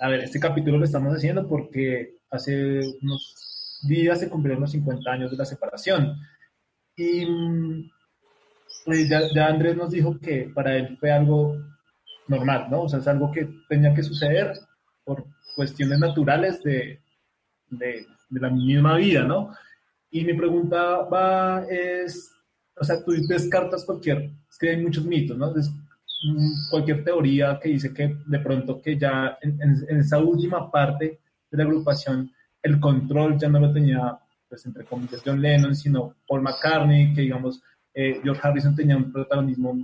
a 0.00 0.08
ver, 0.08 0.20
este 0.20 0.40
capítulo 0.40 0.78
lo 0.78 0.84
estamos 0.84 1.14
haciendo 1.14 1.48
porque 1.48 2.18
hace 2.30 2.80
unos 3.02 3.80
días 3.86 4.20
se 4.20 4.28
cumplieron 4.28 4.62
los 4.62 4.72
50 4.72 5.10
años 5.10 5.30
de 5.30 5.36
la 5.36 5.44
separación. 5.44 6.16
Y 6.96 7.26
mm, 7.26 7.90
pues 8.84 9.08
ya, 9.08 9.22
ya, 9.34 9.46
Andrés 9.46 9.76
nos 9.76 9.90
dijo 9.90 10.18
que 10.20 10.50
para 10.54 10.76
él 10.76 10.96
fue 10.98 11.10
algo 11.10 11.56
normal, 12.28 12.68
¿no? 12.70 12.82
O 12.82 12.88
sea, 12.88 13.00
es 13.00 13.08
algo 13.08 13.30
que 13.32 13.48
tenía 13.68 13.94
que 13.94 14.02
suceder 14.02 14.52
por 15.04 15.24
cuestiones 15.56 15.98
naturales 15.98 16.62
de, 16.62 17.00
de, 17.70 18.06
de 18.30 18.40
la 18.40 18.50
misma 18.50 18.96
vida, 18.96 19.22
¿no? 19.24 19.52
Y 20.14 20.24
mi 20.24 20.32
pregunta 20.34 21.02
va 21.12 21.64
es, 21.68 22.30
o 22.76 22.84
sea, 22.84 23.04
tú 23.04 23.10
descartas 23.26 23.84
cualquier, 23.84 24.30
es 24.48 24.56
que 24.56 24.70
hay 24.70 24.80
muchos 24.80 25.04
mitos, 25.04 25.36
¿no? 25.36 25.50
Mm, 25.50 26.70
cualquier 26.70 27.02
teoría 27.02 27.58
que 27.60 27.70
dice 27.70 27.92
que 27.92 28.18
de 28.24 28.38
pronto 28.38 28.80
que 28.80 28.96
ya 28.96 29.36
en, 29.42 29.98
esa 29.98 30.20
última 30.20 30.70
parte 30.70 31.18
de 31.50 31.58
la 31.58 31.64
agrupación 31.64 32.30
el 32.62 32.78
control 32.78 33.36
ya 33.36 33.48
no 33.48 33.58
lo 33.58 33.72
tenía, 33.72 34.16
pues 34.48 34.64
entre 34.66 34.84
comillas, 34.84 35.20
John 35.24 35.42
Lennon, 35.42 35.74
sino 35.74 36.14
Paul 36.28 36.42
McCartney, 36.42 37.12
que 37.12 37.22
digamos, 37.22 37.60
eh, 37.92 38.20
George 38.22 38.40
Harrison 38.40 38.76
tenía 38.76 38.96
un 38.96 39.12
protagonismo 39.12 39.74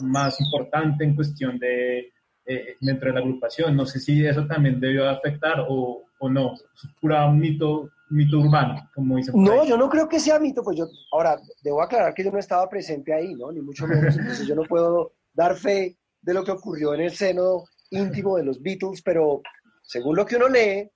más 0.00 0.40
importante 0.40 1.04
en 1.04 1.14
cuestión 1.14 1.56
de 1.56 2.14
eh, 2.48 2.76
dentro 2.80 3.08
de 3.08 3.14
la 3.14 3.20
agrupación. 3.20 3.76
No 3.76 3.86
sé 3.86 4.00
si 4.00 4.26
eso 4.26 4.46
también 4.46 4.80
debió 4.80 5.08
afectar 5.08 5.66
o, 5.68 6.04
o 6.18 6.28
no. 6.28 6.54
Es 6.54 6.90
pura 7.00 7.30
mito 7.30 7.90
mito 8.10 8.38
urbano, 8.38 8.88
como 8.94 9.16
dicen. 9.16 9.34
No, 9.36 9.64
yo 9.64 9.76
no 9.76 9.88
creo 9.88 10.08
que 10.08 10.18
sea 10.18 10.38
mito, 10.38 10.62
pues 10.62 10.78
yo, 10.78 10.86
ahora, 11.12 11.38
debo 11.62 11.82
aclarar 11.82 12.14
que 12.14 12.24
yo 12.24 12.30
no 12.30 12.38
estaba 12.38 12.68
presente 12.68 13.12
ahí, 13.12 13.34
¿no? 13.34 13.52
Ni 13.52 13.60
mucho 13.60 13.86
menos, 13.86 14.16
entonces 14.16 14.46
yo 14.46 14.54
no 14.54 14.62
puedo 14.62 15.12
dar 15.34 15.54
fe 15.56 15.96
de 16.22 16.34
lo 16.34 16.44
que 16.44 16.52
ocurrió 16.52 16.94
en 16.94 17.02
el 17.02 17.10
seno 17.10 17.64
íntimo 17.90 18.36
de 18.36 18.44
los 18.44 18.62
Beatles, 18.62 19.02
pero 19.02 19.42
según 19.82 20.16
lo 20.16 20.26
que 20.26 20.36
uno 20.36 20.48
lee, 20.48 20.90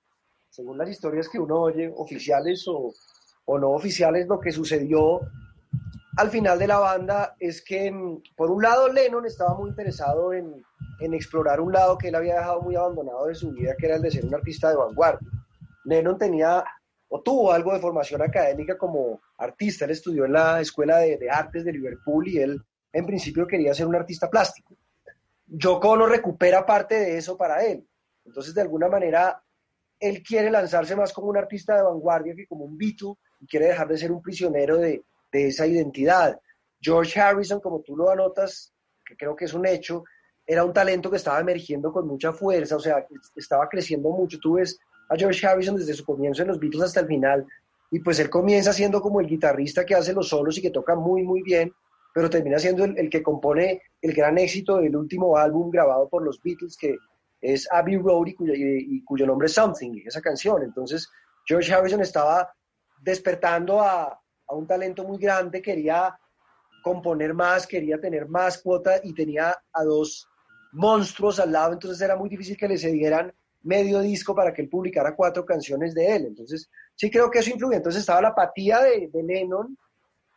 según 0.49 0.77
las 0.77 0.89
historias 0.89 1.29
que 1.29 1.39
uno 1.39 1.61
oye, 1.61 1.91
oficiales 1.95 2.67
o, 2.67 2.91
o 3.45 3.59
no 3.59 3.71
oficiales, 3.71 4.27
lo 4.27 4.39
que 4.39 4.51
sucedió 4.51 5.21
al 6.15 6.29
final 6.29 6.59
de 6.59 6.67
la 6.67 6.79
banda 6.79 7.35
es 7.39 7.63
que, 7.63 7.91
por 8.35 8.51
un 8.51 8.61
lado, 8.61 8.87
Lennon 8.91 9.25
estaba 9.25 9.55
muy 9.55 9.69
interesado 9.69 10.33
en, 10.33 10.63
explorar 10.99 11.59
un 11.59 11.73
lado 11.73 11.97
que 11.97 12.07
él 12.07 12.15
había 12.15 12.35
dejado 12.35 12.61
muy 12.61 12.75
abandonado 12.75 13.25
de 13.25 13.35
su 13.35 13.51
vida, 13.51 13.75
que 13.77 13.87
era 13.87 13.95
el 13.95 14.01
de 14.01 14.11
ser 14.11 14.25
un 14.25 14.33
artista 14.33 14.69
de 14.69 14.77
vanguardia. 14.77 15.27
Lennon 15.85 16.17
tenía 16.17 16.63
o 17.09 17.21
tuvo 17.21 17.51
algo 17.51 17.73
de 17.73 17.79
formación 17.79 18.21
académica 18.21 18.77
como 18.77 19.19
artista. 19.37 19.85
Él 19.85 19.91
estudió 19.91 20.25
en 20.25 20.33
la 20.33 20.61
Escuela 20.61 20.99
de, 20.99 21.29
Artes 21.29 21.65
de 21.65 21.73
Liverpool 21.73 22.27
y 22.27 22.37
él 22.37 22.61
en 22.93 23.05
principio 23.05 23.45
quería 23.45 23.73
ser 23.73 23.87
un 23.87 23.95
artista 23.95 24.29
plástico. 24.29 24.77
Yoko 25.45 25.89
Ono 25.89 26.05
recupera 26.05 26.65
parte 26.65 26.95
de 26.95 27.17
eso 27.17 27.35
para 27.35 27.65
él. 27.65 27.85
Entonces, 28.23 28.53
de 28.53 28.61
alguna 28.61 28.87
manera, 28.87 29.43
él 29.99 30.23
quiere 30.23 30.49
lanzarse 30.49 30.95
más 30.95 31.11
como 31.11 31.27
un 31.27 31.37
artista 31.37 31.75
de 31.75 31.83
vanguardia 31.83 32.33
que 32.33 32.47
como 32.47 32.63
un 32.63 32.77
Beatle 32.77 33.15
y 33.41 33.47
quiere 33.47 33.67
dejar 33.67 33.89
de 33.89 33.97
ser 33.97 34.11
un 34.11 34.21
prisionero 34.21 34.77
de, 34.77 35.03
de 35.33 35.47
esa 35.47 35.67
identidad. 35.67 36.39
George 36.79 37.19
Harrison, 37.19 37.59
como 37.59 37.81
tú 37.81 37.97
lo 37.97 38.09
anotas, 38.09 38.71
que 39.05 39.17
creo 39.17 39.35
que 39.35 39.45
es 39.45 39.53
un 39.53 39.65
hecho, 39.65 40.03
era 40.45 40.63
un 40.63 40.73
talento 40.73 41.09
que 41.09 41.17
estaba 41.17 41.39
emergiendo 41.39 41.91
con 41.91 42.07
mucha 42.07 42.31
fuerza, 42.31 42.75
o 42.75 42.79
sea, 42.79 43.05
estaba 43.35 43.67
creciendo 43.67 44.09
mucho. 44.09 44.37
Tú 44.39 44.53
ves 44.53 44.77
a 45.09 45.15
George 45.15 45.45
Harrison 45.45 45.75
desde 45.75 45.93
su 45.93 46.05
comienzo 46.05 46.43
en 46.43 46.49
los 46.49 46.59
Beatles 46.59 46.83
hasta 46.83 47.01
el 47.01 47.07
final. 47.07 47.45
Y 47.91 47.99
pues 47.99 48.19
él 48.19 48.29
comienza 48.29 48.73
siendo 48.73 49.01
como 49.01 49.19
el 49.19 49.27
guitarrista 49.27 49.85
que 49.85 49.95
hace 49.95 50.13
los 50.13 50.29
solos 50.29 50.57
y 50.57 50.61
que 50.61 50.69
toca 50.69 50.95
muy, 50.95 51.23
muy 51.23 51.41
bien, 51.41 51.71
pero 52.13 52.29
termina 52.29 52.59
siendo 52.59 52.83
el, 52.83 53.09
que 53.09 53.23
compone 53.23 53.81
el 54.01 54.13
gran 54.13 54.37
éxito 54.37 54.77
del 54.77 54.95
último 54.95 55.37
álbum 55.37 55.69
grabado 55.71 56.09
por 56.09 56.23
los 56.23 56.41
Beatles, 56.41 56.77
que 56.77 56.95
es 57.41 57.67
Abbey 57.71 57.97
Road 57.97 58.27
y 58.27 58.35
cuyo, 58.35 58.53
y 58.55 59.03
cuyo 59.03 59.25
nombre 59.25 59.47
es 59.47 59.53
Something, 59.53 60.01
esa 60.05 60.21
canción. 60.21 60.63
Entonces, 60.63 61.09
George 61.45 61.73
Harrison 61.73 62.01
estaba 62.01 62.51
despertando 63.01 63.81
a, 63.81 64.19
a 64.53 64.57
un 64.57 64.67
talento 64.67 65.03
muy 65.03 65.17
grande, 65.17 65.61
quería 65.61 66.17
componer 66.83 67.33
más, 67.33 67.65
quería 67.65 67.99
tener 67.99 68.27
más 68.27 68.61
cuota 68.61 68.99
y 69.03 69.13
tenía 69.13 69.55
a 69.71 69.83
dos 69.83 70.27
monstruos 70.73 71.39
al 71.39 71.51
lado, 71.51 71.73
entonces 71.73 72.01
era 72.01 72.15
muy 72.15 72.29
difícil 72.29 72.57
que 72.57 72.67
le 72.67 72.77
cedieran 72.77 73.33
medio 73.63 74.01
disco 74.01 74.35
para 74.35 74.53
que 74.53 74.61
él 74.61 74.69
publicara 74.69 75.15
cuatro 75.15 75.45
canciones 75.45 75.93
de 75.93 76.15
él. 76.15 76.25
Entonces, 76.27 76.69
sí 76.95 77.09
creo 77.09 77.31
que 77.31 77.39
eso 77.39 77.49
influye. 77.49 77.77
Entonces 77.77 78.01
estaba 78.01 78.21
la 78.21 78.29
apatía 78.29 78.81
de, 78.81 79.09
Lennon, 79.13 79.77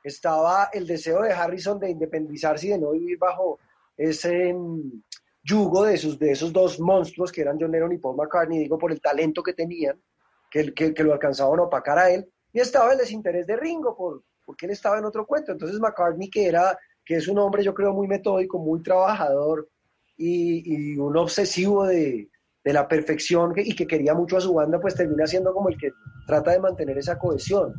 estaba 0.03 0.70
el 0.72 0.86
deseo 0.86 1.22
de 1.22 1.32
Harrison 1.32 1.78
de 1.78 1.91
independizarse 1.91 2.68
y 2.68 2.70
de 2.70 2.78
no 2.78 2.93
vivir 2.93 3.18
bajo 3.18 3.59
ese 3.97 4.53
mm, 4.55 5.03
yugo 5.43 5.84
de 5.84 5.95
esos, 5.95 6.18
de 6.18 6.30
esos 6.30 6.53
dos 6.53 6.78
monstruos 6.78 7.32
que 7.32 7.41
eran 7.41 7.59
John 7.61 7.72
Lennon 7.72 7.93
y 7.93 7.99
Paul 7.99 8.16
McCartney, 8.16 8.61
digo, 8.61 8.78
por 8.78 8.93
el 8.93 9.01
talento 9.01 9.43
que 9.43 9.55
tenían, 9.55 10.01
que, 10.49 10.72
que, 10.72 10.95
que 10.95 11.03
lo 11.03 11.12
alcanzaban 11.12 11.59
a 11.59 11.64
opacar 11.64 11.99
a 11.99 12.11
él. 12.11 12.30
Y 12.57 12.61
estaba 12.61 12.92
el 12.92 12.98
desinterés 12.98 13.46
de 13.46 13.54
Ringo, 13.54 13.94
por, 13.94 14.22
porque 14.42 14.64
él 14.64 14.72
estaba 14.72 14.96
en 14.96 15.04
otro 15.04 15.26
cuento. 15.26 15.52
Entonces 15.52 15.78
McCartney, 15.78 16.30
que, 16.30 16.46
era, 16.46 16.78
que 17.04 17.16
es 17.16 17.28
un 17.28 17.38
hombre, 17.38 17.62
yo 17.62 17.74
creo, 17.74 17.92
muy 17.92 18.09
metódico, 18.09 18.59
muy 18.59 18.82
trabajador 18.82 19.68
y, 20.16 20.94
y 20.94 20.96
un 20.96 21.14
obsesivo 21.18 21.84
de, 21.84 22.30
de 22.64 22.72
la 22.72 22.88
perfección 22.88 23.52
y 23.57 23.76
que 23.76 23.86
quería 23.86 24.14
mucho 24.14 24.38
a 24.38 24.40
su 24.40 24.54
banda, 24.54 24.80
pues 24.80 24.94
termina 24.94 25.26
siendo 25.26 25.52
como 25.52 25.68
el 25.68 25.76
que 25.76 25.90
trata 26.26 26.52
de 26.52 26.61
mantener 26.61 26.96
esa 26.96 27.18
cohesión. 27.18 27.74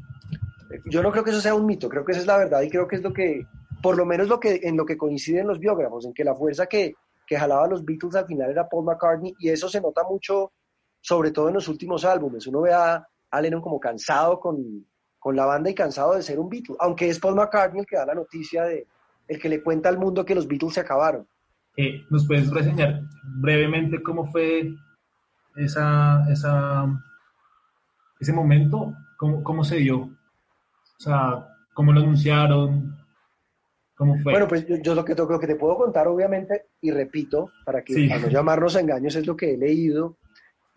Yo 0.86 1.02
no 1.02 1.12
creo 1.12 1.24
que 1.24 1.32
eso 1.32 1.42
sea 1.42 1.56
un 1.56 1.66
mito, 1.66 1.90
creo 1.90 2.06
que 2.06 2.12
esa 2.12 2.22
es 2.22 2.28
la 2.28 2.38
verdad 2.38 2.62
y 2.62 2.70
creo 2.70 2.88
que 2.88 2.98
es 2.98 3.02
lo 3.02 3.12
que 3.12 3.48
por 3.82 3.98
lo 3.98 4.06
menos 4.06 4.28
lo 4.28 4.40
que, 4.40 4.60
en 4.62 4.78
lo 4.78 4.86
que 4.86 4.96
coinciden 4.96 5.48
los 5.48 5.58
biógrafos, 5.58 6.06
en 6.06 6.14
que 6.14 6.24
la 6.24 6.36
fuerza 6.36 6.68
que, 6.68 6.94
que 7.26 7.36
jalaba 7.36 7.68
los 7.68 7.84
Beatles 7.84 8.16
al 8.16 8.28
final 8.28 8.52
era 8.52 8.70
Paul 8.70 8.86
McCartney, 8.86 9.34
y 9.40 9.50
eso 9.50 9.68
se 9.70 9.82
nota 9.82 10.04
mucho, 10.04 10.52
sobre 11.02 11.32
todo 11.32 11.48
en 11.48 11.56
los 11.56 11.68
últimos 11.68 12.06
álbumes. 12.06 12.46
Uno 12.46 12.62
ve 12.62 12.74
a, 12.74 12.96
a 12.96 13.08
Lennon 13.42 13.62
como 13.62 13.80
cansado 13.80 14.40
con, 14.40 14.86
con 15.20 15.36
la 15.36 15.46
banda 15.46 15.70
y 15.70 15.76
cansado 15.76 16.16
de 16.16 16.22
ser 16.22 16.40
un 16.40 16.50
Beatle, 16.50 16.76
aunque 16.80 17.10
es 17.10 17.20
Paul 17.20 17.36
McCartney 17.36 17.82
el 17.82 17.86
que 17.86 17.98
da 17.98 18.06
la 18.06 18.16
noticia 18.16 18.64
de, 18.64 18.88
el 19.28 19.40
que 19.40 19.50
le 19.50 19.62
cuenta 19.62 19.90
al 19.90 19.98
mundo 19.98 20.26
que 20.26 20.36
los 20.36 20.48
Beatles 20.48 20.74
se 20.74 20.80
acabaron. 20.80 21.28
Eh, 21.76 22.06
¿Nos 22.10 22.26
puedes 22.26 22.50
reseñar 22.50 23.02
brevemente 23.40 24.02
cómo 24.02 24.26
fue 24.32 24.74
esa, 25.56 26.26
esa, 26.32 26.86
ese 28.20 28.34
momento? 28.34 28.94
¿Cómo, 29.18 29.44
¿Cómo 29.44 29.64
se 29.64 29.78
dio? 29.78 29.98
O 30.00 31.00
sea, 31.00 31.48
¿cómo 31.74 31.92
lo 31.94 32.00
anunciaron? 32.00 32.98
¿Cómo 33.96 34.16
fue? 34.24 34.34
Bueno, 34.34 34.48
pues 34.48 34.66
yo, 34.68 34.78
yo 34.78 34.96
lo, 34.96 35.04
que, 35.04 35.14
lo 35.14 35.40
que 35.40 35.48
te 35.48 35.56
puedo 35.56 35.76
contar, 35.76 36.08
obviamente, 36.08 36.68
y 36.82 36.92
repito, 36.92 37.52
para 37.66 37.84
que 37.84 37.94
Sí. 37.94 38.08
no 38.08 38.28
llamarnos 38.30 38.76
a 38.76 38.80
engaños, 38.80 39.16
es 39.16 39.28
lo 39.28 39.36
que 39.36 39.54
he 39.54 39.58
leído 39.58 40.18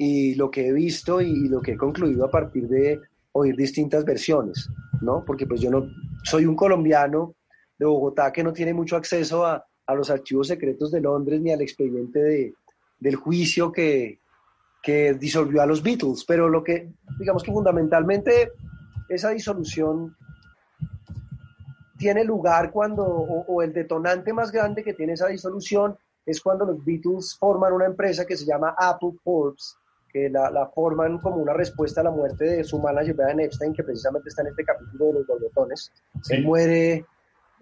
y 0.03 0.35
lo 0.35 0.51
que 0.51 0.67
he 0.67 0.73
visto 0.73 1.21
y 1.21 1.47
lo 1.47 1.61
que 1.61 1.73
he 1.73 1.77
concluido 1.77 2.25
a 2.25 2.31
partir 2.31 2.67
de 2.69 3.03
oír 3.33 3.55
distintas 3.55 4.03
versiones, 4.03 4.71
¿no? 5.03 5.23
Porque 5.27 5.47
pues 5.47 5.61
yo 5.61 5.71
no 5.71 5.91
soy 6.25 6.47
un 6.47 6.57
colombiano 6.57 7.35
de 7.79 7.85
Bogotá 7.85 8.33
que 8.33 8.43
no 8.43 8.55
tiene 8.55 8.73
mucho 8.73 8.97
acceso 8.97 9.45
a, 9.45 9.63
a 9.87 9.95
los 9.95 10.09
archivos 10.09 10.49
secretos 10.49 10.91
de 10.91 11.03
Londres 11.03 11.43
ni 11.43 11.53
al 11.53 11.61
expediente 11.61 12.19
de, 12.19 12.55
del 12.99 13.17
juicio 13.17 13.71
que, 13.71 14.21
que 14.83 15.13
disolvió 15.13 15.61
a 15.61 15.67
los 15.67 15.83
Beatles, 15.83 16.25
pero 16.27 16.49
lo 16.49 16.65
que, 16.65 16.89
digamos 17.19 17.43
que 17.43 17.53
fundamentalmente 17.53 18.53
esa 19.07 19.29
disolución 19.29 20.17
tiene 21.99 22.25
lugar 22.25 22.71
cuando, 22.71 23.05
o, 23.05 23.45
o 23.47 23.61
el 23.61 23.75
detonante 23.75 24.33
más 24.33 24.51
grande 24.51 24.83
que 24.83 24.95
tiene 24.95 25.13
esa 25.13 25.27
disolución 25.27 25.95
es 26.25 26.41
cuando 26.41 26.65
los 26.65 26.83
Beatles 26.87 27.37
forman 27.39 27.75
una 27.75 27.85
empresa 27.85 28.25
que 28.25 28.39
se 28.39 28.47
llama 28.47 28.75
Apple 28.79 29.13
Corps, 29.23 29.77
que 30.13 30.29
la, 30.29 30.51
la 30.51 30.67
forman 30.69 31.19
como 31.19 31.37
una 31.37 31.53
respuesta 31.53 32.01
a 32.01 32.05
la 32.05 32.11
muerte 32.11 32.45
de 32.45 32.65
su 32.65 32.79
manager 32.79 33.15
Brian 33.15 33.41
Epstein, 33.41 33.73
que 33.73 33.85
precisamente 33.85 34.29
está 34.29 34.43
en 34.43 34.49
este 34.49 34.65
capítulo 34.65 35.07
de 35.07 35.13
los 35.15 35.27
borbotones. 35.27 35.93
Sí. 36.23 36.35
Él 36.35 36.45
muere 36.45 37.07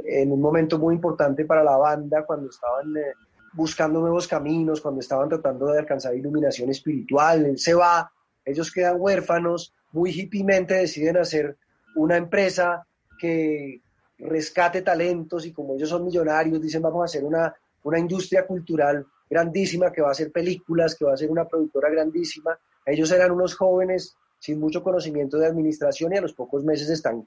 en 0.05 0.33
un 0.33 0.41
momento 0.41 0.79
muy 0.79 0.95
importante 0.95 1.45
para 1.45 1.63
la 1.65 1.77
banda, 1.77 2.25
cuando 2.25 2.49
estaban 2.49 2.97
eh, 2.97 3.13
buscando 3.53 4.01
nuevos 4.01 4.29
caminos, 4.29 4.81
cuando 4.81 5.01
estaban 5.01 5.29
tratando 5.29 5.67
de 5.67 5.81
alcanzar 5.81 6.15
iluminación 6.15 6.71
espiritual. 6.71 7.45
Él 7.47 7.59
se 7.59 7.75
va, 7.75 8.11
ellos 8.45 8.73
quedan 8.73 8.97
huérfanos, 8.99 9.75
muy 9.93 10.11
hippiemente 10.11 10.75
deciden 10.75 11.17
hacer 11.17 11.57
una 11.97 12.17
empresa 12.17 12.87
que 13.19 13.81
rescate 14.19 14.83
talentos 14.83 15.47
y 15.47 15.53
como 15.53 15.75
ellos 15.75 15.89
son 15.89 16.05
millonarios, 16.05 16.61
dicen 16.61 16.83
vamos 16.83 17.03
a 17.03 17.05
hacer 17.07 17.25
una, 17.25 17.55
una 17.85 17.99
industria 17.99 18.47
cultural 18.47 19.07
grandísima 19.29 19.91
que 19.93 20.01
va 20.03 20.09
a 20.09 20.13
hacer 20.13 20.31
películas, 20.33 20.95
que 20.95 21.05
va 21.05 21.13
a 21.15 21.17
ser 21.17 21.31
una 21.31 21.47
productora 21.47 21.91
grandísima. 21.91 22.59
Ellos 22.87 23.11
eran 23.13 23.31
unos 23.33 23.55
jóvenes 23.55 24.17
sin 24.39 24.59
mucho 24.61 24.83
conocimiento 24.83 25.37
de 25.39 25.47
administración 25.47 26.13
y 26.13 26.17
a 26.19 26.21
los 26.21 26.33
pocos 26.33 26.65
meses 26.65 26.89
están, 26.89 27.27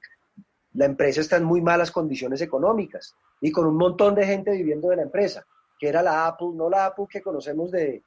la 0.74 0.86
empresa 0.86 1.20
está 1.20 1.36
en 1.36 1.44
muy 1.44 1.60
malas 1.60 1.90
condiciones 1.90 2.40
económicas 2.40 3.14
y 3.40 3.52
con 3.52 3.66
un 3.66 3.76
montón 3.76 4.14
de 4.14 4.24
gente 4.26 4.50
viviendo 4.52 4.88
de 4.88 4.96
la 4.96 5.02
empresa, 5.02 5.44
que 5.78 5.88
era 5.88 6.02
la 6.02 6.26
Apple, 6.26 6.48
no 6.54 6.70
la 6.70 6.86
Apple 6.86 7.04
que 7.10 7.20
conocemos 7.20 7.70
de, 7.70 8.02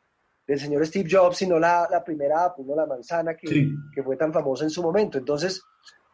del 0.47 0.59
señor 0.59 0.85
Steve 0.87 1.07
Jobs, 1.11 1.37
sino 1.37 1.59
la, 1.59 1.87
la 1.89 2.03
primera 2.03 2.45
Apple, 2.45 2.65
no 2.67 2.75
la 2.75 2.85
manzana 2.87 3.35
que, 3.35 3.47
Sí. 3.47 3.69
que 3.93 4.01
fue 4.01 4.17
tan 4.17 4.33
famosa 4.33 4.63
en 4.63 4.71
su 4.71 4.81
momento. 4.81 5.17
Entonces, 5.19 5.61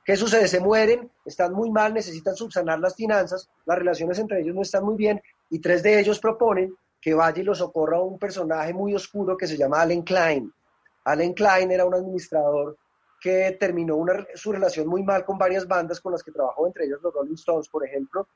¿qué 0.04 0.18
sucede? 0.18 0.48
Se 0.50 0.60
mueren, 0.60 1.10
están 1.26 1.54
muy 1.54 1.72
mal, 1.72 1.94
necesitan 1.94 2.36
subsanar 2.36 2.80
las 2.80 2.96
finanzas, 2.96 3.50
las 3.66 3.78
relaciones 3.78 4.20
entre 4.20 4.42
ellos 4.42 4.54
no 4.54 4.62
están 4.64 4.84
muy 4.84 4.96
bien 4.96 5.22
y 5.50 5.60
tres 5.60 5.82
de 5.84 5.98
ellos 6.00 6.20
proponen 6.20 6.76
que 7.02 7.14
vaya 7.14 7.42
y 7.42 7.44
lo 7.44 7.56
socorra 7.56 8.00
un 8.00 8.20
personaje 8.20 8.74
muy 8.74 8.94
oscuro 8.94 9.36
que 9.36 9.48
se 9.48 9.58
llama 9.58 9.82
Allen 9.82 10.04
Klein. 10.04 10.54
Allen 11.06 11.34
Klein 11.34 11.72
era 11.72 11.86
un 11.86 11.96
administrador 11.96 12.78
que 13.20 13.58
terminó 13.60 13.96
una- 13.96 14.26
su 14.36 14.52
relación 14.52 14.88
muy 14.88 15.04
mal 15.04 15.26
con 15.26 15.38
varias 15.38 15.68
bandas 15.68 16.00
con 16.00 16.12
las 16.12 16.24
que 16.24 16.32
trabajó, 16.32 16.68
entre 16.68 16.86
ellas 16.86 17.00
los 17.02 17.14
Rolling 17.14 17.34
Stones, 17.36 17.68
por 17.70 17.86
ejemplo, 17.86 18.28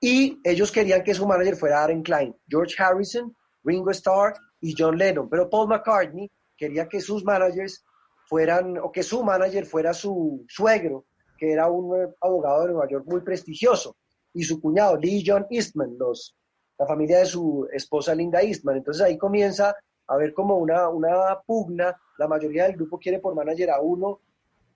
y 0.00 0.38
ellos 0.44 0.70
querían 0.70 1.02
que 1.02 1.14
su 1.14 1.26
manager 1.26 1.56
fuera 1.56 1.82
Aaron 1.82 2.02
Klein, 2.02 2.34
George 2.48 2.74
Harrison, 2.82 3.34
Ringo 3.64 3.90
Starr 3.90 4.34
y 4.60 4.74
John 4.76 4.96
Lennon, 4.98 5.28
pero 5.28 5.48
Paul 5.48 5.68
McCartney 5.68 6.30
quería 6.56 6.86
que 6.88 7.00
sus 7.00 7.24
managers 7.24 7.84
fueran, 8.28 8.78
o 8.78 8.90
que 8.92 9.02
su 9.02 9.22
manager 9.22 9.66
fuera 9.66 9.92
su 9.94 10.44
suegro, 10.48 11.04
que 11.38 11.52
era 11.52 11.68
un 11.68 11.94
eh, 12.00 12.14
abogado 12.20 12.62
de 12.62 12.68
Nueva 12.72 12.88
York 12.88 13.04
muy 13.06 13.20
prestigioso, 13.20 13.96
y 14.32 14.42
su 14.44 14.60
cuñado, 14.60 14.96
Lee 14.96 15.22
John 15.26 15.46
Eastman, 15.50 15.96
los, 15.98 16.34
la 16.78 16.86
familia 16.86 17.18
de 17.18 17.26
su 17.26 17.68
esposa 17.72 18.14
Linda 18.14 18.42
Eastman. 18.42 18.76
Entonces 18.76 19.02
ahí 19.02 19.16
comienza 19.16 19.76
a 20.06 20.14
haber 20.14 20.34
como 20.34 20.56
una, 20.56 20.88
una 20.88 21.40
pugna, 21.46 21.96
la 22.18 22.28
mayoría 22.28 22.64
del 22.64 22.76
grupo 22.76 22.98
quiere 22.98 23.18
por 23.18 23.34
manager 23.34 23.70
a 23.70 23.80
uno, 23.80 24.20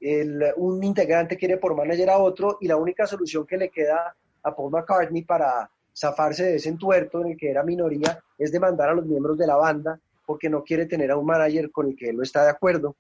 el, 0.01 0.44
un 0.57 0.82
integrante 0.84 1.36
quiere 1.36 1.57
por 1.57 1.74
manager 1.74 2.11
a 2.11 2.18
otro, 2.18 2.59
y 2.61 2.68
la 2.68 2.76
única 2.76 3.07
solución 3.07 3.46
que 3.46 3.57
le 3.57 3.68
queda 3.68 4.14
a 4.42 4.55
Paul 4.55 4.70
McCartney 4.70 5.22
para 5.22 5.70
zafarse 5.96 6.44
de 6.44 6.57
ese 6.57 6.68
entuerto 6.68 7.20
en 7.20 7.32
el 7.32 7.36
que 7.36 7.51
era 7.51 7.64
minoría 7.64 8.22
es 8.38 8.53
demandar 8.53 8.90
a 8.90 8.94
los 8.94 9.07
miembros 9.07 9.36
de 9.36 9.46
la 9.46 9.57
banda 9.57 10.01
porque 10.24 10.49
no 10.49 10.62
quiere 10.62 10.86
tener 10.86 11.11
a 11.11 11.16
un 11.16 11.26
manager 11.26 11.70
con 11.70 11.88
el 11.88 11.96
que 11.96 12.11
él 12.11 12.16
no 12.16 12.22
está 12.22 12.44
de 12.44 12.51
acuerdo. 12.51 12.96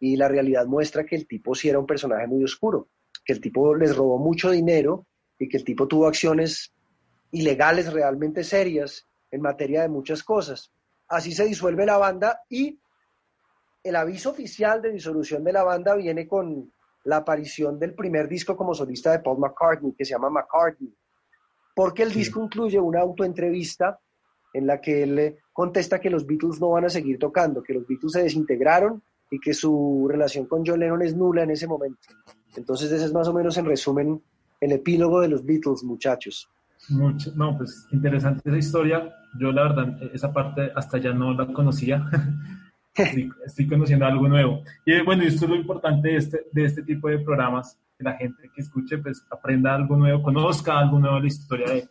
Y 0.00 0.16
la 0.16 0.28
realidad 0.28 0.66
muestra 0.66 1.06
que 1.06 1.14
el 1.14 1.26
tipo 1.26 1.54
sí 1.54 1.68
era 1.68 1.78
un 1.78 1.86
personaje 1.86 2.26
muy 2.26 2.42
oscuro, 2.42 2.88
que 3.24 3.32
el 3.32 3.40
tipo 3.40 3.74
les 3.74 3.96
robó 3.96 4.18
mucho 4.18 4.50
dinero 4.50 5.06
y 5.38 5.48
que 5.48 5.56
el 5.56 5.64
tipo 5.64 5.86
tuvo 5.86 6.06
acciones 6.06 6.73
ilegales 7.34 7.92
realmente 7.92 8.44
serias 8.44 9.06
en 9.30 9.42
materia 9.42 9.82
de 9.82 9.88
muchas 9.88 10.22
cosas. 10.22 10.72
Así 11.08 11.32
se 11.32 11.44
disuelve 11.44 11.84
la 11.84 11.98
banda 11.98 12.40
y 12.48 12.78
el 13.82 13.96
aviso 13.96 14.30
oficial 14.30 14.80
de 14.80 14.92
disolución 14.92 15.42
de 15.44 15.52
la 15.52 15.64
banda 15.64 15.94
viene 15.94 16.26
con 16.26 16.72
la 17.04 17.16
aparición 17.16 17.78
del 17.78 17.94
primer 17.94 18.28
disco 18.28 18.56
como 18.56 18.72
solista 18.72 19.10
de 19.12 19.18
Paul 19.18 19.38
McCartney, 19.38 19.92
que 19.92 20.04
se 20.04 20.12
llama 20.12 20.30
McCartney, 20.30 20.94
porque 21.74 22.04
el 22.04 22.12
disco 22.12 22.42
incluye 22.42 22.78
una 22.78 23.00
autoentrevista 23.00 23.98
en 24.54 24.66
la 24.66 24.80
que 24.80 25.02
él 25.02 25.36
contesta 25.52 26.00
que 26.00 26.10
los 26.10 26.24
Beatles 26.24 26.60
no 26.60 26.70
van 26.70 26.84
a 26.84 26.88
seguir 26.88 27.18
tocando, 27.18 27.62
que 27.62 27.74
los 27.74 27.86
Beatles 27.86 28.12
se 28.12 28.22
desintegraron 28.22 29.02
y 29.28 29.40
que 29.40 29.52
su 29.52 30.06
relación 30.08 30.46
con 30.46 30.64
John 30.64 30.78
Lennon 30.78 31.02
es 31.02 31.16
nula 31.16 31.42
en 31.42 31.50
ese 31.50 31.66
momento. 31.66 32.08
Entonces 32.56 32.92
ese 32.92 33.04
es 33.04 33.12
más 33.12 33.26
o 33.26 33.34
menos 33.34 33.58
en 33.58 33.66
resumen 33.66 34.22
el 34.60 34.72
epílogo 34.72 35.20
de 35.20 35.28
los 35.28 35.44
Beatles, 35.44 35.82
muchachos. 35.82 36.48
Mucho, 36.88 37.32
no, 37.34 37.56
pues 37.56 37.86
interesante 37.92 38.42
esa 38.48 38.58
historia. 38.58 39.14
Yo 39.38 39.52
la 39.52 39.62
verdad, 39.62 40.02
esa 40.12 40.32
parte 40.32 40.70
hasta 40.74 40.98
ya 40.98 41.12
no 41.12 41.32
la 41.34 41.46
conocía. 41.46 42.08
estoy, 42.94 43.32
estoy 43.44 43.66
conociendo 43.66 44.06
algo 44.06 44.28
nuevo. 44.28 44.62
Y 44.84 45.00
bueno, 45.02 45.24
esto 45.24 45.44
es 45.44 45.50
lo 45.50 45.56
importante 45.56 46.08
de 46.08 46.16
este, 46.16 46.46
de 46.52 46.64
este 46.64 46.82
tipo 46.82 47.08
de 47.08 47.18
programas, 47.18 47.78
que 47.96 48.04
la 48.04 48.14
gente 48.14 48.50
que 48.54 48.60
escuche 48.60 48.98
pues 48.98 49.24
aprenda 49.30 49.74
algo 49.74 49.96
nuevo, 49.96 50.22
conozca 50.22 50.78
algo 50.78 50.98
nuevo 50.98 51.16
de 51.16 51.22
la 51.22 51.28
historia 51.28 51.66
de, 51.70 51.88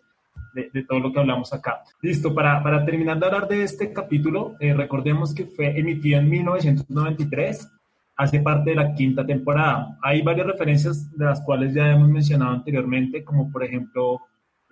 de, 0.53 0.69
de 0.73 0.83
todo 0.83 0.99
lo 0.99 1.11
que 1.11 1.19
hablamos 1.19 1.53
acá. 1.53 1.81
Listo, 2.01 2.33
para, 2.33 2.61
para 2.63 2.85
terminar 2.85 3.19
de 3.19 3.25
hablar 3.25 3.47
de 3.47 3.63
este 3.63 3.91
capítulo, 3.91 4.55
eh, 4.59 4.73
recordemos 4.73 5.33
que 5.33 5.45
fue 5.45 5.77
emitido 5.77 6.19
en 6.19 6.29
1993 6.29 7.69
hace 8.15 8.39
parte 8.39 8.71
de 8.71 8.75
la 8.75 8.93
quinta 8.93 9.25
temporada. 9.25 9.97
Hay 10.01 10.21
varias 10.21 10.47
referencias 10.47 11.11
de 11.17 11.25
las 11.25 11.41
cuales 11.41 11.73
ya 11.73 11.91
hemos 11.91 12.09
mencionado 12.09 12.51
anteriormente, 12.51 13.23
como 13.23 13.51
por 13.51 13.63
ejemplo, 13.63 14.21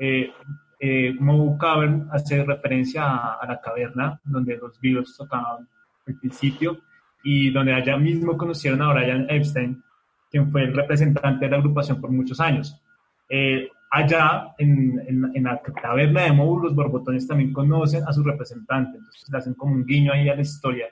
eh, 0.03 0.33
eh, 0.79 1.15
Cavern 1.59 2.09
hace 2.11 2.43
referencia 2.43 3.03
a, 3.03 3.35
a, 3.35 3.45
la 3.45 3.61
caverna 3.61 4.19
donde 4.23 4.57
los 4.57 4.81
Beatles 4.81 5.15
tocaban 5.15 5.67
al 6.07 6.15
principio 6.15 6.79
y 7.23 7.51
donde 7.51 7.75
allá 7.75 7.97
mismo 7.97 8.35
conocieron 8.35 8.81
a 8.81 8.91
Brian 8.93 9.27
Epstein, 9.29 9.83
quien 10.31 10.51
fue 10.51 10.63
el 10.63 10.73
representante 10.73 11.45
de 11.45 11.51
la 11.51 11.57
agrupación 11.57 12.01
por 12.01 12.09
muchos 12.09 12.39
años. 12.39 12.81
Eh, 13.29 13.69
allá 13.91 14.55
en, 14.57 14.99
en, 15.07 15.31
en, 15.35 15.43
la 15.43 15.61
caverna 15.61 16.23
de 16.23 16.31
Moe, 16.31 16.63
los 16.63 16.73
borbotones 16.73 17.27
también 17.27 17.53
conocen 17.53 18.03
a 18.07 18.11
su 18.11 18.23
representante, 18.23 18.97
entonces 18.97 19.29
le 19.29 19.37
hacen 19.37 19.53
como 19.53 19.75
un 19.75 19.85
guiño 19.85 20.13
ahí 20.13 20.29
a 20.29 20.35
la 20.35 20.41
historia. 20.41 20.87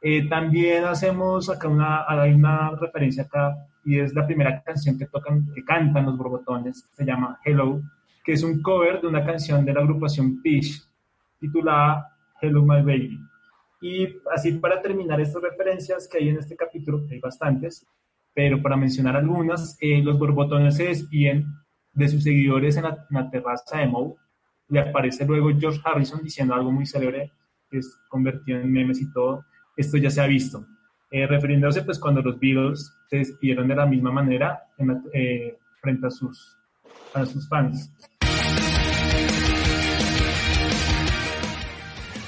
Eh, 0.00 0.28
también 0.28 0.84
hacemos 0.84 1.48
acá 1.48 1.68
una, 1.68 2.06
hay 2.08 2.32
una 2.32 2.70
referencia 2.70 3.22
acá 3.22 3.54
y 3.84 4.00
es 4.00 4.12
la 4.14 4.26
primera 4.26 4.60
canción 4.64 4.98
que 4.98 5.06
tocan, 5.06 5.46
que 5.54 5.64
cantan 5.64 6.06
los 6.06 6.18
borbotones, 6.18 6.88
se 6.92 7.04
llama 7.04 7.38
Hello, 7.44 7.80
que 8.24 8.32
es 8.32 8.42
un 8.42 8.62
cover 8.62 9.00
de 9.00 9.08
una 9.08 9.24
canción 9.24 9.64
de 9.64 9.72
la 9.72 9.80
agrupación 9.80 10.40
Fish 10.40 10.82
titulada 11.40 12.16
Hello 12.40 12.62
My 12.62 12.82
Baby. 12.82 13.18
Y 13.80 14.06
así 14.32 14.52
para 14.52 14.80
terminar 14.80 15.20
estas 15.20 15.42
referencias 15.42 16.08
que 16.08 16.18
hay 16.18 16.28
en 16.28 16.38
este 16.38 16.56
capítulo, 16.56 17.04
hay 17.10 17.18
bastantes, 17.18 17.86
pero 18.34 18.62
para 18.62 18.76
mencionar 18.76 19.16
algunas, 19.16 19.76
eh, 19.80 20.02
los 20.02 20.18
borbotones 20.18 20.76
se 20.76 20.84
despiden 20.84 21.46
de 21.92 22.08
sus 22.08 22.22
seguidores 22.22 22.76
en 22.76 22.84
la, 22.84 23.06
en 23.10 23.16
la 23.16 23.30
terraza 23.30 23.78
de 23.78 23.86
Moe, 23.86 24.14
y 24.68 24.78
aparece 24.78 25.26
luego 25.26 25.50
George 25.58 25.80
Harrison 25.84 26.22
diciendo 26.22 26.54
algo 26.54 26.72
muy 26.72 26.86
célebre, 26.86 27.30
que 27.70 27.78
es 27.78 27.98
convertido 28.08 28.58
en 28.58 28.72
memes 28.72 29.02
y 29.02 29.12
todo, 29.12 29.44
esto 29.76 29.96
ya 29.98 30.10
se 30.10 30.20
ha 30.20 30.26
visto, 30.26 30.66
eh, 31.10 31.26
refiriéndose 31.26 31.82
pues 31.82 31.98
cuando 31.98 32.22
los 32.22 32.38
Beatles 32.38 32.90
se 33.10 33.18
despidieron 33.18 33.68
de 33.68 33.74
la 33.74 33.86
misma 33.86 34.10
manera 34.10 34.62
en 34.78 34.88
la, 34.88 35.02
eh, 35.12 35.58
frente 35.80 36.06
a 36.06 36.10
sus, 36.10 36.56
a 37.12 37.26
sus 37.26 37.48
fans. 37.48 37.92